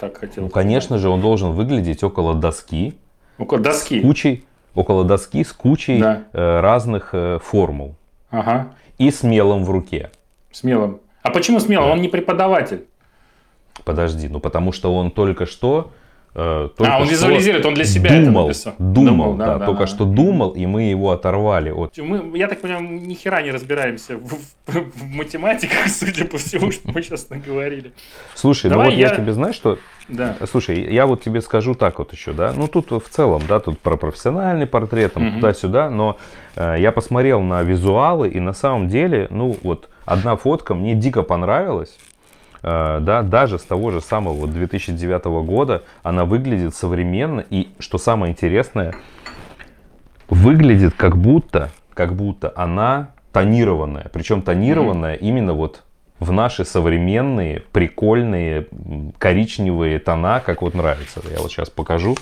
так 0.00 0.16
хотел. 0.16 0.44
Ну, 0.44 0.48
конечно 0.48 0.96
же, 0.96 1.10
он 1.10 1.20
должен 1.20 1.52
выглядеть 1.52 2.02
около 2.02 2.34
доски. 2.34 2.94
Около 3.36 3.60
доски? 3.60 4.00
С 4.00 4.02
кучей, 4.02 4.44
около 4.74 5.04
доски 5.04 5.44
с 5.44 5.52
кучей 5.52 6.00
да. 6.00 6.24
э, 6.32 6.60
разных 6.60 7.10
э, 7.12 7.40
формул. 7.44 7.94
Ага. 8.30 8.72
И 8.96 9.10
смелым 9.10 9.64
в 9.64 9.70
руке. 9.70 10.10
Смелым. 10.50 11.00
А 11.22 11.30
почему 11.30 11.60
смелым? 11.60 11.88
Да. 11.88 11.92
Он 11.92 12.00
не 12.00 12.08
преподаватель. 12.08 12.86
Подожди, 13.84 14.28
ну 14.28 14.40
потому 14.40 14.72
что 14.72 14.94
он 14.94 15.10
только 15.10 15.46
что 15.46 15.92
Э, 16.34 16.68
только 16.76 16.94
а, 16.94 17.00
он 17.00 17.08
визуализирует, 17.08 17.66
он 17.66 17.74
для 17.74 17.84
себя 17.84 18.10
думал, 18.10 18.48
это 18.48 18.48
написал. 18.48 18.74
Думал, 18.78 19.06
думал 19.06 19.34
да, 19.34 19.46
да, 19.46 19.58
да 19.58 19.66
только 19.66 19.80
да. 19.80 19.86
что 19.88 20.04
думал, 20.04 20.50
и 20.50 20.66
мы 20.66 20.82
его 20.84 21.10
оторвали 21.10 21.70
от... 21.70 21.98
Мы, 21.98 22.38
я 22.38 22.46
так 22.46 22.60
понимаю, 22.60 22.84
ни 22.84 23.14
хера 23.14 23.42
не 23.42 23.50
разбираемся 23.50 24.18
в, 24.18 24.38
в, 24.66 24.72
в 24.72 25.04
математиках, 25.04 25.88
судя 25.88 26.26
по 26.26 26.38
всему, 26.38 26.70
что 26.70 26.92
мы 26.92 27.02
сейчас 27.02 27.28
наговорили. 27.30 27.92
Слушай, 28.34 28.70
Давай 28.70 28.86
ну 28.86 28.92
вот 28.92 28.98
я... 28.98 29.08
я 29.08 29.16
тебе, 29.16 29.32
знаешь, 29.32 29.56
что... 29.56 29.78
Да. 30.06 30.36
Слушай, 30.48 30.94
я 30.94 31.06
вот 31.06 31.22
тебе 31.22 31.40
скажу 31.40 31.74
так 31.74 31.98
вот 31.98 32.12
еще, 32.12 32.32
да, 32.32 32.52
ну 32.54 32.68
тут 32.68 32.92
в 32.92 33.08
целом, 33.10 33.42
да, 33.48 33.58
тут 33.58 33.78
про 33.80 33.96
профессиональный 33.96 34.66
портрет, 34.66 35.14
там, 35.14 35.26
угу. 35.26 35.34
туда-сюда, 35.36 35.90
но 35.90 36.18
э, 36.56 36.76
я 36.78 36.92
посмотрел 36.92 37.40
на 37.40 37.62
визуалы, 37.62 38.28
и 38.28 38.38
на 38.38 38.52
самом 38.52 38.88
деле, 38.88 39.26
ну 39.30 39.56
вот, 39.62 39.88
одна 40.04 40.36
фотка 40.36 40.74
мне 40.74 40.94
дико 40.94 41.22
понравилась, 41.22 41.98
да, 42.62 43.22
даже 43.22 43.58
с 43.58 43.62
того 43.62 43.90
же 43.90 44.00
самого 44.00 44.46
2009 44.46 45.24
года 45.46 45.84
она 46.02 46.24
выглядит 46.24 46.74
современно 46.74 47.44
и, 47.48 47.68
что 47.78 47.98
самое 47.98 48.32
интересное, 48.32 48.94
выглядит 50.28 50.94
как 50.94 51.16
будто, 51.16 51.70
как 51.94 52.14
будто 52.14 52.52
она 52.56 53.10
тонированная. 53.32 54.10
Причем 54.12 54.42
тонированная 54.42 55.14
mm-hmm. 55.14 55.20
именно 55.20 55.52
вот 55.54 55.82
в 56.18 56.32
наши 56.32 56.64
современные, 56.64 57.60
прикольные, 57.60 58.66
коричневые 59.18 59.98
тона, 60.00 60.40
как 60.40 60.62
вот 60.62 60.74
нравится. 60.74 61.20
Я 61.30 61.40
вот 61.40 61.50
сейчас 61.50 61.70
покажу. 61.70 62.16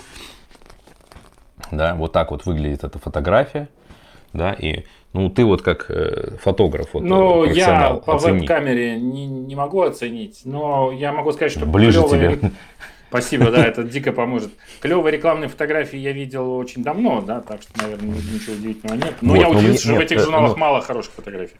Да, 1.70 1.94
вот 1.94 2.12
так 2.12 2.30
вот 2.30 2.44
выглядит 2.44 2.84
эта 2.84 2.98
фотография. 2.98 3.68
да, 4.32 4.52
и 4.52 4.84
ну, 5.12 5.30
ты 5.30 5.44
вот 5.44 5.62
как 5.62 5.86
э, 5.90 6.36
фотограф, 6.42 6.88
вот, 6.92 7.02
Ну, 7.02 7.44
я 7.44 7.94
по 8.04 8.18
веб-камере 8.18 8.96
не, 9.00 9.26
не 9.26 9.54
могу 9.56 9.82
оценить, 9.82 10.42
но 10.44 10.92
я 10.92 11.12
могу 11.12 11.32
сказать, 11.32 11.52
что 11.52 11.66
Ближе 11.66 12.00
клёвые- 12.02 12.36
тебе. 12.36 12.50
Спасибо, 13.08 13.50
да, 13.50 13.64
это 13.64 13.84
дико 13.84 14.12
поможет. 14.12 14.50
Клевые 14.80 15.12
рекламные 15.12 15.48
фотографии 15.48 15.96
я 15.96 16.12
видел 16.12 16.56
очень 16.56 16.82
давно, 16.82 17.20
да, 17.22 17.40
так 17.40 17.62
что, 17.62 17.80
наверное, 17.80 18.16
ничего 18.16 18.54
удивительного 18.54 18.96
нет. 18.96 19.14
Но 19.20 19.32
Вот, 19.34 19.40
я 19.40 19.48
удивился, 19.48 19.88
мне- 19.88 19.94
что 19.96 20.02
в 20.02 20.04
этих 20.04 20.16
э, 20.18 20.20
журналах 20.24 20.50
ну- 20.52 20.56
мало 20.58 20.80
хороших 20.82 21.12
фотографий. 21.14 21.54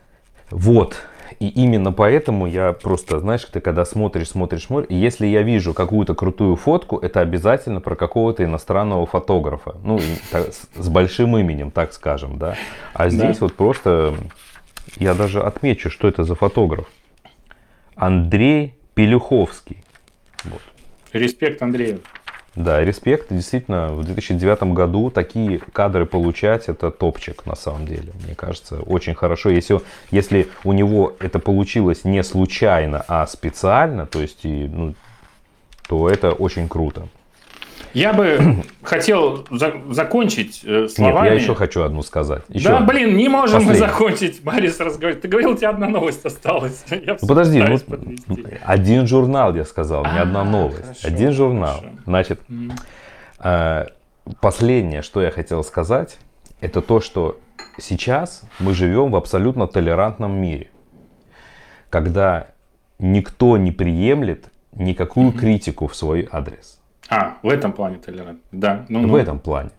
Вот. 0.50 0.96
И 1.40 1.48
именно 1.48 1.92
поэтому 1.92 2.46
я 2.46 2.72
просто, 2.72 3.20
знаешь, 3.20 3.44
ты 3.44 3.60
когда 3.60 3.84
смотришь, 3.84 4.30
смотришь, 4.30 4.64
смотришь, 4.64 4.90
если 4.90 5.26
я 5.26 5.42
вижу 5.42 5.74
какую-то 5.74 6.14
крутую 6.14 6.56
фотку, 6.56 6.98
это 6.98 7.20
обязательно 7.20 7.80
про 7.80 7.96
какого-то 7.96 8.44
иностранного 8.44 9.06
фотографа. 9.06 9.76
Ну, 9.82 10.00
с 10.74 10.88
большим 10.88 11.36
именем, 11.36 11.70
так 11.70 11.92
скажем, 11.92 12.38
да. 12.38 12.56
А 12.94 13.10
здесь 13.10 13.40
вот 13.40 13.54
просто 13.54 14.14
я 14.98 15.14
даже 15.14 15.42
отмечу, 15.42 15.90
что 15.90 16.08
это 16.08 16.24
за 16.24 16.34
фотограф. 16.34 16.86
Андрей 17.94 18.74
Пелюховский. 18.94 19.82
Вот. 20.44 20.60
Респект 21.12 21.62
Андрею. 21.62 22.00
Да, 22.56 22.82
респект. 22.82 23.26
Действительно, 23.30 23.88
в 23.88 24.02
2009 24.04 24.72
году 24.72 25.10
такие 25.10 25.60
кадры 25.72 26.06
получать, 26.06 26.68
это 26.68 26.90
топчик 26.90 27.44
на 27.44 27.54
самом 27.54 27.86
деле. 27.86 28.12
Мне 28.24 28.34
кажется, 28.34 28.80
очень 28.80 29.14
хорошо. 29.14 29.50
Если, 29.50 29.80
если 30.10 30.48
у 30.64 30.72
него 30.72 31.14
это 31.20 31.38
получилось 31.38 32.04
не 32.04 32.22
случайно, 32.24 33.04
а 33.08 33.26
специально, 33.26 34.06
то 34.06 34.22
есть, 34.22 34.44
и, 34.44 34.68
ну, 34.68 34.94
то 35.86 36.08
это 36.08 36.32
очень 36.32 36.66
круто. 36.68 37.08
Я 37.94 38.12
бы 38.12 38.62
хотел 38.82 39.46
за- 39.50 39.74
закончить 39.90 40.62
э, 40.64 40.88
словами. 40.88 41.24
Нет, 41.26 41.34
я 41.34 41.40
еще 41.40 41.54
хочу 41.54 41.82
одну 41.82 42.02
сказать. 42.02 42.42
Еще 42.48 42.68
да, 42.68 42.80
блин, 42.80 43.16
не 43.16 43.28
можем 43.28 43.62
мы 43.62 43.72
Последний. 43.72 43.86
закончить, 43.88 44.42
Борис 44.42 44.78
разговаривает. 44.80 45.22
Ты 45.22 45.28
говорил, 45.28 45.50
у 45.52 45.56
тебя 45.56 45.70
одна 45.70 45.88
новость 45.88 46.24
осталась. 46.24 46.84
Я 46.90 47.16
Ну, 47.20 47.28
подожди, 47.28 47.62
ну, 47.62 47.78
подвести. 47.78 48.46
один 48.64 49.06
журнал, 49.06 49.54
я 49.54 49.64
сказал, 49.64 50.04
не 50.04 50.18
А, 50.18 50.22
одна 50.22 50.44
новость. 50.44 50.82
хорошо, 50.82 51.06
один 51.08 51.32
журнал. 51.32 51.76
хорошо. 51.78 51.96
Значит. 52.06 52.40
Э, 53.40 53.86
Последнее, 54.40 55.02
что 55.02 55.22
я 55.22 55.30
хотел 55.30 55.62
сказать, 55.62 56.18
это 56.60 56.80
то, 56.82 57.00
что 57.00 57.38
сейчас 57.78 58.42
мы 58.58 58.74
живем 58.74 59.12
в 59.12 59.16
абсолютно 59.16 59.68
толерантном 59.68 60.32
мире, 60.36 60.68
когда 61.90 62.48
никто 62.98 63.56
не 63.56 63.70
приемлет 63.70 64.46
никакую 64.72 65.30
критику 65.32 65.86
в 65.86 65.94
свой 65.94 66.28
адрес. 66.32 66.80
А, 67.08 67.36
в 67.42 67.48
этом 67.48 67.72
плане 67.72 67.98
толерант. 67.98 68.40
Да, 68.52 68.84
ну, 68.88 69.02
В 69.02 69.06
ну. 69.06 69.16
этом 69.16 69.38
плане. 69.38 69.70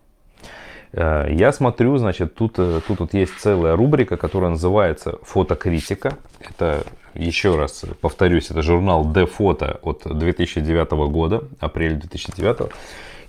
Э, 0.92 1.26
Я 1.30 1.52
смотрю, 1.52 1.96
значит, 1.98 2.34
тут, 2.34 2.58
э, 2.58 2.80
тут 2.86 3.00
вот 3.00 3.14
есть 3.14 3.38
целая 3.38 3.76
рубрика, 3.76 4.16
которая 4.16 4.50
называется 4.50 5.18
«Фотокритика». 5.22 6.16
Это, 6.40 6.84
еще 7.14 7.56
раз 7.56 7.84
повторюсь, 8.00 8.50
это 8.50 8.62
журнал 8.62 9.12
«Де-фото» 9.12 9.78
от 9.82 10.02
2009 10.06 10.90
года, 11.10 11.44
апрель 11.60 11.96
2009. 11.96 12.72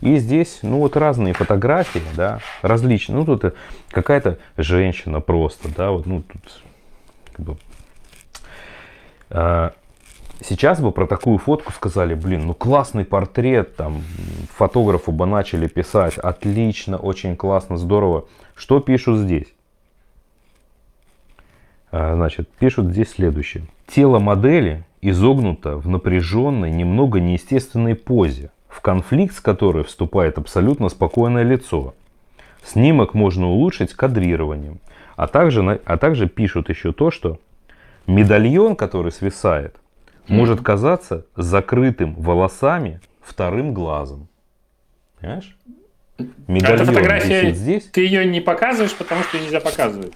И 0.01 0.15
здесь, 0.17 0.59
ну 0.61 0.79
вот 0.79 0.95
разные 0.95 1.33
фотографии, 1.33 2.01
да, 2.15 2.39
различные. 2.61 3.17
Ну 3.17 3.25
тут 3.25 3.43
э, 3.43 3.53
какая-то 3.89 4.37
женщина 4.55 5.19
просто, 5.19 5.67
да, 5.75 5.91
вот, 5.91 6.05
ну 6.05 6.23
тут 6.23 6.61
как 7.33 7.45
бы, 7.45 7.57
Сейчас 10.41 10.79
бы 10.79 10.91
про 10.91 11.05
такую 11.05 11.37
фотку 11.37 11.73
сказали, 11.73 12.13
блин, 12.13 12.47
ну 12.47 12.53
классный 12.53 13.03
портрет, 13.03 13.75
там 13.75 14.03
фотографу 14.55 15.11
бы 15.11 15.25
начали 15.25 15.67
писать, 15.67 16.17
отлично, 16.17 16.97
очень 16.97 17.35
классно, 17.35 17.77
здорово. 17.77 18.25
Что 18.55 18.79
пишут 18.79 19.19
здесь? 19.19 19.47
А, 21.91 22.15
Значит, 22.15 22.49
пишут 22.59 22.87
здесь 22.87 23.09
следующее. 23.11 23.65
Тело 23.87 24.19
модели 24.19 24.85
изогнуто 25.01 25.75
в 25.75 25.89
напряженной, 25.89 26.71
немного 26.71 27.19
неестественной 27.19 27.95
позе, 27.95 28.51
в 28.69 28.79
конфликт 28.79 29.35
с 29.35 29.41
которой 29.41 29.83
вступает 29.83 30.37
абсолютно 30.37 30.87
спокойное 30.87 31.43
лицо. 31.43 31.95
Снимок 32.63 33.13
можно 33.13 33.47
улучшить 33.47 33.93
кадрированием. 33.93 34.79
А 35.17 35.27
также, 35.27 35.81
а 35.83 35.97
также 35.97 36.29
пишут 36.29 36.69
еще 36.69 36.93
то, 36.93 37.11
что 37.11 37.39
медальон, 38.07 38.77
который 38.77 39.11
свисает, 39.11 39.75
может 40.29 40.61
казаться 40.61 41.25
закрытым 41.35 42.15
волосами 42.15 43.01
вторым 43.21 43.73
глазом. 43.73 44.27
Понимаешь? 45.19 45.57
А 46.17 46.23
эта 46.23 46.31
Медальон 46.47 46.85
фотография, 46.85 47.41
висит 47.41 47.55
здесь. 47.57 47.83
ты 47.91 48.01
ее 48.01 48.25
не 48.25 48.41
показываешь, 48.41 48.95
потому 48.95 49.23
что 49.23 49.37
ее 49.37 49.43
нельзя 49.45 49.59
показывать. 49.61 50.13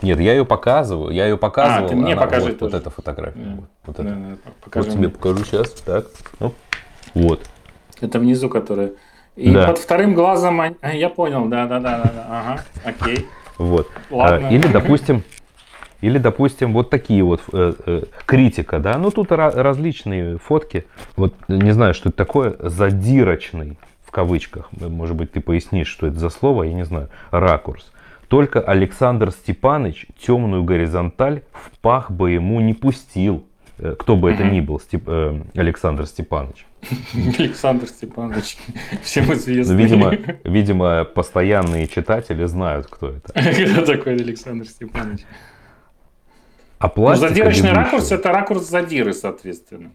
Нет, 0.00 0.18
я 0.18 0.32
ее 0.32 0.44
показываю, 0.44 1.10
я 1.12 1.26
ее 1.26 1.36
показывал. 1.36 1.86
А, 1.86 1.88
ты 1.88 1.94
мне 1.94 2.14
она- 2.14 2.22
покажи 2.22 2.50
вот, 2.52 2.60
вот 2.60 2.74
эта 2.74 2.90
фотография. 2.90 3.38
Да. 3.38 3.54
Вот, 3.54 3.68
вот 3.86 3.96
Да, 3.96 4.02
это. 4.02 4.14
да, 4.14 4.36
покажи 4.64 4.86
вот 4.88 4.92
тебе 4.94 5.06
мне. 5.08 5.16
покажу 5.16 5.44
сейчас. 5.44 5.70
Так. 5.82 6.06
Ну, 6.40 6.54
Вот. 7.14 7.48
Это 8.00 8.18
внизу, 8.18 8.48
которая. 8.48 8.92
И 9.36 9.50
Да. 9.52 9.68
под 9.68 9.78
вторым 9.78 10.14
глазом, 10.14 10.60
я 10.82 11.08
понял, 11.08 11.46
да, 11.46 11.66
да, 11.66 11.78
да, 11.78 11.98
да, 12.02 12.10
да, 12.14 12.26
ага, 12.28 12.64
окей. 12.84 13.26
Вот. 13.58 13.88
Ладно. 14.10 14.48
А, 14.48 14.52
Или, 14.52 14.66
допустим, 14.66 15.22
или, 16.02 16.18
допустим, 16.18 16.72
вот 16.74 16.90
такие 16.90 17.22
вот 17.22 17.40
э, 17.52 17.72
э, 17.86 18.02
критика, 18.26 18.78
да. 18.78 18.98
Ну, 18.98 19.10
тут 19.10 19.30
ра- 19.30 19.54
различные 19.54 20.36
фотки. 20.38 20.84
Вот 21.16 21.34
не 21.48 21.72
знаю, 21.72 21.94
что 21.94 22.10
это 22.10 22.18
такое. 22.18 22.56
Задирочный, 22.58 23.78
в 24.04 24.10
кавычках. 24.10 24.68
Может 24.72 25.16
быть, 25.16 25.32
ты 25.32 25.40
пояснишь, 25.40 25.88
что 25.88 26.06
это 26.08 26.18
за 26.18 26.28
слово, 26.28 26.64
я 26.64 26.74
не 26.74 26.84
знаю. 26.84 27.08
Ракурс. 27.30 27.90
Только 28.28 28.60
Александр 28.60 29.30
Степаныч 29.30 30.06
темную 30.20 30.64
горизонталь 30.64 31.42
в 31.52 31.78
пах 31.80 32.10
бы 32.10 32.30
ему 32.32 32.60
не 32.60 32.74
пустил. 32.74 33.44
Э, 33.78 33.94
Кто 33.98 34.16
бы 34.16 34.30
это 34.30 34.44
ни 34.44 34.60
был, 34.60 34.78
Степ- 34.80 35.04
э, 35.06 35.40
Александр 35.54 36.06
Степаныч. 36.06 36.66
Александр 37.38 37.86
Степанович, 37.86 38.56
всем 39.02 39.26
Ну, 39.28 39.34
известный. 39.34 39.76
видимо, 39.76 40.12
видимо, 40.44 41.04
постоянные 41.04 41.86
читатели 41.86 42.44
знают, 42.46 42.86
кто 42.90 43.10
это. 43.10 43.32
Кто 43.72 43.86
такой 43.86 44.14
Александр 44.14 44.66
Степанович? 44.66 45.20
А 46.82 46.86
Ну, 46.88 46.90
пластика 46.90 47.28
задирочный 47.28 47.68
ведущего- 47.70 47.84
ракурс 47.84 48.10
это 48.12 48.28
ракурс 48.32 48.68
задиры, 48.68 49.12
соответственно. 49.12 49.92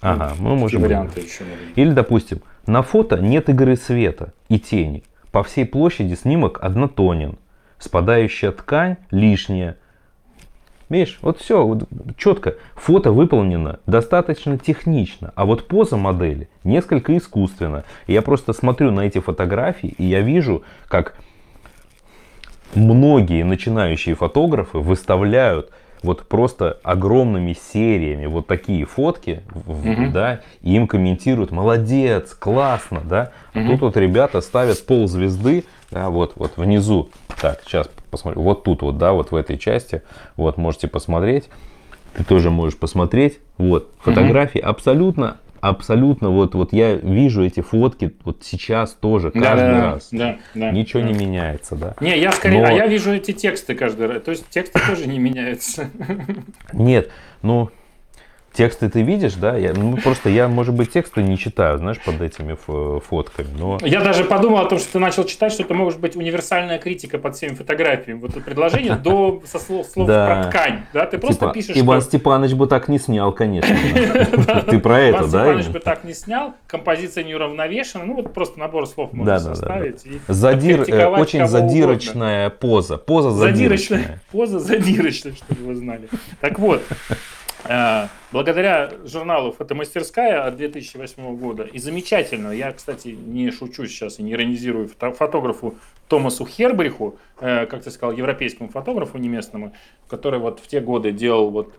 Ага, 0.00 0.34
ну, 0.38 0.54
может 0.54 0.80
быть. 0.80 0.88
варианты 0.88 1.20
еще? 1.20 1.42
Или, 1.74 1.90
допустим, 1.90 2.42
на 2.64 2.82
фото 2.82 3.16
нет 3.18 3.48
игры 3.48 3.76
света 3.76 4.32
и 4.48 4.60
тени. 4.60 5.02
По 5.32 5.42
всей 5.42 5.66
площади 5.66 6.14
снимок 6.14 6.58
однотонен. 6.62 7.38
Спадающая 7.78 8.52
ткань 8.52 8.98
лишняя. 9.10 9.76
Видишь, 10.88 11.18
вот 11.22 11.40
все 11.40 11.66
вот 11.66 11.88
четко. 12.16 12.54
Фото 12.76 13.10
выполнено 13.10 13.80
достаточно 13.86 14.58
технично, 14.58 15.32
а 15.34 15.44
вот 15.44 15.66
поза 15.66 15.96
модели 15.96 16.48
несколько 16.62 17.16
искусственна. 17.16 17.82
И 18.06 18.12
я 18.12 18.22
просто 18.22 18.52
смотрю 18.52 18.92
на 18.92 19.00
эти 19.00 19.18
фотографии, 19.18 19.88
и 19.98 20.04
я 20.04 20.20
вижу, 20.20 20.62
как 20.86 21.16
многие 22.74 23.42
начинающие 23.42 24.14
фотографы 24.14 24.78
выставляют 24.78 25.70
вот 26.02 26.26
просто 26.26 26.78
огромными 26.82 27.52
сериями 27.52 28.26
вот 28.26 28.46
такие 28.46 28.84
фотки, 28.84 29.42
Мгм. 29.66 30.12
да, 30.12 30.40
и 30.62 30.74
им 30.74 30.86
комментируют, 30.86 31.50
молодец, 31.50 32.34
классно, 32.34 33.00
да. 33.04 33.32
А 33.54 33.58
Мгм. 33.58 33.68
тут 33.68 33.80
вот 33.82 33.96
ребята 33.96 34.40
ставят 34.40 34.84
пол 34.84 35.06
звезды, 35.06 35.64
да, 35.90 36.10
вот, 36.10 36.32
вот 36.36 36.56
внизу. 36.56 37.10
Так, 37.40 37.60
сейчас 37.64 37.88
посмотрю. 38.10 38.42
Вот 38.42 38.64
тут 38.64 38.82
вот, 38.82 38.98
да, 38.98 39.12
вот 39.12 39.30
в 39.30 39.36
этой 39.36 39.58
части. 39.58 40.02
Вот, 40.36 40.56
можете 40.56 40.88
посмотреть. 40.88 41.48
Ты 42.14 42.24
тоже 42.24 42.50
можешь 42.50 42.78
посмотреть. 42.78 43.38
Вот, 43.58 43.90
фотографии 44.00 44.60
абсолютно, 44.60 45.38
абсолютно, 45.62 46.28
вот, 46.30 46.54
вот 46.54 46.72
я 46.72 46.96
вижу 46.96 47.44
эти 47.44 47.60
фотки 47.60 48.12
вот 48.24 48.42
сейчас 48.42 48.92
тоже, 48.92 49.30
каждый 49.30 49.70
да, 49.70 49.92
раз. 49.92 50.08
Да, 50.10 50.38
да. 50.54 50.70
Ничего 50.72 51.02
да. 51.02 51.08
не 51.08 51.14
меняется, 51.14 51.76
да. 51.76 51.94
Не, 52.00 52.18
я 52.18 52.32
скорее, 52.32 52.62
Но- 52.62 52.66
а 52.66 52.72
я 52.72 52.86
вижу 52.88 53.12
эти 53.12 53.32
тексты 53.32 53.76
каждый 53.76 54.08
раз. 54.08 54.22
То 54.22 54.32
есть 54.32 54.48
тексты 54.50 54.80
тоже 54.86 55.06
не 55.06 55.20
меняются. 55.20 55.88
Нет, 56.72 57.10
ну, 57.42 57.70
тексты 58.52 58.88
ты 58.88 59.02
видишь, 59.02 59.34
да? 59.34 59.56
Я, 59.56 59.72
ну, 59.74 59.96
просто 59.96 60.28
я, 60.28 60.48
может 60.48 60.74
быть, 60.74 60.92
тексты 60.92 61.22
не 61.22 61.38
читаю, 61.38 61.78
знаешь, 61.78 61.98
под 62.00 62.20
этими 62.20 62.56
фо- 62.66 63.00
фотками. 63.00 63.48
Но 63.58 63.78
Я 63.82 64.00
даже 64.02 64.24
подумал 64.24 64.58
о 64.58 64.66
том, 64.66 64.78
что 64.78 64.92
ты 64.92 64.98
начал 64.98 65.24
читать, 65.24 65.52
что 65.52 65.62
это 65.62 65.74
может 65.74 66.00
быть 66.00 66.16
универсальная 66.16 66.78
критика 66.78 67.18
под 67.18 67.36
всеми 67.36 67.54
фотографиями. 67.54 68.18
Вот 68.20 68.30
это 68.30 68.40
предложение 68.40 68.96
до 68.96 69.42
со 69.46 69.58
слов, 69.58 69.86
слов 69.86 70.06
Да. 70.08 70.26
про 70.42 70.50
ткань. 70.50 70.80
Да, 70.92 71.06
ты 71.06 71.18
просто 71.18 71.40
типа, 71.46 71.52
пишешь, 71.52 71.76
Иван 71.76 72.00
что 72.00 72.10
Степанович 72.10 72.52
бы 72.54 72.66
так 72.66 72.88
не 72.88 72.98
снял, 72.98 73.32
конечно. 73.32 73.74
Ты 74.68 74.78
про 74.78 75.00
это, 75.00 75.18
Иван 75.18 75.30
да? 75.30 75.38
Степанович 75.40 75.64
именно? 75.64 75.72
бы 75.72 75.80
так 75.80 76.04
не 76.04 76.14
снял, 76.14 76.54
композиция 76.66 77.24
не 77.24 77.34
уравновешена. 77.34 78.04
Ну, 78.04 78.14
вот 78.14 78.32
просто 78.34 78.58
набор 78.58 78.86
слов 78.86 79.12
можно 79.12 79.38
составить. 79.38 80.02
Задир, 80.28 80.84
э, 80.88 81.06
очень 81.06 81.46
задирочная 81.46 82.50
поза. 82.50 82.96
Поза 82.98 83.30
Задирочная. 83.30 84.20
Поза 84.30 84.58
задирочная, 84.58 85.32
чтобы 85.34 85.62
вы 85.64 85.74
знали. 85.74 86.08
Так 86.40 86.58
вот, 86.58 86.82
благодаря 88.32 88.92
журналу 89.04 89.52
«Фотомастерская» 89.52 90.44
от 90.44 90.56
2008 90.56 91.36
года 91.36 91.64
и 91.64 91.78
замечательно, 91.78 92.50
я, 92.50 92.72
кстати, 92.72 93.08
не 93.08 93.50
шучу 93.50 93.86
сейчас 93.86 94.18
и 94.18 94.22
не 94.22 94.32
иронизирую 94.32 94.88
фотографу 94.88 95.76
Томасу 96.08 96.44
Хербриху, 96.44 97.18
э, 97.40 97.66
как 97.66 97.82
ты 97.84 97.90
сказал, 97.90 98.14
европейскому 98.14 98.68
фотографу 98.68 99.18
неместному, 99.18 99.72
который 100.08 100.40
вот 100.40 100.60
в 100.60 100.66
те 100.66 100.80
годы 100.80 101.12
делал 101.12 101.50
вот 101.50 101.72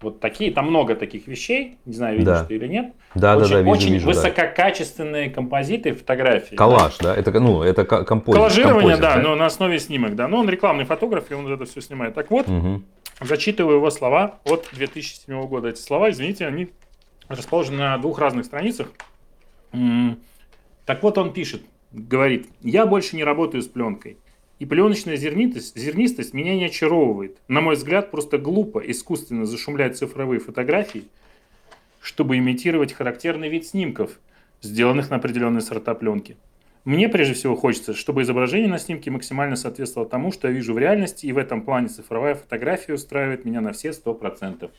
вот 0.00 0.20
такие, 0.20 0.52
там 0.52 0.66
много 0.66 0.94
таких 0.94 1.26
вещей, 1.26 1.78
не 1.86 1.94
знаю, 1.94 2.18
видишь 2.18 2.26
да. 2.26 2.44
ты 2.44 2.56
или 2.56 2.66
нет. 2.66 2.92
Да, 3.14 3.36
очень, 3.36 3.48
да, 3.48 3.54
да, 3.54 3.60
вижу, 3.60 3.70
Очень 3.70 3.92
вижу, 3.94 4.06
высококачественные 4.06 5.28
да. 5.28 5.34
композиты, 5.34 5.94
фотографии. 5.94 6.54
Коллаж, 6.54 6.98
да? 6.98 7.14
да? 7.14 7.20
Это, 7.20 7.40
ну, 7.40 7.62
это 7.62 7.84
композит. 7.84 8.36
Коллажирование, 8.36 8.96
да, 8.98 9.16
да, 9.16 9.22
но 9.22 9.34
на 9.36 9.46
основе 9.46 9.78
снимок, 9.78 10.14
да. 10.14 10.28
Но 10.28 10.40
он 10.40 10.50
рекламный 10.50 10.84
фотограф, 10.84 11.30
и 11.30 11.34
он 11.34 11.50
это 11.50 11.64
все 11.64 11.80
снимает. 11.80 12.14
Так 12.14 12.30
вот, 12.30 12.46
угу. 12.46 12.82
Зачитываю 13.20 13.76
его 13.76 13.90
слова 13.90 14.40
от 14.44 14.68
2007 14.72 15.46
года. 15.46 15.68
Эти 15.68 15.80
слова, 15.80 16.10
извините, 16.10 16.46
они 16.46 16.70
расположены 17.28 17.78
на 17.78 17.98
двух 17.98 18.18
разных 18.18 18.44
страницах. 18.44 18.92
Так 19.72 21.02
вот 21.02 21.18
он 21.18 21.32
пишет, 21.32 21.62
говорит, 21.92 22.48
я 22.62 22.86
больше 22.86 23.16
не 23.16 23.24
работаю 23.24 23.62
с 23.62 23.66
пленкой. 23.68 24.18
И 24.58 24.64
пленочная 24.64 25.16
зернистость, 25.16 25.76
зернистость 25.76 26.32
меня 26.32 26.54
не 26.54 26.64
очаровывает. 26.64 27.38
На 27.46 27.60
мой 27.60 27.74
взгляд, 27.74 28.10
просто 28.10 28.38
глупо 28.38 28.78
искусственно 28.78 29.44
зашумлять 29.44 29.98
цифровые 29.98 30.40
фотографии, 30.40 31.04
чтобы 32.00 32.38
имитировать 32.38 32.94
характерный 32.94 33.50
вид 33.50 33.66
снимков, 33.66 34.18
сделанных 34.62 35.10
на 35.10 35.16
определенные 35.16 35.60
сорта 35.60 35.94
пленки. 35.94 36.38
Мне 36.86 37.08
прежде 37.08 37.34
всего 37.34 37.56
хочется, 37.56 37.94
чтобы 37.94 38.22
изображение 38.22 38.68
на 38.68 38.78
снимке 38.78 39.10
максимально 39.10 39.56
соответствовало 39.56 40.08
тому, 40.08 40.30
что 40.30 40.46
я 40.46 40.54
вижу 40.54 40.72
в 40.72 40.78
реальности, 40.78 41.26
и 41.26 41.32
в 41.32 41.38
этом 41.38 41.62
плане 41.62 41.88
цифровая 41.88 42.36
фотография 42.36 42.94
устраивает 42.94 43.44
меня 43.44 43.60
на 43.60 43.72
все 43.72 43.88
100%. 43.88 44.70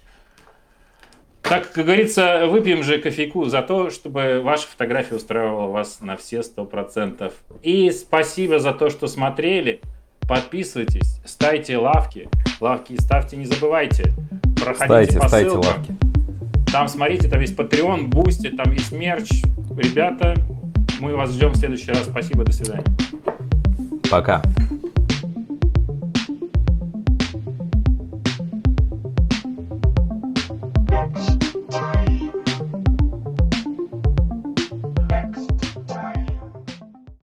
Так, 1.42 1.74
как 1.74 1.84
говорится, 1.84 2.48
выпьем 2.48 2.82
же 2.84 3.00
кофейку 3.00 3.44
за 3.46 3.62
то, 3.62 3.90
чтобы 3.90 4.40
ваша 4.42 4.70
фотография 4.70 5.16
устраивала 5.16 5.70
вас 5.70 6.00
на 6.00 6.16
все 6.16 6.44
сто 6.44 6.64
процентов. 6.64 7.34
И 7.62 7.92
спасибо 7.92 8.60
за 8.60 8.72
то, 8.72 8.90
что 8.90 9.08
смотрели. 9.08 9.82
Подписывайтесь, 10.30 11.20
ставьте 11.26 11.78
лавки. 11.78 12.30
Лавки 12.62 12.96
ставьте, 13.02 13.36
не 13.36 13.46
забывайте. 13.46 14.14
Проходите 14.56 15.12
ставьте, 15.12 15.20
по 15.20 15.28
ставьте 15.28 15.58
лавки. 15.58 15.96
Там, 16.72 16.88
смотрите, 16.88 17.28
там 17.28 17.42
есть 17.42 17.56
Patreon, 17.56 18.08
Boosty, 18.08 18.56
там 18.56 18.72
есть 18.72 18.94
мерч. 18.94 19.30
Ребята, 19.78 20.36
мы 21.00 21.16
вас 21.16 21.32
ждем 21.32 21.52
в 21.52 21.58
следующий 21.58 21.92
раз. 21.92 22.06
Спасибо, 22.06 22.44
до 22.44 22.52
свидания. 22.52 22.86
Пока. 24.10 24.42